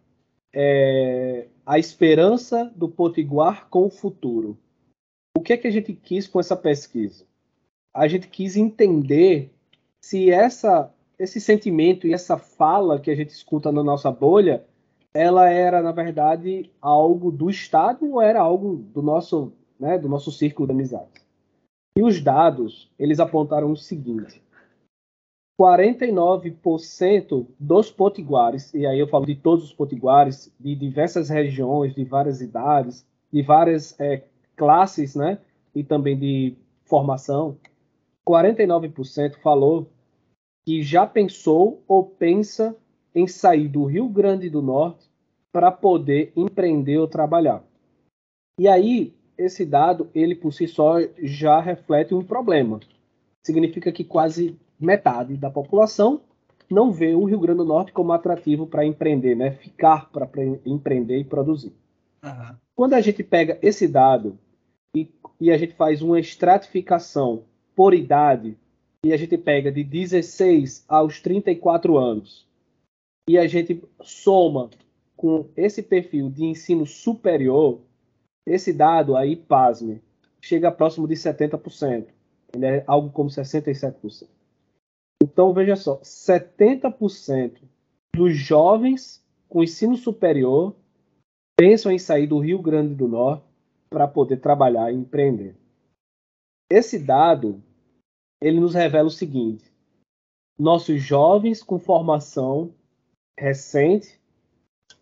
é, 0.52 1.46
A 1.64 1.78
Esperança 1.78 2.72
do 2.74 2.88
Potiguar 2.88 3.68
com 3.68 3.86
o 3.86 3.90
Futuro 3.90 4.58
o 5.40 5.42
que 5.42 5.54
é 5.54 5.56
que 5.56 5.66
a 5.66 5.70
gente 5.70 5.94
quis 5.94 6.28
com 6.28 6.38
essa 6.38 6.54
pesquisa? 6.54 7.24
A 7.94 8.06
gente 8.06 8.28
quis 8.28 8.56
entender 8.56 9.50
se 10.04 10.30
essa 10.30 10.92
esse 11.18 11.40
sentimento 11.40 12.06
e 12.06 12.14
essa 12.14 12.36
fala 12.38 13.00
que 13.00 13.10
a 13.10 13.14
gente 13.14 13.30
escuta 13.30 13.70
na 13.70 13.82
nossa 13.82 14.10
bolha, 14.10 14.64
ela 15.12 15.50
era 15.50 15.82
na 15.82 15.92
verdade 15.92 16.70
algo 16.80 17.30
do 17.30 17.48
Estado 17.50 18.10
ou 18.10 18.22
era 18.22 18.40
algo 18.40 18.76
do 18.76 19.02
nosso, 19.02 19.52
né, 19.78 19.98
do 19.98 20.08
nosso 20.08 20.30
círculo 20.30 20.66
de 20.66 20.72
amizade? 20.72 21.10
E 21.96 22.02
os 22.02 22.22
dados, 22.22 22.90
eles 22.98 23.18
apontaram 23.18 23.72
o 23.72 23.76
seguinte: 23.76 24.42
49% 25.58 27.46
dos 27.58 27.90
potiguares, 27.90 28.72
e 28.74 28.86
aí 28.86 28.98
eu 28.98 29.08
falo 29.08 29.26
de 29.26 29.36
todos 29.36 29.64
os 29.64 29.72
potiguares, 29.72 30.52
de 30.60 30.74
diversas 30.74 31.30
regiões, 31.30 31.94
de 31.94 32.04
várias 32.04 32.40
idades, 32.42 33.06
de 33.32 33.42
várias 33.42 33.98
é, 34.00 34.22
classes, 34.60 35.14
né, 35.14 35.38
e 35.74 35.82
também 35.82 36.18
de 36.18 36.54
formação, 36.84 37.56
49% 38.28 39.36
falou 39.36 39.90
que 40.66 40.82
já 40.82 41.06
pensou 41.06 41.82
ou 41.88 42.04
pensa 42.04 42.76
em 43.14 43.26
sair 43.26 43.68
do 43.68 43.86
Rio 43.86 44.06
Grande 44.06 44.50
do 44.50 44.60
Norte 44.60 45.08
para 45.50 45.72
poder 45.72 46.30
empreender 46.36 46.98
ou 46.98 47.08
trabalhar. 47.08 47.64
E 48.58 48.68
aí, 48.68 49.14
esse 49.38 49.64
dado, 49.64 50.10
ele 50.14 50.34
por 50.34 50.52
si 50.52 50.68
só 50.68 50.96
já 51.22 51.58
reflete 51.58 52.14
um 52.14 52.22
problema. 52.22 52.80
Significa 53.42 53.90
que 53.90 54.04
quase 54.04 54.58
metade 54.78 55.38
da 55.38 55.50
população 55.50 56.20
não 56.70 56.92
vê 56.92 57.14
o 57.14 57.24
Rio 57.24 57.40
Grande 57.40 57.58
do 57.58 57.64
Norte 57.64 57.92
como 57.92 58.12
atrativo 58.12 58.66
para 58.66 58.84
empreender, 58.84 59.34
né? 59.34 59.52
Ficar 59.52 60.10
para 60.10 60.28
empreender 60.66 61.18
e 61.18 61.24
produzir. 61.24 61.72
Uhum. 62.22 62.54
Quando 62.76 62.92
a 62.92 63.00
gente 63.00 63.24
pega 63.24 63.58
esse 63.62 63.88
dado 63.88 64.38
e, 64.94 65.08
e 65.40 65.50
a 65.50 65.58
gente 65.58 65.74
faz 65.74 66.02
uma 66.02 66.18
estratificação 66.18 67.44
por 67.74 67.94
idade, 67.94 68.56
e 69.04 69.12
a 69.12 69.16
gente 69.16 69.38
pega 69.38 69.72
de 69.72 69.82
16 69.82 70.84
aos 70.88 71.20
34 71.20 71.96
anos, 71.96 72.46
e 73.28 73.38
a 73.38 73.46
gente 73.46 73.82
soma 74.02 74.70
com 75.16 75.48
esse 75.56 75.82
perfil 75.82 76.30
de 76.30 76.44
ensino 76.44 76.86
superior, 76.86 77.80
esse 78.46 78.72
dado 78.72 79.16
aí, 79.16 79.36
pasme, 79.36 80.02
chega 80.40 80.72
próximo 80.72 81.06
de 81.06 81.14
70%. 81.14 82.06
Ele 82.54 82.66
é 82.66 82.84
algo 82.86 83.10
como 83.10 83.28
67%. 83.28 84.26
Então, 85.22 85.52
veja 85.52 85.76
só, 85.76 86.00
70% 86.00 87.60
dos 88.14 88.34
jovens 88.34 89.22
com 89.48 89.62
ensino 89.62 89.96
superior 89.96 90.74
pensam 91.56 91.92
em 91.92 91.98
sair 91.98 92.26
do 92.26 92.38
Rio 92.38 92.60
Grande 92.60 92.94
do 92.94 93.06
Norte 93.06 93.49
para 93.90 94.06
poder 94.06 94.38
trabalhar 94.38 94.92
e 94.92 94.96
empreender. 94.96 95.56
Esse 96.70 96.98
dado, 96.98 97.60
ele 98.40 98.60
nos 98.60 98.74
revela 98.74 99.08
o 99.08 99.10
seguinte: 99.10 99.64
nossos 100.58 101.02
jovens 101.02 101.62
com 101.62 101.78
formação 101.78 102.72
recente 103.38 104.20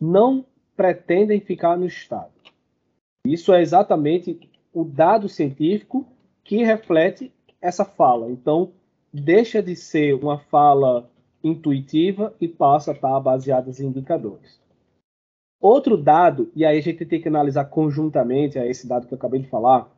não 0.01 0.45
pretendem 0.75 1.41
ficar 1.41 1.77
no 1.77 1.87
Estado. 1.87 2.33
Isso 3.27 3.53
é 3.53 3.61
exatamente 3.61 4.49
o 4.73 4.85
dado 4.85 5.29
científico 5.29 6.07
que 6.43 6.65
reflete 6.65 7.33
essa 7.61 7.85
fala. 7.85 8.31
Então, 8.31 8.73
deixa 9.13 9.63
de 9.63 9.77
ser 9.77 10.15
uma 10.15 10.39
fala 10.39 11.11
intuitiva 11.43 12.35
e 12.41 12.49
passa 12.49 12.93
a 12.93 12.95
estar 12.95 13.21
baseada 13.21 13.71
em 13.71 13.85
indicadores. 13.85 14.61
Outro 15.61 15.97
dado, 15.97 16.51
e 16.55 16.65
aí 16.65 16.79
a 16.79 16.83
gente 16.83 17.05
tem 17.05 17.21
que 17.21 17.29
analisar 17.29 17.65
conjuntamente 17.65 18.59
a 18.59 18.67
esse 18.67 18.87
dado 18.87 19.07
que 19.07 19.15
eu 19.15 19.19
acabei 19.19 19.41
de 19.41 19.49
falar, 19.49 19.91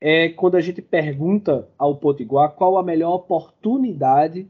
é 0.00 0.30
quando 0.30 0.56
a 0.56 0.60
gente 0.60 0.80
pergunta 0.80 1.68
ao 1.76 1.96
Potiguar 1.96 2.52
qual 2.52 2.78
a 2.78 2.82
melhor 2.82 3.14
oportunidade 3.14 4.48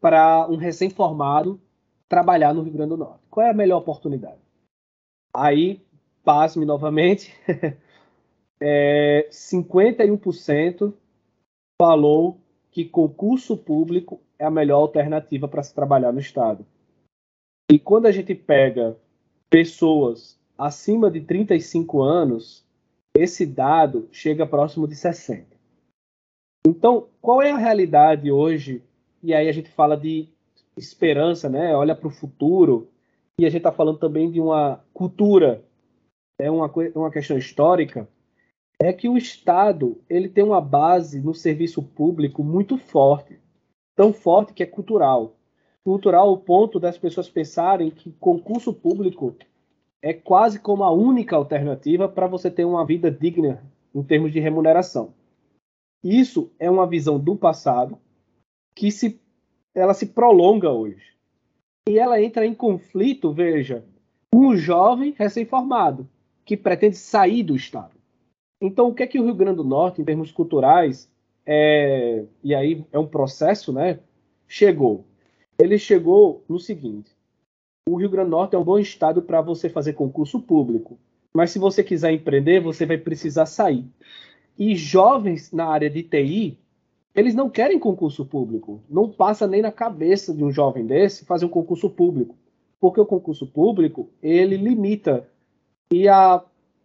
para 0.00 0.48
um 0.48 0.56
recém-formado 0.56 1.60
trabalhar 2.08 2.54
no 2.54 2.62
Rio 2.62 2.72
Grande 2.72 2.90
do 2.90 2.96
Norte. 2.96 3.22
Qual 3.28 3.44
é 3.44 3.50
a 3.50 3.54
melhor 3.54 3.78
oportunidade? 3.78 4.40
Aí, 5.34 5.82
pasme 6.24 6.64
novamente, 6.64 7.34
é, 8.58 9.28
51% 9.30 10.94
falou 11.78 12.38
que 12.70 12.84
concurso 12.84 13.56
público 13.56 14.20
é 14.38 14.44
a 14.44 14.50
melhor 14.50 14.80
alternativa 14.80 15.46
para 15.46 15.62
se 15.62 15.74
trabalhar 15.74 16.12
no 16.12 16.20
Estado. 16.20 16.64
E 17.70 17.78
quando 17.78 18.06
a 18.06 18.12
gente 18.12 18.34
pega 18.34 18.96
pessoas 19.50 20.38
acima 20.56 21.10
de 21.10 21.20
35 21.20 22.02
anos, 22.02 22.64
esse 23.14 23.46
dado 23.46 24.08
chega 24.12 24.46
próximo 24.46 24.86
de 24.86 24.96
60. 24.96 25.56
Então, 26.66 27.08
qual 27.20 27.40
é 27.40 27.50
a 27.50 27.56
realidade 27.56 28.30
hoje? 28.30 28.82
E 29.22 29.32
aí 29.34 29.48
a 29.48 29.52
gente 29.52 29.70
fala 29.70 29.96
de 29.96 30.28
esperança, 30.76 31.48
né? 31.48 31.74
Olha 31.74 31.94
para 31.94 32.08
o 32.08 32.10
futuro. 32.10 32.90
E 33.38 33.44
a 33.44 33.50
gente 33.50 33.58
está 33.60 33.72
falando 33.72 33.98
também 33.98 34.30
de 34.30 34.40
uma 34.40 34.82
cultura, 34.94 35.62
é 36.38 36.50
uma, 36.50 36.72
uma 36.94 37.10
questão 37.10 37.36
histórica 37.36 38.08
é 38.78 38.92
que 38.92 39.08
o 39.08 39.16
Estado 39.16 40.00
ele 40.08 40.28
tem 40.28 40.44
uma 40.44 40.60
base 40.60 41.20
no 41.20 41.34
serviço 41.34 41.82
público 41.82 42.42
muito 42.42 42.76
forte, 42.76 43.40
tão 43.94 44.12
forte 44.12 44.52
que 44.52 44.62
é 44.62 44.66
cultural. 44.66 45.35
Cultural 45.86 46.26
ao 46.26 46.36
ponto 46.36 46.80
das 46.80 46.98
pessoas 46.98 47.28
pensarem 47.28 47.92
que 47.92 48.10
concurso 48.18 48.72
público 48.72 49.36
é 50.02 50.12
quase 50.12 50.58
como 50.58 50.82
a 50.82 50.90
única 50.90 51.36
alternativa 51.36 52.08
para 52.08 52.26
você 52.26 52.50
ter 52.50 52.64
uma 52.64 52.84
vida 52.84 53.08
digna 53.08 53.62
em 53.94 54.02
termos 54.02 54.32
de 54.32 54.40
remuneração. 54.40 55.14
Isso 56.02 56.50
é 56.58 56.68
uma 56.68 56.88
visão 56.88 57.20
do 57.20 57.36
passado 57.36 57.96
que 58.74 58.90
se 58.90 59.20
ela 59.72 59.94
se 59.94 60.06
prolonga 60.06 60.72
hoje. 60.72 61.14
E 61.88 62.00
ela 62.00 62.20
entra 62.20 62.44
em 62.44 62.52
conflito, 62.52 63.32
veja, 63.32 63.84
com 64.34 64.48
o 64.48 64.56
jovem 64.56 65.14
recém-formado 65.16 66.08
que 66.44 66.56
pretende 66.56 66.96
sair 66.96 67.44
do 67.44 67.54
Estado. 67.54 67.94
Então, 68.60 68.88
o 68.88 68.94
que 68.94 69.04
é 69.04 69.06
que 69.06 69.20
o 69.20 69.24
Rio 69.24 69.36
Grande 69.36 69.58
do 69.58 69.64
Norte, 69.64 70.02
em 70.02 70.04
termos 70.04 70.32
culturais, 70.32 71.08
é, 71.46 72.24
e 72.42 72.56
aí 72.56 72.84
é 72.90 72.98
um 72.98 73.06
processo, 73.06 73.72
né? 73.72 74.00
Chegou. 74.48 75.04
Ele 75.58 75.78
chegou 75.78 76.44
no 76.48 76.58
seguinte: 76.58 77.10
o 77.88 77.96
Rio 77.96 78.10
Grande 78.10 78.30
do 78.30 78.36
Norte 78.36 78.54
é 78.54 78.58
um 78.58 78.64
bom 78.64 78.78
estado 78.78 79.22
para 79.22 79.40
você 79.40 79.68
fazer 79.68 79.92
concurso 79.92 80.40
público, 80.40 80.98
mas 81.34 81.50
se 81.50 81.58
você 81.58 81.84
quiser 81.84 82.12
empreender, 82.12 82.60
você 82.60 82.84
vai 82.84 82.98
precisar 82.98 83.46
sair. 83.46 83.84
E 84.58 84.74
jovens 84.74 85.52
na 85.52 85.66
área 85.66 85.90
de 85.90 86.02
TI, 86.02 86.58
eles 87.14 87.34
não 87.34 87.48
querem 87.48 87.78
concurso 87.78 88.24
público. 88.24 88.82
Não 88.88 89.08
passa 89.08 89.46
nem 89.46 89.62
na 89.62 89.70
cabeça 89.70 90.34
de 90.34 90.42
um 90.42 90.50
jovem 90.50 90.86
desse 90.86 91.24
fazer 91.24 91.46
um 91.46 91.50
concurso 91.50 91.88
público, 91.88 92.34
porque 92.80 93.00
o 93.00 93.06
concurso 93.06 93.46
público 93.46 94.10
ele 94.22 94.56
limita 94.56 95.28
e 95.90 96.08
a 96.08 96.42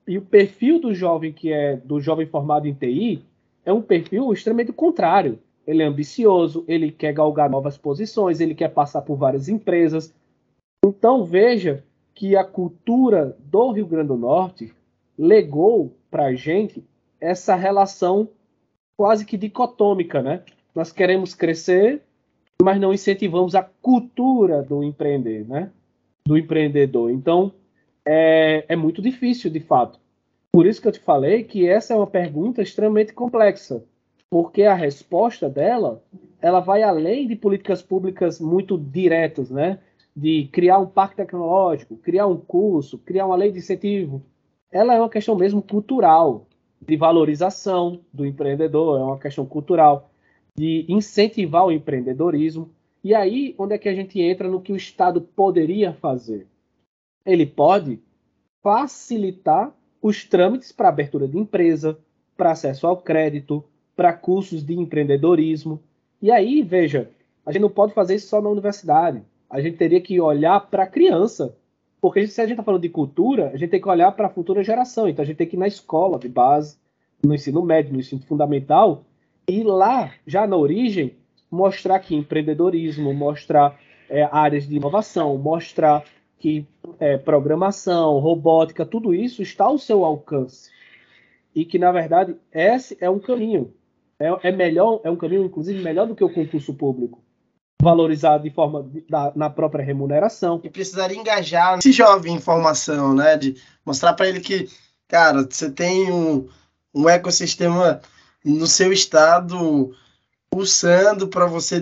e 0.08 0.18
o 0.18 0.22
perfil 0.22 0.80
do 0.80 0.94
jovem 0.94 1.32
que 1.32 1.52
é 1.52 1.78
do 1.78 2.02
jovem 2.02 2.26
formado 2.26 2.68
em 2.68 2.74
TI 2.74 3.24
é 3.64 3.72
um 3.72 3.82
perfil 3.82 4.34
extremamente 4.34 4.72
contrário. 4.72 5.40
Ele 5.66 5.84
é 5.84 5.86
ambicioso, 5.86 6.66
ele 6.68 6.92
quer 6.92 7.14
galgar 7.14 7.50
novas 7.50 7.78
posições, 7.78 8.40
ele 8.40 8.56
quer 8.56 8.70
passar 8.70 9.02
por 9.02 9.16
várias 9.16 9.48
empresas. 9.48 10.14
Então 10.86 11.24
veja 11.24 11.84
que 12.14 12.36
a 12.36 12.44
cultura 12.44 13.38
do 13.40 13.72
Rio 13.72 13.86
Grande 13.86 14.10
do 14.10 14.18
Norte 14.18 14.74
legou 15.18 15.96
para 16.10 16.26
a 16.26 16.36
gente 16.36 16.84
essa 17.20 17.56
relação 17.56 18.30
quase 18.98 19.26
que 19.26 19.38
dicotômica, 19.38 20.22
né? 20.22 20.44
Nós 20.74 20.92
queremos 20.92 21.34
crescer, 21.34 22.02
mas 22.62 22.80
não 22.80 22.94
incentivamos 22.94 23.56
a 23.56 23.64
cultura 23.64 24.62
do 24.62 24.84
empreender, 24.84 25.48
né? 25.48 25.72
Do 26.26 26.38
empreendedor. 26.38 27.12
Então, 27.12 27.54
é, 28.06 28.66
é 28.68 28.76
muito 28.76 29.02
difícil, 29.02 29.50
de 29.50 29.60
fato. 29.60 30.00
Por 30.52 30.66
isso 30.66 30.82
que 30.82 30.88
eu 30.88 30.92
te 30.92 31.00
falei 31.00 31.44
que 31.44 31.68
essa 31.68 31.94
é 31.94 31.98
uma 31.98 32.08
pergunta 32.08 32.62
extremamente 32.62 33.14
complexa, 33.14 33.84
porque 34.32 34.64
a 34.64 34.74
resposta 34.74 35.48
dela 35.50 36.04
ela 36.42 36.60
vai 36.60 36.82
além 36.82 37.28
de 37.28 37.36
políticas 37.36 37.84
públicas 37.84 38.40
muito 38.40 38.78
diretas, 38.78 39.52
né? 39.52 39.80
De 40.16 40.50
criar 40.52 40.80
um 40.80 40.88
parque 40.88 41.18
tecnológico, 41.18 41.98
criar 41.98 42.26
um 42.26 42.38
curso, 42.38 42.98
criar 42.98 43.28
uma 43.28 43.36
lei 43.36 43.52
de 43.52 43.60
incentivo. 43.60 44.24
Ela 44.72 44.96
é 44.96 45.00
uma 45.00 45.10
questão 45.10 45.36
mesmo 45.36 45.62
cultural, 45.62 46.48
de 46.82 46.98
valorização 46.98 48.02
do 48.12 48.26
empreendedor, 48.26 49.00
é 49.00 49.04
uma 49.04 49.20
questão 49.20 49.46
cultural, 49.46 50.10
de 50.58 50.86
incentivar 50.90 51.66
o 51.66 51.72
empreendedorismo. 51.72 52.72
E 53.04 53.14
aí, 53.14 53.54
onde 53.58 53.76
é 53.76 53.78
que 53.78 53.90
a 53.90 53.94
gente 53.94 54.20
entra 54.20 54.48
no 54.50 54.62
que 54.62 54.74
o 54.74 54.76
Estado 54.76 55.22
poderia 55.22 55.94
fazer? 55.94 56.48
ele 57.26 57.46
pode 57.46 58.00
facilitar 58.62 59.74
os 60.02 60.26
trâmites 60.26 60.72
para 60.72 60.90
abertura 60.90 61.28
de 61.28 61.38
empresa, 61.38 61.98
para 62.36 62.52
acesso 62.52 62.88
ao 62.88 62.98
crédito, 62.98 63.64
para 64.02 64.14
cursos 64.14 64.66
de 64.66 64.74
empreendedorismo. 64.74 65.80
E 66.20 66.32
aí, 66.32 66.64
veja, 66.64 67.12
a 67.46 67.52
gente 67.52 67.62
não 67.62 67.70
pode 67.70 67.94
fazer 67.94 68.16
isso 68.16 68.30
só 68.30 68.42
na 68.42 68.50
universidade. 68.50 69.22
A 69.48 69.62
gente 69.62 69.78
teria 69.78 70.02
que 70.02 70.20
olhar 70.20 70.60
para 70.60 70.86
a 70.86 70.88
criança. 70.88 71.56
Porque 72.02 72.26
se 72.26 72.42
a 72.42 72.46
gente 72.46 72.54
está 72.54 72.64
falando 72.64 72.82
de 72.82 72.90
cultura, 72.90 73.52
a 73.54 73.58
gente 73.58 73.70
tem 73.70 73.80
que 73.80 73.88
olhar 73.88 74.12
para 74.14 74.26
a 74.26 74.30
futura 74.32 74.64
geração. 74.64 75.08
Então 75.08 75.22
a 75.22 75.26
gente 75.26 75.38
tem 75.38 75.46
que 75.46 75.56
ir 75.56 75.60
na 75.60 75.68
escola 75.68 76.18
de 76.18 76.28
base, 76.28 76.78
no 77.24 77.36
ensino 77.36 77.62
médio, 77.62 77.94
no 77.94 78.00
ensino 78.00 78.24
fundamental, 78.24 79.04
e 79.48 79.62
lá, 79.62 80.12
já 80.26 80.48
na 80.48 80.58
origem, 80.58 81.14
mostrar 81.52 82.00
que 82.00 82.16
empreendedorismo, 82.16 83.14
mostrar 83.14 83.80
é, 84.10 84.28
áreas 84.32 84.68
de 84.68 84.78
inovação, 84.78 85.38
mostrar 85.38 86.04
que 86.40 86.66
é, 87.00 87.20
programação, 87.20 88.18
robótica, 88.18 88.84
tudo 88.84 89.14
isso 89.14 89.44
está 89.44 89.66
ao 89.66 89.78
seu 89.78 90.04
alcance. 90.04 90.72
E 91.54 91.64
que, 91.66 91.78
na 91.78 91.92
verdade, 91.92 92.36
esse 92.52 92.98
é 93.00 93.08
um 93.08 93.20
caminho. 93.20 93.72
É, 94.22 94.50
é 94.50 94.52
melhor, 94.52 95.02
é 95.04 95.10
um 95.10 95.16
caminho, 95.16 95.44
inclusive, 95.44 95.82
melhor 95.82 96.06
do 96.06 96.16
que 96.16 96.24
o 96.24 96.32
concurso 96.32 96.74
público. 96.76 97.24
Valorizado 97.82 98.44
de 98.44 98.52
forma 98.52 98.84
de, 98.84 99.02
da, 99.10 99.32
na 99.36 99.50
própria 99.50 99.84
remuneração. 99.84 100.62
E 100.64 100.70
precisaria 100.70 101.18
engajar 101.18 101.80
esse 101.80 101.92
jovem 101.92 102.36
em 102.36 102.40
formação, 102.40 103.16
né? 103.16 103.36
De 103.36 103.56
mostrar 103.84 104.14
para 104.14 104.30
ele 104.30 104.40
que, 104.40 104.70
cara, 105.08 105.48
você 105.50 105.72
tem 105.72 106.12
um, 106.12 106.48
um 106.94 107.10
ecossistema 107.10 108.00
no 108.46 108.68
seu 108.68 108.94
estado 108.94 109.92
pulsando 110.52 111.28
para 111.28 111.46
você 111.46 111.82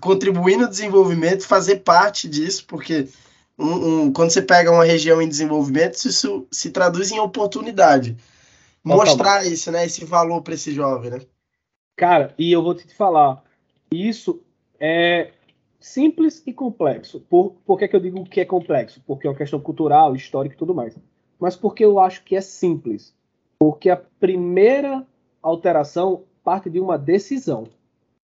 contribuir 0.00 0.56
no 0.56 0.68
desenvolvimento, 0.68 1.46
fazer 1.46 1.76
parte 1.76 2.28
disso, 2.28 2.66
porque 2.66 3.08
um, 3.56 4.02
um, 4.02 4.12
quando 4.12 4.30
você 4.30 4.42
pega 4.42 4.70
uma 4.70 4.84
região 4.84 5.22
em 5.22 5.28
desenvolvimento, 5.28 6.04
isso 6.04 6.46
se 6.50 6.70
traduz 6.70 7.12
em 7.12 7.20
oportunidade. 7.20 8.16
Mostrar 8.82 9.46
isso, 9.46 9.70
né? 9.70 9.86
Esse 9.86 10.04
valor 10.04 10.42
para 10.42 10.54
esse 10.54 10.74
jovem, 10.74 11.12
né? 11.12 11.20
Cara, 11.96 12.34
e 12.38 12.50
eu 12.50 12.62
vou 12.62 12.74
te 12.74 12.92
falar, 12.94 13.42
isso 13.92 14.42
é 14.80 15.32
simples 15.78 16.42
e 16.46 16.52
complexo. 16.52 17.20
Por, 17.20 17.52
por 17.64 17.78
que, 17.78 17.86
que 17.86 17.94
eu 17.94 18.00
digo 18.00 18.24
que 18.24 18.40
é 18.40 18.44
complexo? 18.44 19.02
Porque 19.06 19.26
é 19.26 19.30
uma 19.30 19.36
questão 19.36 19.60
cultural, 19.60 20.16
histórica 20.16 20.54
e 20.54 20.58
tudo 20.58 20.74
mais. 20.74 20.98
Mas 21.38 21.54
porque 21.54 21.84
eu 21.84 21.98
acho 21.98 22.24
que 22.24 22.34
é 22.34 22.40
simples. 22.40 23.14
Porque 23.58 23.90
a 23.90 23.96
primeira 23.96 25.06
alteração 25.42 26.24
parte 26.42 26.68
de 26.68 26.80
uma 26.80 26.98
decisão. 26.98 27.68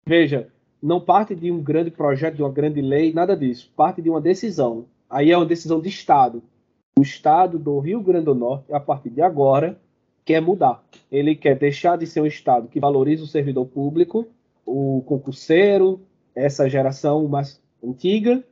Veja, 0.07 0.49
não 0.83 1.01
parte 1.01 1.35
de 1.35 1.51
um 1.51 1.63
grande 1.63 1.91
projeto, 1.91 2.37
de 2.37 2.43
uma 2.43 2.53
grande 2.53 2.81
lei, 2.81 3.13
nada 3.13 3.37
disso. 3.37 3.73
Parte 3.77 4.03
de 4.03 4.11
uma 4.11 4.21
decisão. 4.21 4.87
Aí 5.09 5.31
é 5.31 5.37
uma 5.37 5.47
decisão 5.47 5.81
de 5.81 5.89
Estado. 5.89 6.43
O 6.99 7.03
Estado 7.03 7.59
do 7.59 7.79
Rio 7.79 8.01
Grande 8.01 8.27
do 8.27 8.35
Norte, 8.35 8.73
a 8.73 8.81
partir 8.81 9.11
de 9.11 9.23
agora, 9.23 9.81
quer 10.27 10.43
mudar. 10.43 10.85
Ele 11.11 11.35
quer 11.35 11.57
deixar 11.57 11.97
de 11.97 12.07
ser 12.07 12.21
um 12.21 12.27
Estado 12.27 12.69
que 12.69 12.81
valoriza 12.81 13.25
o 13.25 13.29
servidor 13.29 13.65
público, 13.67 14.27
o 14.67 15.03
concurseiro, 15.07 16.01
essa 16.35 16.69
geração 16.69 17.27
mais 17.27 17.63
antiga 17.83 18.45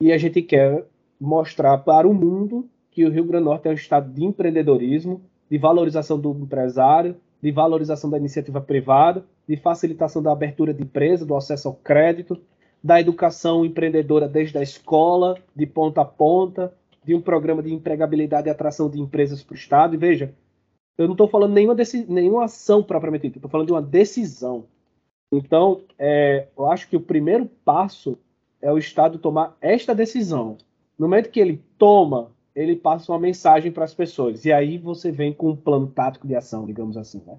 e 0.00 0.12
a 0.12 0.18
gente 0.18 0.40
quer 0.42 0.84
mostrar 1.20 1.78
para 1.78 2.06
o 2.06 2.14
mundo 2.14 2.68
que 2.90 3.04
o 3.04 3.10
Rio 3.10 3.24
Grande 3.24 3.44
do 3.44 3.50
Norte 3.50 3.66
é 3.66 3.70
um 3.70 3.74
estado 3.74 4.12
de 4.12 4.24
empreendedorismo, 4.24 5.22
de 5.50 5.58
valorização 5.58 6.20
do 6.20 6.30
empresário, 6.30 7.16
de 7.42 7.50
valorização 7.50 8.08
da 8.08 8.18
iniciativa 8.18 8.60
privada, 8.60 9.24
de 9.48 9.56
facilitação 9.56 10.22
da 10.22 10.30
abertura 10.30 10.72
de 10.72 10.82
empresa, 10.82 11.26
do 11.26 11.34
acesso 11.34 11.68
ao 11.68 11.74
crédito, 11.74 12.40
da 12.82 13.00
educação 13.00 13.64
empreendedora 13.64 14.28
desde 14.28 14.58
a 14.58 14.62
escola, 14.62 15.36
de 15.54 15.66
ponta 15.66 16.02
a 16.02 16.04
ponta, 16.04 16.72
de 17.04 17.14
um 17.14 17.20
programa 17.20 17.62
de 17.62 17.72
empregabilidade 17.72 18.48
e 18.48 18.50
atração 18.50 18.88
de 18.88 19.00
empresas 19.00 19.42
para 19.42 19.54
o 19.54 19.56
Estado. 19.56 19.94
E 19.94 19.98
veja, 19.98 20.32
eu 20.98 21.06
não 21.06 21.14
estou 21.14 21.28
falando 21.28 21.54
nenhuma, 21.54 21.76
nenhuma 22.08 22.44
ação 22.44 22.82
propriamente 22.82 23.28
dita, 23.28 23.38
estou 23.38 23.50
falando 23.50 23.68
de 23.68 23.72
uma 23.72 23.82
decisão. 23.82 24.64
Então, 25.32 25.82
é, 25.98 26.48
eu 26.56 26.70
acho 26.70 26.88
que 26.88 26.96
o 26.96 27.00
primeiro 27.00 27.46
passo 27.64 28.18
é 28.60 28.72
o 28.72 28.78
Estado 28.78 29.18
tomar 29.18 29.56
esta 29.60 29.94
decisão. 29.94 30.56
No 30.98 31.06
momento 31.06 31.30
que 31.30 31.38
ele 31.38 31.62
toma, 31.78 32.32
ele 32.54 32.74
passa 32.74 33.12
uma 33.12 33.20
mensagem 33.20 33.70
para 33.70 33.84
as 33.84 33.94
pessoas. 33.94 34.44
E 34.44 34.52
aí 34.52 34.78
você 34.78 35.12
vem 35.12 35.32
com 35.32 35.50
um 35.50 35.56
plano 35.56 35.86
tático 35.86 36.26
de 36.26 36.34
ação, 36.34 36.66
digamos 36.66 36.96
assim. 36.96 37.22
Né? 37.24 37.36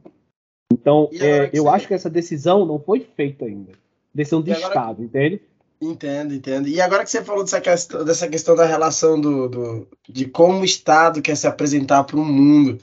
Então, 0.72 1.10
é, 1.20 1.50
eu 1.52 1.68
acho 1.68 1.88
que 1.88 1.94
essa 1.94 2.10
decisão 2.10 2.66
não 2.66 2.80
foi 2.80 3.02
feita 3.02 3.46
ainda. 3.46 3.74
Decisão 4.14 4.42
de 4.42 4.52
Estado, 4.52 5.04
entende? 5.04 5.42
Entendo, 5.82 6.34
entendo. 6.34 6.68
E 6.68 6.80
agora 6.80 7.04
que 7.04 7.10
você 7.10 7.24
falou 7.24 7.44
dessa 7.44 7.62
questão, 7.62 8.06
dessa 8.06 8.28
questão 8.28 8.56
da 8.56 8.66
relação 8.66 9.20
do, 9.20 9.48
do 9.48 9.88
de 10.08 10.26
como 10.26 10.60
o 10.60 10.66
Estado 10.66 11.22
quer 11.22 11.36
se 11.36 11.48
apresentar 11.48 12.04
para 12.04 12.18
o 12.18 12.26
mundo, 12.26 12.78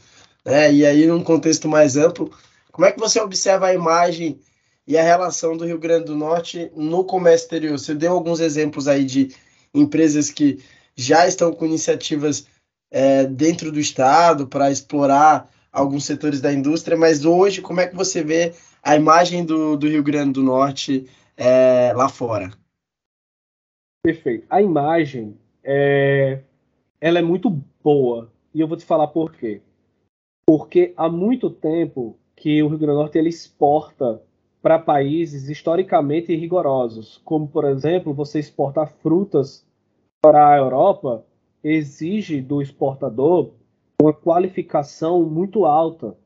né? 0.47 0.73
E 0.73 0.87
aí, 0.87 1.07
num 1.07 1.25
contexto 1.25 1.69
mais 1.69 1.97
amplo, 1.97 2.31
como 2.71 2.87
é 2.87 2.93
que 2.93 3.01
você 3.01 3.21
observa 3.21 3.67
a 3.67 3.75
imagem 3.75 4.39
e 4.87 4.97
a 4.97 5.03
relação 5.03 5.57
do 5.57 5.67
Rio 5.67 5.79
Grande 5.79 6.05
do 6.05 6.15
Norte 6.15 6.71
no 6.77 7.05
comércio 7.05 7.47
exterior? 7.47 7.77
Você 7.77 7.95
deu 7.95 8.13
alguns 8.13 8.39
exemplos 8.39 8.87
aí 8.87 9.05
de 9.05 9.35
empresas 9.75 10.31
que 10.31 10.63
já 10.95 11.27
estão 11.27 11.53
com 11.53 11.67
iniciativas 11.67 12.47
é, 12.91 13.25
dentro 13.25 13.73
do 13.73 13.81
Estado 13.81 14.47
para 14.47 14.71
explorar 14.71 15.51
alguns 15.73 16.05
setores 16.05 16.41
da 16.41 16.53
indústria, 16.53 16.97
mas 16.97 17.25
hoje, 17.25 17.61
como 17.61 17.81
é 17.81 17.87
que 17.87 17.97
você 17.97 18.23
vê 18.23 18.55
a 18.83 18.95
imagem 18.95 19.45
do, 19.45 19.77
do 19.77 19.89
Rio 19.89 20.03
Grande 20.03 20.35
do 20.35 20.43
Norte 20.43 21.07
é, 21.37 21.93
lá 21.95 22.09
fora? 22.09 22.51
Perfeito. 24.03 24.47
A 24.49 24.63
imagem 24.63 25.37
é, 25.65 26.41
ela 27.01 27.19
é 27.19 27.23
muito 27.23 27.51
boa 27.83 28.31
e 28.55 28.61
eu 28.61 28.69
vou 28.69 28.77
te 28.77 28.87
falar 28.87 29.09
por 29.09 29.33
quê. 29.33 29.61
Porque 30.47 30.95
há 30.97 31.09
muito 31.09 31.51
tempo 31.51 32.17
que 32.37 32.63
o 32.63 32.69
Rio 32.69 32.79
Grande 32.79 32.95
do 32.95 33.01
Norte 33.01 33.19
ele 33.19 33.29
exporta 33.29 34.23
para 34.63 34.79
países 34.79 35.49
historicamente 35.49 36.35
rigorosos, 36.35 37.21
como 37.25 37.49
por 37.49 37.65
exemplo, 37.65 38.15
você 38.15 38.39
exportar 38.39 38.93
frutas 39.03 39.67
para 40.23 40.53
a 40.53 40.57
Europa 40.57 41.25
exige 41.63 42.41
do 42.41 42.63
exportador 42.63 43.53
uma 44.01 44.13
qualificação 44.13 45.23
muito 45.25 45.65
alta. 45.65 46.17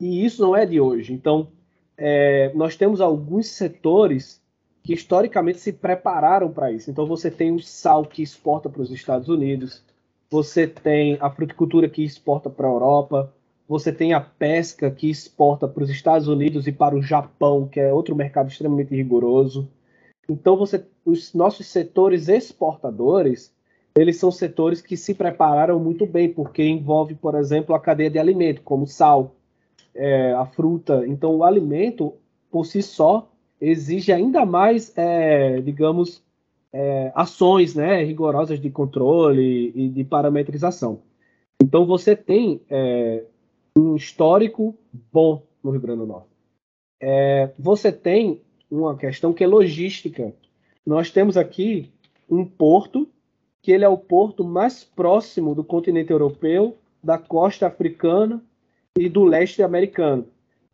E 0.00 0.24
isso 0.24 0.42
não 0.42 0.54
é 0.54 0.64
de 0.64 0.80
hoje. 0.80 1.12
Então, 1.12 1.48
é, 1.96 2.52
nós 2.54 2.76
temos 2.76 3.00
alguns 3.00 3.48
setores 3.48 4.42
que 4.82 4.94
historicamente 4.94 5.58
se 5.58 5.72
prepararam 5.72 6.52
para 6.52 6.70
isso. 6.70 6.90
Então 6.90 7.06
você 7.06 7.30
tem 7.30 7.52
o 7.52 7.60
sal 7.60 8.04
que 8.04 8.22
exporta 8.22 8.68
para 8.68 8.82
os 8.82 8.90
Estados 8.90 9.28
Unidos, 9.28 9.82
você 10.30 10.66
tem 10.66 11.16
a 11.20 11.30
fruticultura 11.30 11.88
que 11.88 12.04
exporta 12.04 12.50
para 12.50 12.66
a 12.66 12.70
Europa, 12.70 13.32
você 13.68 13.92
tem 13.92 14.12
a 14.12 14.20
pesca 14.20 14.90
que 14.90 15.10
exporta 15.10 15.66
para 15.66 15.82
os 15.82 15.90
Estados 15.90 16.28
Unidos 16.28 16.66
e 16.66 16.72
para 16.72 16.94
o 16.94 17.02
Japão, 17.02 17.66
que 17.66 17.80
é 17.80 17.92
outro 17.92 18.14
mercado 18.14 18.48
extremamente 18.48 18.94
rigoroso. 18.94 19.68
Então 20.28 20.56
você, 20.56 20.84
os 21.04 21.34
nossos 21.34 21.66
setores 21.66 22.28
exportadores, 22.28 23.52
eles 23.96 24.16
são 24.18 24.30
setores 24.30 24.80
que 24.82 24.96
se 24.96 25.14
prepararam 25.14 25.78
muito 25.78 26.06
bem, 26.06 26.32
porque 26.32 26.62
envolve, 26.62 27.14
por 27.14 27.34
exemplo, 27.34 27.74
a 27.74 27.80
cadeia 27.80 28.10
de 28.10 28.18
alimento, 28.18 28.62
como 28.62 28.86
sal, 28.86 29.34
é, 29.94 30.32
a 30.32 30.44
fruta. 30.44 31.04
Então 31.06 31.36
o 31.36 31.44
alimento 31.44 32.14
por 32.50 32.66
si 32.66 32.82
só 32.82 33.30
exige 33.60 34.12
ainda 34.12 34.44
mais, 34.44 34.92
é, 34.96 35.60
digamos, 35.60 36.22
é, 36.78 37.10
ações 37.14 37.74
né, 37.74 38.04
rigorosas 38.04 38.60
de 38.60 38.68
controle 38.68 39.72
e 39.74 39.88
de 39.88 40.04
parametrização. 40.04 41.00
Então, 41.58 41.86
você 41.86 42.14
tem 42.14 42.60
é, 42.68 43.24
um 43.74 43.96
histórico 43.96 44.76
bom 45.10 45.42
no 45.64 45.70
Rio 45.70 45.80
Grande 45.80 46.00
do 46.00 46.06
Norte. 46.06 46.28
É, 47.00 47.50
você 47.58 47.90
tem 47.90 48.42
uma 48.70 48.94
questão 48.94 49.32
que 49.32 49.42
é 49.42 49.46
logística. 49.46 50.34
Nós 50.84 51.10
temos 51.10 51.38
aqui 51.38 51.90
um 52.28 52.44
porto 52.44 53.08
que 53.62 53.72
ele 53.72 53.84
é 53.84 53.88
o 53.88 53.96
porto 53.96 54.44
mais 54.44 54.84
próximo 54.84 55.54
do 55.54 55.64
continente 55.64 56.10
europeu, 56.10 56.76
da 57.02 57.16
costa 57.16 57.68
africana 57.68 58.42
e 58.98 59.08
do 59.08 59.24
leste 59.24 59.62
americano. 59.62 60.26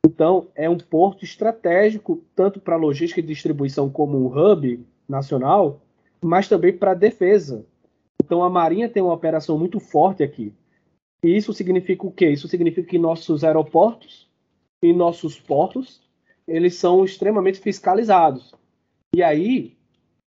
Então, 0.04 0.48
é 0.56 0.68
um 0.68 0.78
porto 0.78 1.24
estratégico, 1.24 2.24
tanto 2.34 2.58
para 2.58 2.74
logística 2.74 3.20
e 3.20 3.22
distribuição 3.22 3.88
como 3.88 4.18
um 4.18 4.36
hub 4.36 4.84
nacional, 5.08 5.80
mas 6.22 6.48
também 6.48 6.76
para 6.76 6.92
a 6.92 6.94
defesa. 6.94 7.66
Então, 8.24 8.42
a 8.42 8.50
Marinha 8.50 8.88
tem 8.88 9.02
uma 9.02 9.12
operação 9.12 9.58
muito 9.58 9.80
forte 9.80 10.22
aqui. 10.22 10.54
E 11.22 11.36
isso 11.36 11.52
significa 11.52 12.06
o 12.06 12.12
quê? 12.12 12.30
Isso 12.30 12.48
significa 12.48 12.88
que 12.88 12.98
nossos 12.98 13.44
aeroportos 13.44 14.30
e 14.82 14.92
nossos 14.92 15.38
portos, 15.38 16.00
eles 16.46 16.76
são 16.76 17.04
extremamente 17.04 17.60
fiscalizados. 17.60 18.54
E 19.14 19.22
aí, 19.22 19.76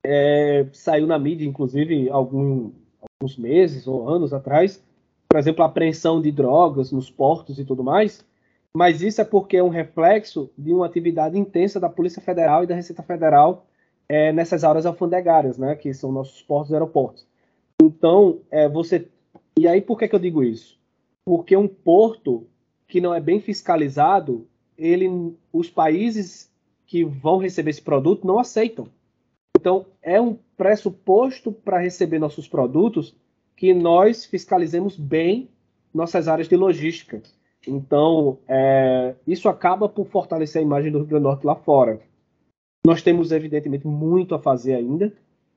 é, 0.05 0.67
saiu 0.71 1.07
na 1.07 1.17
mídia, 1.17 1.47
inclusive, 1.47 2.09
algum, 2.09 2.71
alguns 3.01 3.37
meses 3.37 3.87
ou 3.87 4.07
anos 4.07 4.33
atrás, 4.33 4.83
por 5.27 5.39
exemplo, 5.39 5.63
a 5.63 5.67
apreensão 5.67 6.21
de 6.21 6.31
drogas 6.31 6.91
nos 6.91 7.09
portos 7.09 7.57
e 7.57 7.65
tudo 7.65 7.83
mais, 7.83 8.25
mas 8.75 9.01
isso 9.01 9.21
é 9.21 9.23
porque 9.23 9.57
é 9.57 9.63
um 9.63 9.69
reflexo 9.69 10.49
de 10.57 10.73
uma 10.73 10.85
atividade 10.85 11.39
intensa 11.39 11.79
da 11.79 11.89
Polícia 11.89 12.21
Federal 12.21 12.63
e 12.63 12.67
da 12.67 12.75
Receita 12.75 13.01
Federal 13.01 13.65
é, 14.07 14.31
nessas 14.31 14.63
áreas 14.63 14.85
alfandegárias, 14.85 15.57
né, 15.57 15.75
que 15.75 15.93
são 15.93 16.11
nossos 16.11 16.41
portos 16.41 16.71
e 16.71 16.73
aeroportos. 16.73 17.25
Então, 17.81 18.39
é, 18.49 18.67
você. 18.69 19.07
E 19.57 19.67
aí, 19.67 19.81
por 19.81 19.97
que, 19.97 20.07
que 20.07 20.15
eu 20.15 20.19
digo 20.19 20.43
isso? 20.43 20.79
Porque 21.23 21.55
um 21.55 21.67
porto 21.67 22.47
que 22.87 23.01
não 23.01 23.13
é 23.13 23.19
bem 23.19 23.39
fiscalizado, 23.39 24.47
ele, 24.77 25.35
os 25.51 25.69
países 25.69 26.51
que 26.85 27.03
vão 27.03 27.37
receber 27.37 27.71
esse 27.71 27.81
produto 27.81 28.27
não 28.27 28.39
aceitam. 28.39 28.87
Então, 29.57 29.85
é 30.01 30.21
um 30.21 30.37
pressuposto 30.55 31.51
para 31.51 31.79
receber 31.79 32.19
nossos 32.19 32.47
produtos 32.47 33.15
que 33.55 33.73
nós 33.73 34.25
fiscalizemos 34.25 34.97
bem 34.97 35.49
nossas 35.93 36.27
áreas 36.27 36.47
de 36.47 36.55
logística. 36.55 37.21
Então, 37.67 38.37
é, 38.47 39.15
isso 39.25 39.49
acaba 39.49 39.89
por 39.89 40.05
fortalecer 40.07 40.61
a 40.61 40.65
imagem 40.65 40.91
do 40.91 40.99
Rio 40.99 41.07
Grande 41.07 41.23
do 41.23 41.29
Norte 41.29 41.45
lá 41.45 41.55
fora. 41.55 41.99
Nós 42.85 43.01
temos, 43.01 43.31
evidentemente, 43.31 43.87
muito 43.87 44.35
a 44.35 44.39
fazer 44.39 44.75
ainda. 44.75 45.11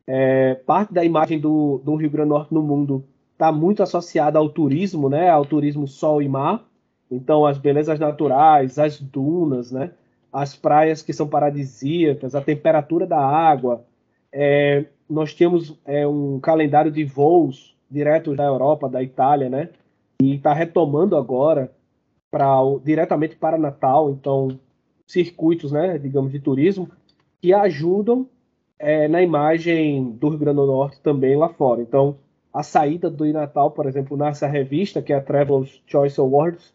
É, 0.07 0.55
parte 0.55 0.95
da 0.95 1.05
imagem 1.05 1.39
do, 1.39 1.79
do, 1.85 1.95
Rio 1.95 2.09
Grande 2.09 2.31
do 2.31 2.35
Norte 2.35 2.55
no 2.55 2.62
mundo 2.62 3.05
está 3.35 3.53
muito 3.53 3.83
associada 3.83 4.39
ao 4.39 4.49
turismo, 4.49 5.11
né? 5.11 5.29
Ao 5.29 5.45
turismo 5.45 5.87
sol 5.87 6.22
e 6.22 6.29
mar. 6.29 6.64
Então, 7.11 7.45
as 7.45 7.59
belezas 7.59 7.99
naturais, 7.99 8.79
as 8.79 8.99
dunas, 8.99 9.70
né? 9.70 9.91
As 10.33 10.57
praias 10.57 11.03
que 11.03 11.12
são 11.12 11.29
paradisíacas, 11.29 12.35
a 12.35 12.41
temperatura 12.41 13.07
da 13.07 13.20
água. 13.20 13.85
É, 14.33 14.87
nós 15.09 15.35
temos 15.35 15.79
é, 15.85 16.07
um 16.07 16.41
calendário 16.41 16.91
de 16.91 17.05
voos 17.05 17.76
diretos 17.91 18.39
da 18.39 18.45
Europa, 18.45 18.89
da 18.89 19.03
Itália, 19.03 19.51
né? 19.51 19.68
E 20.22 20.37
está 20.37 20.55
retomando 20.55 21.14
agora 21.14 21.70
para 22.31 22.57
diretamente 22.83 23.37
para 23.37 23.59
Natal, 23.59 24.11
então 24.11 24.59
circuitos, 25.07 25.72
né, 25.72 25.97
digamos, 25.97 26.33
de 26.33 26.39
turismo 26.39 26.91
que 27.41 27.53
ajudam 27.53 28.28
é, 28.78 29.09
na 29.09 29.22
imagem 29.22 30.12
do 30.12 30.28
Rio 30.28 30.39
Grande 30.39 30.57
do 30.57 30.66
Norte 30.66 31.01
também 31.01 31.36
lá 31.36 31.49
fora. 31.49 31.80
Então, 31.82 32.16
a 32.53 32.62
saída 32.62 33.11
do 33.11 33.24
Natal, 33.32 33.70
por 33.70 33.86
exemplo, 33.86 34.16
nessa 34.16 34.47
revista 34.47 35.03
que 35.03 35.12
é 35.12 35.16
a 35.16 35.20
Travelers 35.20 35.82
Choice 35.86 36.20
Awards, 36.20 36.74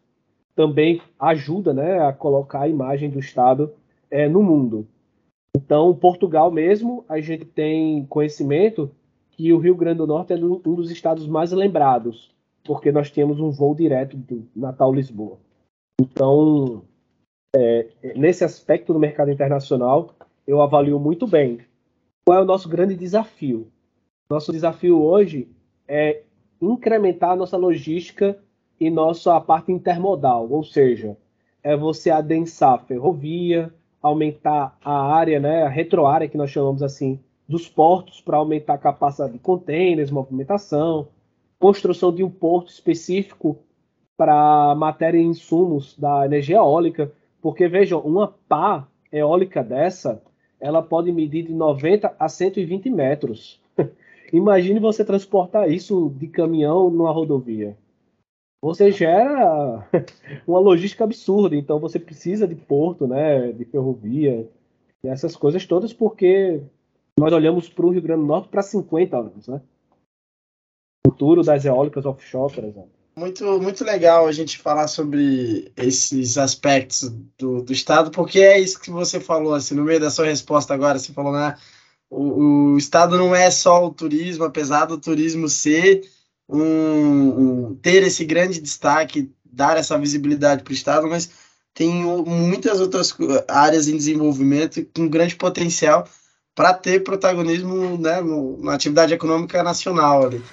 também 0.56 1.02
ajuda, 1.20 1.74
né, 1.74 2.00
a 2.00 2.14
colocar 2.14 2.62
a 2.62 2.68
imagem 2.68 3.10
do 3.10 3.20
estado 3.20 3.74
é, 4.10 4.30
no 4.30 4.44
mundo. 4.44 4.88
Então, 5.56 5.96
Portugal 5.96 6.52
mesmo, 6.52 7.04
a 7.10 7.20
gente 7.20 7.46
tem 7.46 8.06
conhecimento 8.06 8.92
que 9.32 9.52
o 9.52 9.58
Rio 9.58 9.76
Grande 9.76 9.98
do 9.98 10.08
Norte 10.08 10.34
é 10.34 10.36
um 10.36 10.76
dos 10.76 10.92
estados 10.92 11.28
mais 11.28 11.52
lembrados 11.52 12.34
porque 12.64 12.92
nós 12.92 13.12
tínhamos 13.12 13.40
um 13.40 13.52
voo 13.52 13.76
direto 13.76 14.16
do 14.16 14.48
Natal-Lisboa. 14.56 15.38
Então, 16.00 16.84
é, 17.56 17.88
nesse 18.16 18.44
aspecto 18.44 18.94
do 18.94 19.00
mercado 19.00 19.30
internacional, 19.30 20.16
eu 20.46 20.62
avalio 20.62 21.00
muito 21.00 21.26
bem. 21.26 21.60
Qual 22.26 22.38
é 22.38 22.42
o 22.42 22.46
nosso 22.46 22.70
grande 22.70 22.96
desafio? 22.96 23.68
Nosso 24.30 24.52
desafio 24.52 25.02
hoje 25.02 25.50
é 25.88 26.22
incrementar 26.62 27.32
a 27.32 27.36
nossa 27.36 27.58
logística 27.58 28.38
e 28.80 28.90
nossa 28.90 29.40
parte 29.40 29.72
intermodal, 29.72 30.50
ou 30.50 30.64
seja, 30.64 31.18
é 31.62 31.76
você 31.76 32.10
adensar 32.10 32.74
a 32.74 32.80
ferrovia, 32.80 33.74
aumentar 34.02 34.78
a 34.84 35.14
área, 35.14 35.40
né, 35.40 35.64
a 35.64 35.70
retroárea 35.70 36.28
que 36.28 36.38
nós 36.38 36.50
chamamos 36.50 36.84
assim, 36.84 37.20
dos 37.48 37.68
portos 37.68 38.22
para 38.22 38.38
aumentar 38.38 38.74
a 38.74 38.78
capacidade 38.78 39.34
de 39.34 39.40
containers, 39.40 40.12
movimentação, 40.12 41.08
construção 41.60 42.14
de 42.14 42.24
um 42.24 42.30
porto 42.30 42.70
específico 42.70 43.58
para 44.18 44.76
matéria 44.76 45.18
e 45.18 45.24
insumos 45.24 45.98
da 45.98 46.26
energia 46.26 46.58
eólica, 46.58 47.12
porque 47.42 47.68
vejam, 47.68 48.00
uma 48.02 48.34
pá 48.48 48.88
eólica 49.12 49.64
dessa, 49.64 50.22
ela 50.64 50.82
pode 50.82 51.12
medir 51.12 51.46
de 51.46 51.54
90 51.54 52.16
a 52.18 52.30
120 52.30 52.90
metros. 52.90 53.60
Imagine 54.32 54.80
você 54.80 55.04
transportar 55.04 55.70
isso 55.70 56.10
de 56.18 56.26
caminhão 56.28 56.90
numa 56.90 57.12
rodovia. 57.12 57.78
Você 58.62 58.90
gera 58.90 59.86
uma 60.48 60.60
logística 60.60 61.04
absurda, 61.04 61.54
então 61.54 61.82
você 61.82 62.00
precisa 62.00 62.48
de 62.48 62.56
porto, 62.56 63.06
né, 63.06 63.52
de 63.52 63.66
ferrovia, 63.66 64.50
essas 65.04 65.36
coisas 65.36 65.66
todas, 65.66 65.92
porque 65.92 66.62
nós 67.20 67.34
olhamos 67.34 67.68
para 67.68 67.86
o 67.86 67.90
Rio 67.90 68.02
Grande 68.02 68.22
do 68.22 68.28
Norte 68.28 68.48
para 68.48 68.62
50 68.62 69.18
anos, 69.18 69.48
né? 69.50 69.62
O 71.06 71.12
futuro 71.12 71.44
das 71.44 71.66
eólicas 71.66 72.06
offshore, 72.06 72.54
por 72.56 72.64
exemplo. 72.64 73.03
Muito, 73.16 73.62
muito 73.62 73.84
legal 73.84 74.28
a 74.28 74.32
gente 74.32 74.58
falar 74.58 74.88
sobre 74.88 75.72
esses 75.78 76.36
aspectos 76.38 77.12
do, 77.38 77.62
do 77.62 77.72
Estado, 77.72 78.10
porque 78.10 78.40
é 78.40 78.60
isso 78.60 78.80
que 78.80 78.90
você 78.90 79.20
falou, 79.20 79.54
assim, 79.54 79.76
no 79.76 79.84
meio 79.84 80.00
da 80.00 80.10
sua 80.10 80.26
resposta 80.26 80.74
agora, 80.74 80.98
você 80.98 81.14
falou, 81.14 81.32
né? 81.32 81.56
O, 82.10 82.74
o 82.74 82.78
Estado 82.78 83.16
não 83.18 83.36
é 83.36 83.52
só 83.52 83.86
o 83.86 83.94
turismo, 83.94 84.44
apesar 84.46 84.86
do 84.86 84.98
turismo 84.98 85.48
ser 85.48 86.02
um, 86.50 86.62
um 87.70 87.76
ter 87.76 88.02
esse 88.04 88.26
grande 88.26 88.60
destaque, 88.60 89.32
dar 89.46 89.78
essa 89.78 89.98
visibilidade 89.98 90.64
para 90.64 90.72
o 90.72 90.76
Estado, 90.76 91.08
mas 91.08 91.30
tem 91.74 92.04
muitas 92.26 92.80
outras 92.80 93.16
áreas 93.48 93.88
em 93.88 93.98
desenvolvimento 93.98 94.86
com 94.96 95.08
grande 95.08 95.36
potencial 95.36 96.08
para 96.56 96.74
ter 96.74 97.04
protagonismo 97.04 97.98
né, 97.98 98.22
na 98.60 98.74
atividade 98.74 99.14
econômica 99.14 99.62
nacional 99.64 100.26
ali. 100.26 100.44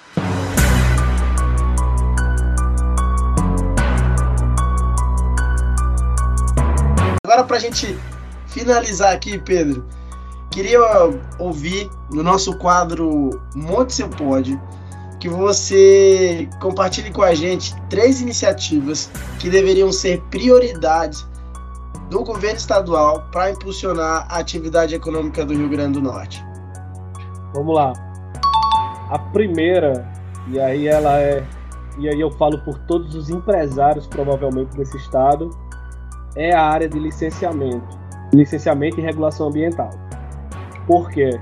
Agora, 7.41 7.47
para 7.47 7.57
a 7.57 7.61
gente 7.61 7.97
finalizar 8.49 9.15
aqui, 9.15 9.39
Pedro, 9.39 9.87
queria 10.51 10.79
ouvir 11.39 11.89
no 12.13 12.23
nosso 12.23 12.55
quadro 12.59 13.31
Monte 13.55 13.95
Seu 13.95 14.09
Pode 14.11 14.61
que 15.19 15.29
você 15.29 16.49
compartilhe 16.61 17.11
com 17.11 17.23
a 17.23 17.35
gente 17.35 17.75
três 17.89 18.21
iniciativas 18.21 19.11
que 19.39 19.49
deveriam 19.49 19.91
ser 19.91 20.21
prioridades 20.31 21.27
do 22.11 22.23
governo 22.25 22.59
estadual 22.59 23.25
para 23.33 23.51
impulsionar 23.51 24.27
a 24.29 24.39
atividade 24.39 24.95
econômica 24.95 25.45
do 25.45 25.55
Rio 25.55 25.69
Grande 25.69 25.99
do 25.99 26.03
Norte. 26.03 26.45
Vamos 27.55 27.75
lá. 27.75 27.93
A 29.09 29.19
primeira, 29.19 30.07
e 30.49 30.61
aí 30.61 30.89
ela 30.89 31.19
é, 31.19 31.47
e 31.99 32.09
aí 32.09 32.21
eu 32.21 32.31
falo 32.33 32.59
por 32.65 32.79
todos 32.81 33.15
os 33.15 33.31
empresários 33.31 34.07
provavelmente 34.07 34.77
desse 34.77 34.97
estado, 34.97 35.51
é 36.37 36.55
a 36.55 36.63
área 36.63 36.89
de 36.89 36.99
licenciamento, 36.99 37.99
licenciamento 38.33 39.01
e 39.01 39.03
regulação 39.03 39.49
ambiental. 39.49 39.91
Por 40.87 41.11
quê? 41.11 41.39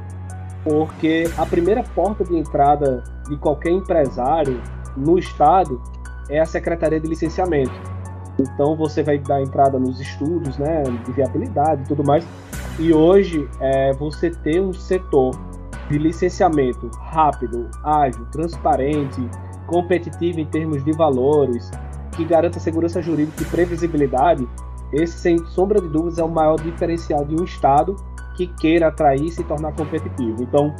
Porque 0.64 1.24
a 1.36 1.47
primeira 1.47 1.82
porta 1.82 2.24
de 2.24 2.36
entrada 2.36 3.03
de 3.28 3.36
qualquer 3.36 3.70
empresário 3.70 4.61
no 4.97 5.18
estado 5.18 5.80
é 6.28 6.41
a 6.41 6.47
Secretaria 6.47 7.01
de 7.01 7.09
Licenciamento. 7.09 7.72
Então 8.39 8.76
você 8.76 9.03
vai 9.03 9.18
dar 9.18 9.43
entrada 9.43 9.78
nos 9.78 10.01
estudos, 10.01 10.59
né, 10.59 10.82
de 10.82 11.12
viabilidade 11.12 11.82
e 11.82 11.86
tudo 11.86 12.05
mais. 12.05 12.24
E 12.78 12.93
hoje 12.93 13.49
é, 13.61 13.93
você 13.95 14.30
ter 14.30 14.61
um 14.61 14.72
setor 14.72 15.32
de 15.89 15.99
licenciamento 15.99 16.89
rápido, 17.01 17.68
ágil, 17.82 18.24
transparente, 18.26 19.28
competitivo 19.66 20.39
em 20.39 20.47
termos 20.47 20.84
de 20.84 20.93
valores, 20.93 21.70
que 22.12 22.24
garanta 22.24 22.61
segurança 22.61 23.03
jurídica 23.03 23.43
e 23.43 23.47
previsibilidade, 23.47 24.47
esse, 24.93 25.18
sem 25.18 25.39
sombra 25.47 25.80
de 25.80 25.89
dúvidas, 25.89 26.18
é 26.18 26.24
o 26.24 26.30
maior 26.30 26.57
diferencial 26.57 27.24
de 27.24 27.34
um 27.41 27.45
Estado 27.45 27.97
que 28.36 28.47
queira 28.47 28.89
atrair 28.89 29.24
e 29.24 29.30
se 29.30 29.45
tornar 29.45 29.72
competitivo. 29.72 30.43
Então, 30.43 30.74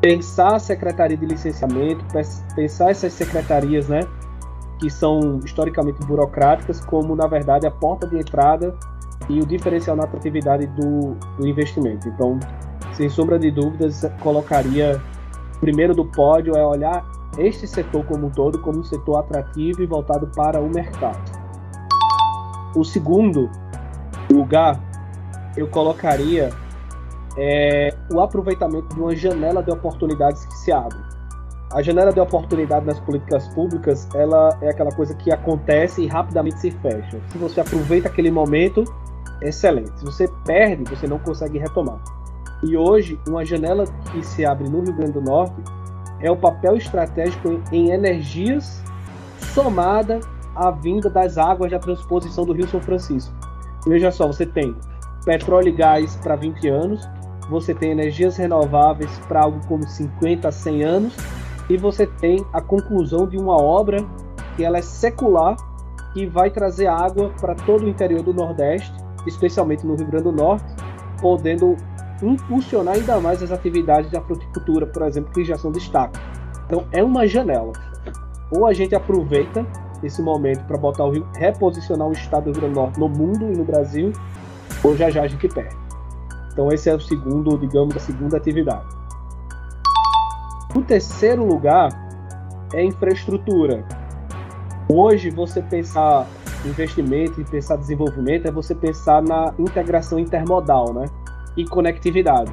pensar 0.00 0.54
a 0.54 0.58
secretaria 0.58 1.16
de 1.16 1.26
licenciamento, 1.26 2.04
pensar 2.54 2.90
essas 2.90 3.12
secretarias, 3.12 3.88
né, 3.88 4.00
que 4.78 4.88
são 4.88 5.40
historicamente 5.44 6.00
burocráticas, 6.06 6.80
como 6.80 7.14
na 7.14 7.26
verdade 7.26 7.66
a 7.66 7.70
porta 7.70 8.06
de 8.06 8.16
entrada 8.16 8.74
e 9.28 9.40
o 9.40 9.46
diferencial 9.46 9.94
na 9.94 10.04
atratividade 10.04 10.66
do, 10.68 11.14
do 11.36 11.46
investimento. 11.46 12.08
Então, 12.08 12.40
sem 12.94 13.08
sombra 13.10 13.38
de 13.38 13.50
dúvidas, 13.50 14.02
colocaria 14.20 15.00
primeiro 15.60 15.94
do 15.94 16.06
pódio 16.06 16.56
é 16.56 16.64
olhar 16.64 17.04
este 17.38 17.66
setor 17.66 18.04
como 18.06 18.26
um 18.26 18.30
todo 18.30 18.60
como 18.60 18.80
um 18.80 18.84
setor 18.84 19.18
atrativo 19.18 19.82
e 19.82 19.86
voltado 19.86 20.26
para 20.28 20.60
o 20.60 20.68
mercado. 20.68 21.39
O 22.74 22.84
segundo 22.84 23.50
lugar, 24.30 24.80
eu 25.56 25.66
colocaria 25.68 26.50
é, 27.36 27.94
o 28.12 28.20
aproveitamento 28.20 28.94
de 28.94 29.00
uma 29.00 29.14
janela 29.14 29.62
de 29.62 29.70
oportunidades 29.70 30.44
que 30.46 30.54
se 30.56 30.72
abre. 30.72 30.98
A 31.72 31.82
janela 31.82 32.12
de 32.12 32.18
oportunidade 32.18 32.84
nas 32.84 32.98
políticas 33.00 33.46
públicas, 33.48 34.08
ela 34.14 34.58
é 34.60 34.70
aquela 34.70 34.90
coisa 34.90 35.14
que 35.14 35.30
acontece 35.30 36.02
e 36.02 36.06
rapidamente 36.08 36.58
se 36.58 36.70
fecha. 36.70 37.20
Se 37.28 37.38
você 37.38 37.60
aproveita 37.60 38.08
aquele 38.08 38.30
momento, 38.30 38.84
excelente. 39.40 39.96
Se 39.98 40.04
você 40.04 40.28
perde, 40.44 40.84
você 40.84 41.06
não 41.06 41.18
consegue 41.18 41.58
retomar. 41.58 42.00
E 42.62 42.76
hoje, 42.76 43.18
uma 43.26 43.44
janela 43.44 43.84
que 44.10 44.24
se 44.24 44.44
abre 44.44 44.68
no 44.68 44.82
Rio 44.82 44.94
Grande 44.94 45.12
do 45.12 45.20
Norte 45.20 45.62
é 46.20 46.30
o 46.30 46.36
papel 46.36 46.76
estratégico 46.76 47.60
em 47.72 47.90
energias 47.90 48.82
somada 49.54 50.20
a 50.60 50.70
vinda 50.70 51.08
das 51.08 51.38
águas 51.38 51.70
da 51.70 51.78
transposição 51.78 52.44
do 52.44 52.52
Rio 52.52 52.68
São 52.68 52.82
Francisco. 52.82 53.34
Veja 53.86 54.10
só, 54.10 54.26
você 54.26 54.44
tem 54.44 54.76
petróleo 55.24 55.68
e 55.68 55.72
gás 55.72 56.16
para 56.16 56.36
20 56.36 56.68
anos, 56.68 57.08
você 57.48 57.74
tem 57.74 57.92
energias 57.92 58.36
renováveis 58.36 59.10
para 59.26 59.42
algo 59.42 59.58
como 59.66 59.88
50 59.88 60.48
a 60.48 60.52
100 60.52 60.82
anos, 60.82 61.16
e 61.70 61.78
você 61.78 62.06
tem 62.06 62.44
a 62.52 62.60
conclusão 62.60 63.26
de 63.26 63.38
uma 63.38 63.56
obra 63.56 64.04
que 64.54 64.62
ela 64.62 64.76
é 64.76 64.82
secular, 64.82 65.56
que 66.12 66.26
vai 66.26 66.50
trazer 66.50 66.88
água 66.88 67.32
para 67.40 67.54
todo 67.54 67.86
o 67.86 67.88
interior 67.88 68.22
do 68.22 68.34
Nordeste, 68.34 68.92
especialmente 69.26 69.86
no 69.86 69.94
Rio 69.94 70.08
Grande 70.08 70.24
do 70.24 70.32
Norte, 70.32 70.66
podendo 71.22 71.74
impulsionar 72.22 72.96
ainda 72.96 73.18
mais 73.18 73.42
as 73.42 73.50
atividades 73.50 74.10
da 74.10 74.20
fruticultura, 74.20 74.86
por 74.86 75.02
exemplo, 75.02 75.32
que 75.32 75.42
já 75.42 75.56
são 75.56 75.72
destaque. 75.72 76.20
Então 76.66 76.84
é 76.92 77.02
uma 77.02 77.26
janela. 77.26 77.72
Ou 78.50 78.66
a 78.66 78.74
gente 78.74 78.94
aproveita 78.94 79.64
esse 80.02 80.22
momento 80.22 80.64
para 80.66 80.76
botar 80.76 81.04
o 81.04 81.10
Rio, 81.10 81.26
reposicionar 81.36 82.08
o 82.08 82.12
estado 82.12 82.44
do 82.44 82.52
Rio 82.52 82.60
Grande 82.60 82.74
do 82.74 82.80
Norte 82.80 83.00
no 83.00 83.08
mundo 83.08 83.52
e 83.52 83.56
no 83.56 83.64
Brasil, 83.64 84.12
já 84.96 85.06
a 85.06 85.26
gente 85.26 85.48
perde. 85.48 85.76
Então 86.52 86.68
esse 86.72 86.88
é 86.88 86.94
o 86.94 87.00
segundo, 87.00 87.56
digamos, 87.58 87.96
a 87.96 88.00
segunda 88.00 88.36
atividade. 88.36 88.86
O 90.74 90.82
terceiro 90.82 91.44
lugar 91.44 91.90
é 92.72 92.84
infraestrutura. 92.84 93.84
Hoje 94.88 95.30
você 95.30 95.60
pensar 95.62 96.26
investimento 96.64 97.40
e 97.40 97.44
pensar 97.44 97.76
desenvolvimento 97.76 98.46
é 98.46 98.50
você 98.50 98.74
pensar 98.74 99.22
na 99.22 99.54
integração 99.58 100.18
intermodal, 100.18 100.92
né? 100.92 101.06
E 101.56 101.64
conectividade. 101.64 102.52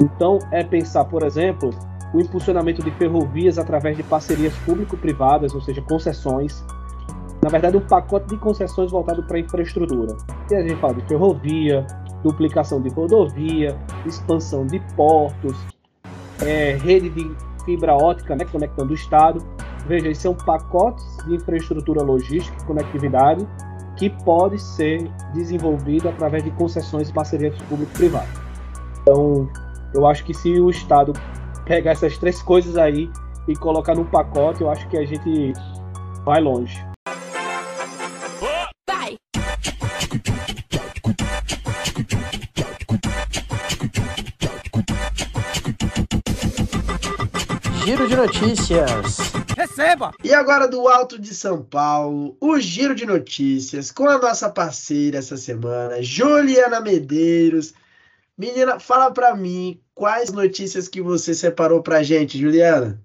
Então 0.00 0.38
é 0.50 0.62
pensar, 0.62 1.04
por 1.04 1.22
exemplo, 1.22 1.70
o 2.14 2.20
impulsionamento 2.20 2.82
de 2.82 2.92
ferrovias 2.92 3.58
através 3.58 3.96
de 3.96 4.04
parcerias 4.04 4.54
público-privadas, 4.64 5.52
ou 5.52 5.60
seja, 5.60 5.82
concessões. 5.82 6.64
Na 7.42 7.50
verdade, 7.50 7.76
um 7.76 7.80
pacote 7.80 8.28
de 8.28 8.36
concessões 8.38 8.90
voltado 8.90 9.22
para 9.24 9.36
a 9.36 9.40
infraestrutura. 9.40 10.16
E 10.48 10.54
a 10.54 10.62
gente 10.62 10.80
fala 10.80 10.94
de 10.94 11.02
ferrovia, 11.08 11.84
duplicação 12.22 12.80
de 12.80 12.88
rodovia, 12.88 13.76
expansão 14.06 14.64
de 14.64 14.80
portos, 14.96 15.56
é, 16.40 16.76
rede 16.76 17.10
de 17.10 17.36
fibra 17.64 17.94
ótica 17.94 18.36
né, 18.36 18.44
conectando 18.44 18.92
o 18.92 18.94
Estado. 18.94 19.44
Veja, 19.86 20.08
isso 20.08 20.22
são 20.22 20.34
pacotes 20.34 21.04
de 21.26 21.34
infraestrutura 21.34 22.02
logística 22.02 22.56
e 22.62 22.64
conectividade 22.64 23.46
que 23.96 24.08
pode 24.08 24.58
ser 24.60 25.10
desenvolvido 25.34 26.08
através 26.08 26.42
de 26.42 26.50
concessões 26.52 27.08
e 27.10 27.12
parcerias 27.12 27.60
público-privadas. 27.68 28.28
Então, 29.02 29.48
eu 29.92 30.06
acho 30.06 30.24
que 30.24 30.32
se 30.32 30.58
o 30.60 30.70
Estado 30.70 31.12
pegar 31.64 31.92
essas 31.92 32.18
três 32.18 32.42
coisas 32.42 32.76
aí 32.76 33.10
e 33.48 33.56
colocar 33.56 33.94
num 33.94 34.04
pacote, 34.04 34.62
eu 34.62 34.70
acho 34.70 34.88
que 34.88 34.96
a 34.96 35.04
gente 35.04 35.52
vai 36.24 36.40
longe. 36.40 36.76
Vai. 38.86 39.16
Giro 47.84 48.08
de 48.08 48.16
notícias. 48.16 49.18
Receba! 49.56 50.12
E 50.22 50.34
agora 50.34 50.66
do 50.66 50.88
Alto 50.88 51.18
de 51.18 51.34
São 51.34 51.62
Paulo, 51.62 52.36
o 52.40 52.58
Giro 52.58 52.94
de 52.94 53.06
Notícias 53.06 53.90
com 53.90 54.08
a 54.08 54.18
nossa 54.18 54.50
parceira 54.50 55.18
essa 55.18 55.36
semana, 55.36 56.02
Juliana 56.02 56.80
Medeiros. 56.80 57.72
Menina, 58.36 58.80
fala 58.80 59.10
para 59.12 59.34
mim 59.36 59.80
quais 59.94 60.32
notícias 60.32 60.88
que 60.88 61.00
você 61.00 61.32
separou 61.32 61.82
pra 61.82 62.02
gente, 62.02 62.38
Juliana. 62.38 63.00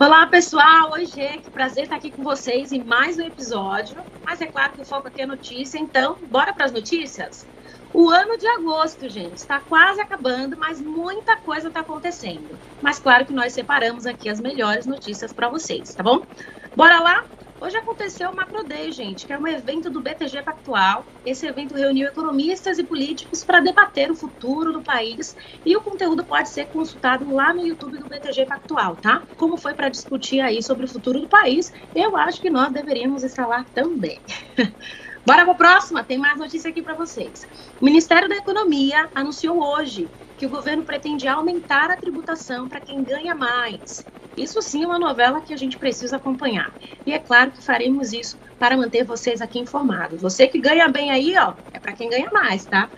Olá, 0.00 0.26
pessoal! 0.26 0.92
Oi, 0.92 1.06
gente! 1.06 1.44
Que 1.44 1.50
prazer 1.50 1.84
estar 1.84 1.96
aqui 1.96 2.10
com 2.10 2.22
vocês 2.22 2.72
em 2.72 2.82
mais 2.82 3.18
um 3.18 3.22
episódio. 3.22 4.02
Mas 4.24 4.40
é 4.40 4.46
claro 4.46 4.72
que 4.72 4.80
o 4.80 4.84
foco 4.84 5.08
aqui 5.08 5.20
é 5.22 5.26
notícia, 5.26 5.78
então 5.78 6.18
bora 6.28 6.52
para 6.52 6.66
as 6.66 6.72
notícias? 6.72 7.46
O 7.92 8.08
ano 8.08 8.36
de 8.38 8.46
agosto, 8.46 9.08
gente, 9.08 9.38
está 9.38 9.60
quase 9.60 10.00
acabando, 10.00 10.56
mas 10.56 10.80
muita 10.80 11.36
coisa 11.36 11.68
está 11.68 11.80
acontecendo. 11.80 12.58
Mas 12.80 12.98
claro 12.98 13.26
que 13.26 13.32
nós 13.32 13.52
separamos 13.52 14.06
aqui 14.06 14.28
as 14.28 14.40
melhores 14.40 14.86
notícias 14.86 15.32
para 15.32 15.48
vocês, 15.48 15.94
tá 15.94 16.02
bom? 16.02 16.26
Bora 16.74 17.00
lá? 17.00 17.24
Hoje 17.62 17.76
aconteceu 17.76 18.30
o 18.30 18.34
Macro 18.34 18.64
Day, 18.66 18.90
gente, 18.90 19.26
que 19.26 19.32
é 19.34 19.38
um 19.38 19.46
evento 19.46 19.90
do 19.90 20.02
BTG 20.02 20.42
Pactual. 20.42 21.06
Esse 21.22 21.46
evento 21.46 21.74
reuniu 21.74 22.08
economistas 22.08 22.78
e 22.78 22.84
políticos 22.84 23.44
para 23.44 23.60
debater 23.60 24.10
o 24.10 24.16
futuro 24.16 24.72
do 24.72 24.82
país 24.82 25.34
e 25.62 25.76
o 25.76 25.82
conteúdo 25.82 26.26
pode 26.26 26.48
ser 26.48 26.66
consultado 26.70 27.30
lá 27.30 27.52
no 27.52 27.62
YouTube 27.62 27.98
do 27.98 28.06
BTG 28.08 28.46
Pactual, 28.46 28.96
tá? 28.96 29.28
Como 29.36 29.58
foi 29.58 29.74
para 29.74 29.90
discutir 29.90 30.40
aí 30.40 30.62
sobre 30.62 30.86
o 30.86 30.88
futuro 30.88 31.20
do 31.20 31.28
país, 31.28 31.70
eu 31.94 32.16
acho 32.16 32.40
que 32.40 32.48
nós 32.48 32.72
deveríamos 32.72 33.22
estar 33.22 33.46
lá 33.46 33.62
também. 33.74 34.22
Bora 35.24 35.44
para 35.44 35.52
a 35.52 35.56
próxima, 35.56 36.02
tem 36.02 36.18
mais 36.18 36.38
notícia 36.38 36.70
aqui 36.70 36.82
para 36.82 36.94
vocês. 36.94 37.46
O 37.80 37.84
Ministério 37.84 38.28
da 38.28 38.36
Economia 38.36 39.08
anunciou 39.14 39.62
hoje 39.62 40.08
que 40.36 40.46
o 40.46 40.50
governo 40.50 40.84
pretende 40.84 41.28
aumentar 41.28 41.90
a 41.90 41.96
tributação 41.96 42.68
para 42.68 42.80
quem 42.80 43.04
ganha 43.04 43.34
mais. 43.34 44.06
Isso 44.36 44.62
sim 44.62 44.82
é 44.82 44.86
uma 44.86 44.98
novela 44.98 45.42
que 45.42 45.52
a 45.52 45.56
gente 45.56 45.76
precisa 45.76 46.16
acompanhar. 46.16 46.74
E 47.04 47.12
é 47.12 47.18
claro 47.18 47.50
que 47.50 47.62
faremos 47.62 48.12
isso 48.12 48.38
para 48.58 48.76
manter 48.76 49.04
vocês 49.04 49.42
aqui 49.42 49.58
informados. 49.58 50.22
Você 50.22 50.46
que 50.46 50.58
ganha 50.58 50.88
bem 50.88 51.10
aí, 51.10 51.34
ó, 51.36 51.54
é 51.72 51.78
para 51.78 51.92
quem 51.92 52.08
ganha 52.08 52.30
mais, 52.32 52.66
tá? 52.66 52.90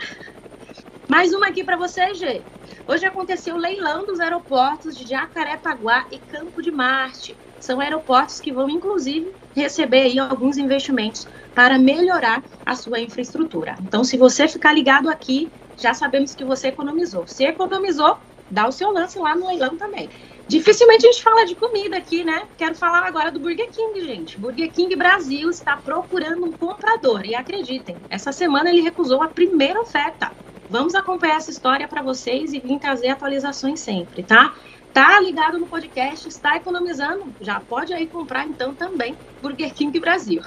Mais 1.09 1.33
uma 1.35 1.49
aqui 1.49 1.65
para 1.65 1.77
você, 1.77 2.15
Gê. 2.15 2.47
Hoje 2.87 3.05
aconteceu 3.05 3.57
o 3.57 3.59
leilão 3.59 4.07
dos 4.07 4.21
aeroportos 4.21 4.97
de 4.97 5.07
Jacarepaguá 5.07 6.07
e 6.11 6.21
Campo 6.21 6.63
de 6.63 6.71
Marte. 6.71 7.37
São 7.63 7.79
aeroportos 7.79 8.41
que 8.41 8.51
vão, 8.51 8.69
inclusive, 8.69 9.33
receber 9.55 10.03
aí 10.03 10.19
alguns 10.19 10.59
investimentos 10.59 11.29
para 11.55 11.79
melhorar 11.79 12.43
a 12.67 12.75
sua 12.75 12.99
infraestrutura. 12.99 13.77
Então, 13.81 14.03
se 14.03 14.17
você 14.17 14.49
ficar 14.49 14.73
ligado 14.73 15.09
aqui, 15.09 15.49
já 15.79 15.95
sabemos 15.95 16.35
que 16.35 16.45
você 16.45 16.69
economizou. 16.69 17.25
Se 17.29 17.45
economizou, 17.45 18.19
dá 18.51 18.67
o 18.67 18.73
seu 18.73 18.91
lance 18.91 19.17
lá 19.17 19.37
no 19.37 19.47
leilão 19.47 19.77
também. 19.77 20.11
Dificilmente 20.49 21.07
a 21.07 21.13
gente 21.13 21.23
fala 21.23 21.47
de 21.47 21.55
comida 21.55 21.97
aqui, 21.97 22.25
né? 22.25 22.49
Quero 22.59 22.75
falar 22.75 23.07
agora 23.07 23.31
do 23.31 23.39
Burger 23.39 23.71
King, 23.71 24.05
gente. 24.05 24.41
Burger 24.41 24.69
King 24.73 24.97
Brasil 24.97 25.49
está 25.49 25.77
procurando 25.77 26.45
um 26.45 26.53
comprador 26.53 27.25
e 27.25 27.37
acreditem, 27.37 27.97
essa 28.11 28.33
semana 28.33 28.71
ele 28.71 28.81
recusou 28.81 29.23
a 29.23 29.29
primeira 29.29 29.81
oferta. 29.81 30.33
Vamos 30.69 30.97
acompanhar 30.97 31.37
essa 31.37 31.51
história 31.51 31.87
para 31.87 32.03
vocês 32.03 32.53
e 32.53 32.59
vir 32.59 32.81
trazer 32.81 33.11
atualizações 33.11 33.79
sempre, 33.79 34.25
tá? 34.25 34.53
Tá 34.93 35.19
ligado 35.21 35.59
no 35.59 35.67
podcast, 35.67 36.29
está 36.29 36.57
economizando? 36.57 37.35
Já 37.41 37.59
pode 37.59 37.95
aí 37.95 38.07
comprar 38.07 38.47
então 38.47 38.75
também 38.75 39.17
Burger 39.41 39.73
King 39.73 39.99
Brasil. 39.99 40.43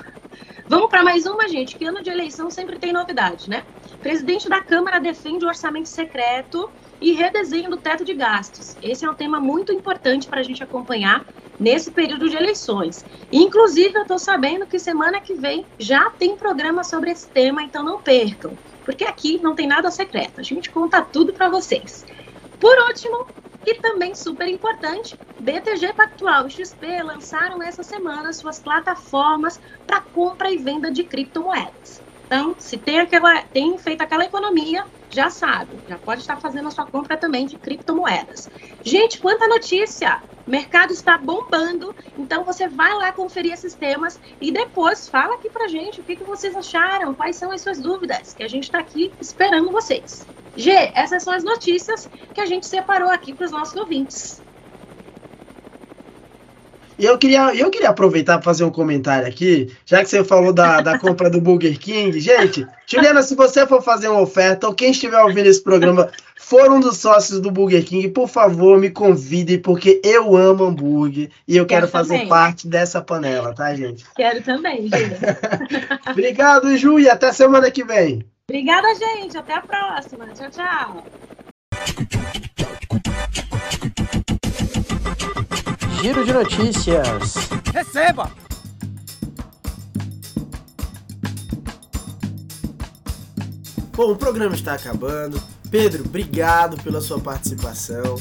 Vamos 0.67 0.87
para 0.87 1.03
mais 1.03 1.25
uma, 1.25 1.47
gente, 1.47 1.75
que 1.75 1.85
ano 1.85 2.03
de 2.03 2.11
eleição 2.11 2.51
sempre 2.51 2.77
tem 2.77 2.93
novidade, 2.93 3.49
né? 3.49 3.63
Presidente 4.03 4.47
da 4.47 4.61
Câmara 4.61 4.99
defende 4.99 5.43
o 5.45 5.47
orçamento 5.47 5.89
secreto 5.89 6.69
e 7.01 7.11
redesenho 7.13 7.71
do 7.71 7.77
teto 7.77 8.05
de 8.05 8.13
gastos. 8.13 8.77
Esse 8.83 9.03
é 9.03 9.09
um 9.09 9.15
tema 9.15 9.39
muito 9.39 9.71
importante 9.71 10.27
para 10.27 10.41
a 10.41 10.43
gente 10.43 10.63
acompanhar 10.63 11.25
nesse 11.59 11.89
período 11.89 12.29
de 12.29 12.35
eleições. 12.35 13.03
Inclusive, 13.31 13.95
eu 13.95 14.03
estou 14.03 14.19
sabendo 14.19 14.67
que 14.67 14.77
semana 14.77 15.19
que 15.19 15.33
vem 15.33 15.65
já 15.79 16.11
tem 16.11 16.37
programa 16.37 16.83
sobre 16.83 17.09
esse 17.09 17.27
tema, 17.27 17.63
então 17.63 17.83
não 17.83 17.99
percam, 17.99 18.55
porque 18.83 19.05
aqui 19.05 19.39
não 19.41 19.55
tem 19.55 19.65
nada 19.65 19.89
secreto. 19.89 20.39
A 20.39 20.43
gente 20.43 20.69
conta 20.69 21.01
tudo 21.01 21.33
para 21.33 21.49
vocês. 21.49 22.05
Por 22.59 22.77
último, 22.87 23.27
e 23.65 23.75
também 23.81 24.13
super 24.13 24.47
importante, 24.47 25.17
BTG 25.39 25.93
Pactual 25.93 26.47
e 26.47 26.51
XP 26.51 27.03
lançaram 27.03 27.61
essa 27.61 27.83
semana 27.83 28.31
suas 28.31 28.59
plataformas 28.59 29.59
para 29.85 30.01
compra 30.01 30.51
e 30.51 30.57
venda 30.57 30.91
de 30.91 31.03
criptomoedas. 31.03 32.01
Então, 32.25 32.55
se 32.57 32.77
tem, 32.77 32.99
aquela, 32.99 33.41
tem 33.43 33.77
feito 33.77 34.01
aquela 34.01 34.25
economia, 34.25 34.85
já 35.09 35.29
sabe, 35.29 35.79
já 35.87 35.97
pode 35.97 36.21
estar 36.21 36.37
fazendo 36.37 36.67
a 36.67 36.71
sua 36.71 36.85
compra 36.85 37.17
também 37.17 37.45
de 37.45 37.57
criptomoedas. 37.57 38.49
Gente, 38.83 39.19
quanta 39.19 39.47
notícia! 39.47 40.23
O 40.45 40.51
mercado 40.51 40.93
está 40.93 41.17
bombando, 41.17 41.95
então 42.15 42.43
você 42.43 42.67
vai 42.67 42.93
lá 42.93 43.11
conferir 43.11 43.53
esses 43.53 43.73
temas 43.73 44.19
e 44.39 44.51
depois 44.51 45.09
fala 45.09 45.33
aqui 45.35 45.49
pra 45.49 45.67
gente 45.67 46.01
o 46.01 46.03
que, 46.03 46.15
que 46.15 46.23
vocês 46.23 46.55
acharam, 46.55 47.15
quais 47.15 47.35
são 47.35 47.51
as 47.51 47.61
suas 47.61 47.81
dúvidas, 47.81 48.33
que 48.35 48.43
a 48.43 48.47
gente 48.47 48.65
está 48.65 48.77
aqui 48.77 49.11
esperando 49.19 49.71
vocês. 49.71 50.27
G, 50.55 50.71
essas 50.93 51.23
são 51.23 51.33
as 51.33 51.43
notícias 51.43 52.09
que 52.33 52.41
a 52.41 52.45
gente 52.45 52.65
separou 52.65 53.09
aqui 53.09 53.33
para 53.33 53.45
os 53.45 53.51
nossos 53.51 53.75
ouvintes. 53.75 54.41
E 56.97 57.05
eu 57.05 57.17
queria, 57.17 57.53
eu 57.53 57.69
queria 57.69 57.89
aproveitar 57.89 58.37
para 58.37 58.45
fazer 58.45 58.63
um 58.63 58.71
comentário 58.71 59.27
aqui, 59.27 59.69
já 59.85 60.01
que 60.01 60.09
você 60.09 60.23
falou 60.23 60.53
da, 60.53 60.79
da 60.79 60.97
compra 60.97 61.29
do 61.29 61.41
Burger 61.41 61.77
King. 61.77 62.17
Gente, 62.21 62.65
Juliana, 62.87 63.21
se 63.21 63.35
você 63.35 63.67
for 63.67 63.81
fazer 63.81 64.07
uma 64.07 64.21
oferta, 64.21 64.67
ou 64.67 64.73
quem 64.73 64.91
estiver 64.91 65.21
ouvindo 65.21 65.47
esse 65.47 65.61
programa 65.61 66.09
for 66.37 66.71
um 66.71 66.79
dos 66.79 66.97
sócios 66.97 67.41
do 67.41 67.51
Burger 67.51 67.83
King, 67.83 68.07
por 68.09 68.29
favor, 68.29 68.79
me 68.79 68.89
convide, 68.89 69.57
porque 69.57 69.99
eu 70.05 70.37
amo 70.37 70.63
hambúrguer 70.63 71.29
e 71.45 71.57
eu 71.57 71.65
quero, 71.65 71.81
quero 71.81 71.91
fazer 71.91 72.13
também. 72.13 72.29
parte 72.29 72.67
dessa 72.67 73.01
panela, 73.01 73.53
tá, 73.53 73.75
gente? 73.75 74.05
Quero 74.15 74.41
também, 74.41 74.83
Juliana. 74.83 75.37
Obrigado, 76.09 76.77
Ju, 76.77 76.97
e 76.97 77.09
até 77.09 77.33
semana 77.33 77.69
que 77.69 77.83
vem. 77.83 78.25
Obrigada, 78.47 78.93
gente. 78.93 79.37
Até 79.37 79.55
a 79.55 79.61
próxima. 79.61 80.27
Tchau, 80.27 80.51
tchau. 80.51 81.03
Giro 86.01 86.23
de 86.23 86.31
notícias. 86.31 87.33
Receba! 87.73 88.31
Bom, 93.93 94.11
o 94.11 94.15
programa 94.15 94.53
está 94.53 94.73
acabando. 94.73 95.41
Pedro, 95.71 96.03
obrigado 96.05 96.81
pela 96.83 97.01
sua 97.01 97.19
participação. 97.19 98.17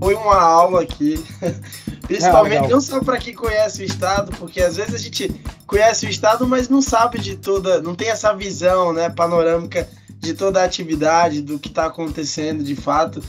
Foi 0.00 0.14
uma 0.14 0.40
aula 0.40 0.82
aqui. 0.82 1.24
Principalmente 2.06 2.66
ah, 2.66 2.68
não 2.68 2.80
só 2.80 3.00
para 3.00 3.18
quem 3.18 3.34
conhece 3.34 3.82
o 3.82 3.84
estado, 3.84 4.32
porque 4.38 4.60
às 4.60 4.76
vezes 4.76 4.94
a 4.94 4.98
gente 4.98 5.30
conhece 5.66 6.06
o 6.06 6.08
estado, 6.08 6.46
mas 6.46 6.68
não 6.68 6.80
sabe 6.80 7.18
de 7.18 7.36
toda, 7.36 7.82
não 7.82 7.94
tem 7.94 8.08
essa 8.08 8.32
visão, 8.32 8.92
né, 8.92 9.10
panorâmica 9.10 9.88
de 10.18 10.32
toda 10.34 10.60
a 10.60 10.64
atividade, 10.64 11.42
do 11.42 11.58
que 11.58 11.68
está 11.68 11.86
acontecendo 11.86 12.62
de 12.62 12.76
fato. 12.76 13.22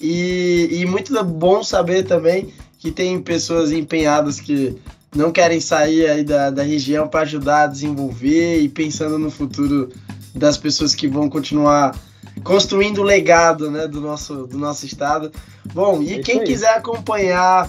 E, 0.00 0.68
e 0.70 0.86
muito 0.86 1.24
bom 1.24 1.64
saber 1.64 2.04
também 2.04 2.52
que 2.78 2.92
tem 2.92 3.20
pessoas 3.20 3.72
empenhadas 3.72 4.40
que 4.40 4.76
não 5.14 5.32
querem 5.32 5.60
sair 5.60 6.06
aí 6.06 6.22
da, 6.22 6.50
da 6.50 6.62
região 6.62 7.08
para 7.08 7.22
ajudar 7.22 7.62
a 7.62 7.66
desenvolver 7.66 8.60
e 8.60 8.68
pensando 8.68 9.18
no 9.18 9.30
futuro 9.30 9.90
das 10.34 10.56
pessoas 10.56 10.94
que 10.94 11.08
vão 11.08 11.28
continuar 11.28 11.98
construindo 12.44 12.98
o 12.98 13.04
legado 13.04 13.70
né, 13.70 13.88
do, 13.88 14.00
nosso, 14.00 14.46
do 14.46 14.58
nosso 14.58 14.86
estado. 14.86 15.32
Bom, 15.72 16.02
e 16.02 16.14
é 16.14 16.22
quem 16.22 16.44
quiser 16.44 16.76
acompanhar 16.76 17.68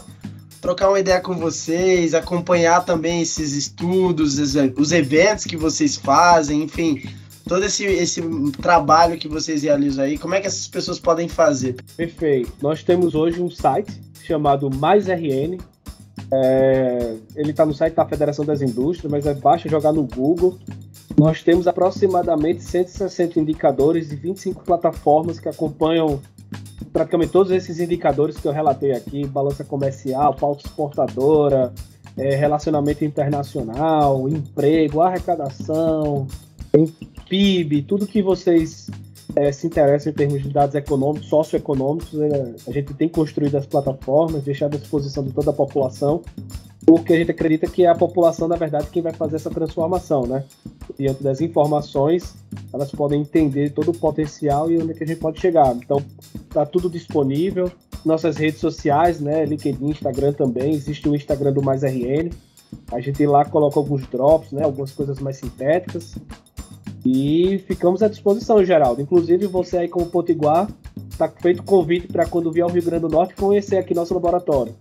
trocar 0.61 0.89
uma 0.89 0.99
ideia 0.99 1.21
com 1.21 1.35
vocês, 1.35 2.13
acompanhar 2.13 2.83
também 2.85 3.21
esses 3.21 3.53
estudos, 3.53 4.37
os 4.77 4.91
eventos 4.91 5.45
que 5.45 5.55
vocês 5.55 5.95
fazem, 5.95 6.63
enfim, 6.63 7.01
todo 7.47 7.65
esse, 7.65 7.83
esse 7.85 8.21
trabalho 8.61 9.17
que 9.17 9.27
vocês 9.27 9.63
realizam 9.63 10.05
aí, 10.05 10.17
como 10.17 10.35
é 10.35 10.39
que 10.39 10.47
essas 10.47 10.67
pessoas 10.67 10.99
podem 10.99 11.27
fazer? 11.27 11.75
Perfeito. 11.97 12.51
Nós 12.61 12.83
temos 12.83 13.15
hoje 13.15 13.41
um 13.41 13.49
site 13.49 13.99
chamado 14.23 14.69
Mais 14.69 15.07
RN. 15.07 15.57
É, 16.31 17.15
ele 17.35 17.49
está 17.49 17.65
no 17.65 17.73
site 17.73 17.95
da 17.95 18.05
Federação 18.05 18.45
das 18.45 18.61
Indústrias, 18.61 19.11
mas 19.11 19.25
é 19.25 19.33
basta 19.33 19.67
jogar 19.67 19.91
no 19.91 20.03
Google. 20.03 20.59
Nós 21.17 21.41
temos 21.41 21.67
aproximadamente 21.67 22.63
160 22.63 23.39
indicadores 23.39 24.11
e 24.11 24.15
25 24.15 24.63
plataformas 24.63 25.39
que 25.39 25.49
acompanham 25.49 26.21
praticamente 26.91 27.31
todos 27.31 27.51
esses 27.51 27.79
indicadores 27.79 28.37
que 28.37 28.47
eu 28.47 28.51
relatei 28.51 28.91
aqui, 28.91 29.25
balança 29.25 29.63
comercial, 29.63 30.33
pauta 30.33 30.65
exportadora, 30.65 31.73
é, 32.17 32.35
relacionamento 32.35 33.03
internacional, 33.05 34.27
emprego, 34.27 35.01
arrecadação, 35.01 36.27
PIB, 37.27 37.83
tudo 37.83 38.07
que 38.07 38.21
vocês 38.21 38.89
é, 39.35 39.51
se 39.51 39.67
interessam 39.67 40.11
em 40.11 40.15
termos 40.15 40.41
de 40.41 40.49
dados 40.49 40.75
econômicos, 40.75 41.29
socioeconômicos, 41.29 42.19
é, 42.19 42.55
a 42.67 42.71
gente 42.71 42.93
tem 42.93 43.07
construído 43.07 43.55
as 43.55 43.65
plataformas, 43.65 44.43
deixado 44.43 44.75
à 44.75 44.79
disposição 44.79 45.23
de 45.23 45.31
toda 45.31 45.51
a 45.51 45.53
população. 45.53 46.21
Porque 46.89 47.13
a 47.13 47.17
gente 47.17 47.29
acredita 47.29 47.67
que 47.67 47.85
é 47.85 47.87
a 47.87 47.93
população, 47.93 48.47
na 48.47 48.55
verdade, 48.55 48.87
quem 48.91 48.99
vai 48.99 49.13
fazer 49.13 49.35
essa 49.35 49.51
transformação, 49.51 50.25
né? 50.25 50.43
Diante 50.97 51.21
das 51.21 51.39
informações, 51.39 52.33
elas 52.73 52.89
podem 52.91 53.21
entender 53.21 53.69
todo 53.69 53.91
o 53.91 53.93
potencial 53.93 54.71
e 54.71 54.81
onde 54.81 54.93
é 54.93 54.95
que 54.95 55.03
a 55.03 55.05
gente 55.07 55.19
pode 55.19 55.39
chegar. 55.39 55.75
Então, 55.75 56.03
tá 56.49 56.65
tudo 56.65 56.89
disponível. 56.89 57.71
Nossas 58.03 58.37
redes 58.37 58.59
sociais, 58.59 59.19
né? 59.19 59.45
LinkedIn, 59.45 59.85
Instagram 59.85 60.33
também. 60.33 60.73
Existe 60.73 61.07
o 61.07 61.15
Instagram 61.15 61.53
do 61.53 61.61
Mais 61.61 61.83
RN. 61.83 62.31
A 62.91 62.99
gente 62.99 63.23
lá 63.23 63.45
coloca 63.45 63.79
alguns 63.79 64.07
drops, 64.07 64.51
né? 64.51 64.63
Algumas 64.63 64.91
coisas 64.91 65.19
mais 65.19 65.37
sintéticas. 65.37 66.15
E 67.05 67.63
ficamos 67.67 68.01
à 68.01 68.07
disposição, 68.07 68.65
Geraldo. 68.65 68.99
Inclusive, 68.99 69.45
você 69.45 69.77
aí 69.77 69.87
como 69.87 70.07
Potiguar, 70.07 70.67
tá 71.17 71.29
feito 71.41 71.63
convite 71.63 72.07
para 72.07 72.25
quando 72.25 72.51
vier 72.51 72.63
ao 72.63 72.69
Rio 72.69 72.83
Grande 72.83 73.01
do 73.01 73.09
Norte 73.09 73.35
conhecer 73.35 73.77
aqui 73.77 73.93
nosso 73.93 74.13
laboratório. 74.13 74.75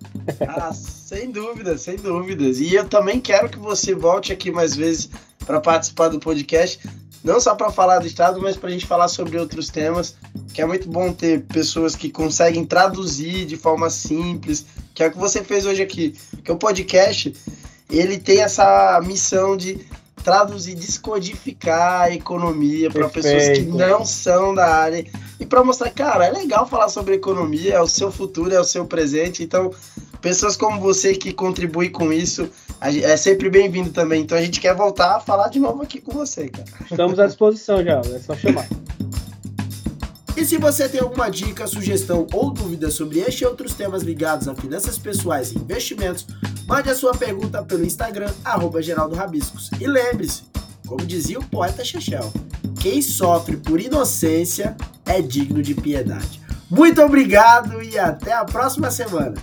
Ah, 0.46 0.72
sem 0.72 1.30
dúvidas, 1.30 1.80
sem 1.80 1.96
dúvidas. 1.96 2.60
E 2.60 2.74
eu 2.74 2.86
também 2.88 3.20
quero 3.20 3.48
que 3.48 3.58
você 3.58 3.94
volte 3.94 4.32
aqui 4.32 4.50
mais 4.50 4.76
vezes 4.76 5.08
para 5.46 5.60
participar 5.60 6.08
do 6.08 6.20
podcast, 6.20 6.78
não 7.24 7.40
só 7.40 7.54
para 7.54 7.70
falar 7.70 7.98
do 7.98 8.06
estado, 8.06 8.40
mas 8.40 8.56
para 8.56 8.68
a 8.68 8.72
gente 8.72 8.86
falar 8.86 9.08
sobre 9.08 9.38
outros 9.38 9.68
temas, 9.68 10.14
que 10.52 10.60
é 10.60 10.66
muito 10.66 10.88
bom 10.88 11.12
ter 11.12 11.42
pessoas 11.42 11.96
que 11.96 12.10
conseguem 12.10 12.64
traduzir 12.64 13.46
de 13.46 13.56
forma 13.56 13.88
simples, 13.90 14.66
que 14.94 15.02
é 15.02 15.08
o 15.08 15.10
que 15.10 15.18
você 15.18 15.42
fez 15.42 15.64
hoje 15.64 15.82
aqui. 15.82 16.14
Que 16.44 16.52
o 16.52 16.56
podcast, 16.56 17.34
ele 17.90 18.18
tem 18.18 18.42
essa 18.42 19.00
missão 19.02 19.56
de 19.56 19.86
traduzir, 20.22 20.74
descodificar 20.74 22.02
a 22.02 22.14
economia 22.14 22.90
para 22.90 23.08
pessoas 23.08 23.48
que 23.50 23.62
não 23.62 24.04
são 24.04 24.54
da 24.54 24.66
área 24.66 25.06
e 25.40 25.46
para 25.46 25.62
mostrar, 25.62 25.90
cara, 25.90 26.26
é 26.26 26.30
legal 26.30 26.66
falar 26.68 26.88
sobre 26.88 27.14
economia, 27.14 27.74
é 27.74 27.80
o 27.80 27.86
seu 27.86 28.10
futuro, 28.10 28.52
é 28.52 28.60
o 28.60 28.64
seu 28.64 28.84
presente, 28.84 29.42
então 29.42 29.70
pessoas 30.20 30.56
como 30.56 30.80
você 30.80 31.14
que 31.14 31.32
contribuem 31.32 31.90
com 31.90 32.12
isso 32.12 32.50
é 32.80 33.16
sempre 33.16 33.48
bem-vindo 33.48 33.90
também. 33.90 34.22
Então 34.22 34.36
a 34.36 34.42
gente 34.42 34.60
quer 34.60 34.74
voltar 34.74 35.16
a 35.16 35.20
falar 35.20 35.48
de 35.48 35.58
novo 35.58 35.82
aqui 35.82 36.00
com 36.00 36.12
você, 36.12 36.48
cara. 36.48 36.66
Estamos 36.90 37.18
à 37.18 37.26
disposição 37.26 37.82
já, 37.82 38.00
é 38.00 38.18
só 38.18 38.34
chamar. 38.34 38.68
E 40.36 40.44
se 40.44 40.56
você 40.56 40.88
tem 40.88 41.00
alguma 41.00 41.28
dica, 41.28 41.66
sugestão 41.66 42.24
ou 42.32 42.50
dúvida 42.50 42.90
sobre 42.92 43.18
este 43.18 43.42
e 43.42 43.46
outros 43.46 43.74
temas 43.74 44.04
ligados 44.04 44.46
a 44.46 44.54
finanças 44.54 44.96
pessoais 44.96 45.50
e 45.50 45.58
investimentos, 45.58 46.26
mande 46.64 46.88
a 46.88 46.94
sua 46.94 47.12
pergunta 47.12 47.60
pelo 47.64 47.84
Instagram, 47.84 48.32
arroba 48.44 48.80
Geraldo 48.80 49.16
Rabiscos. 49.16 49.68
E 49.80 49.86
lembre-se, 49.88 50.44
como 50.88 51.04
dizia 51.04 51.38
o 51.38 51.44
poeta 51.44 51.84
Chechel, 51.84 52.32
quem 52.80 53.02
sofre 53.02 53.58
por 53.58 53.78
inocência 53.78 54.74
é 55.04 55.20
digno 55.20 55.62
de 55.62 55.74
piedade. 55.74 56.40
Muito 56.70 57.02
obrigado 57.02 57.82
e 57.82 57.98
até 57.98 58.32
a 58.32 58.44
próxima 58.44 58.90
semana. 58.90 59.34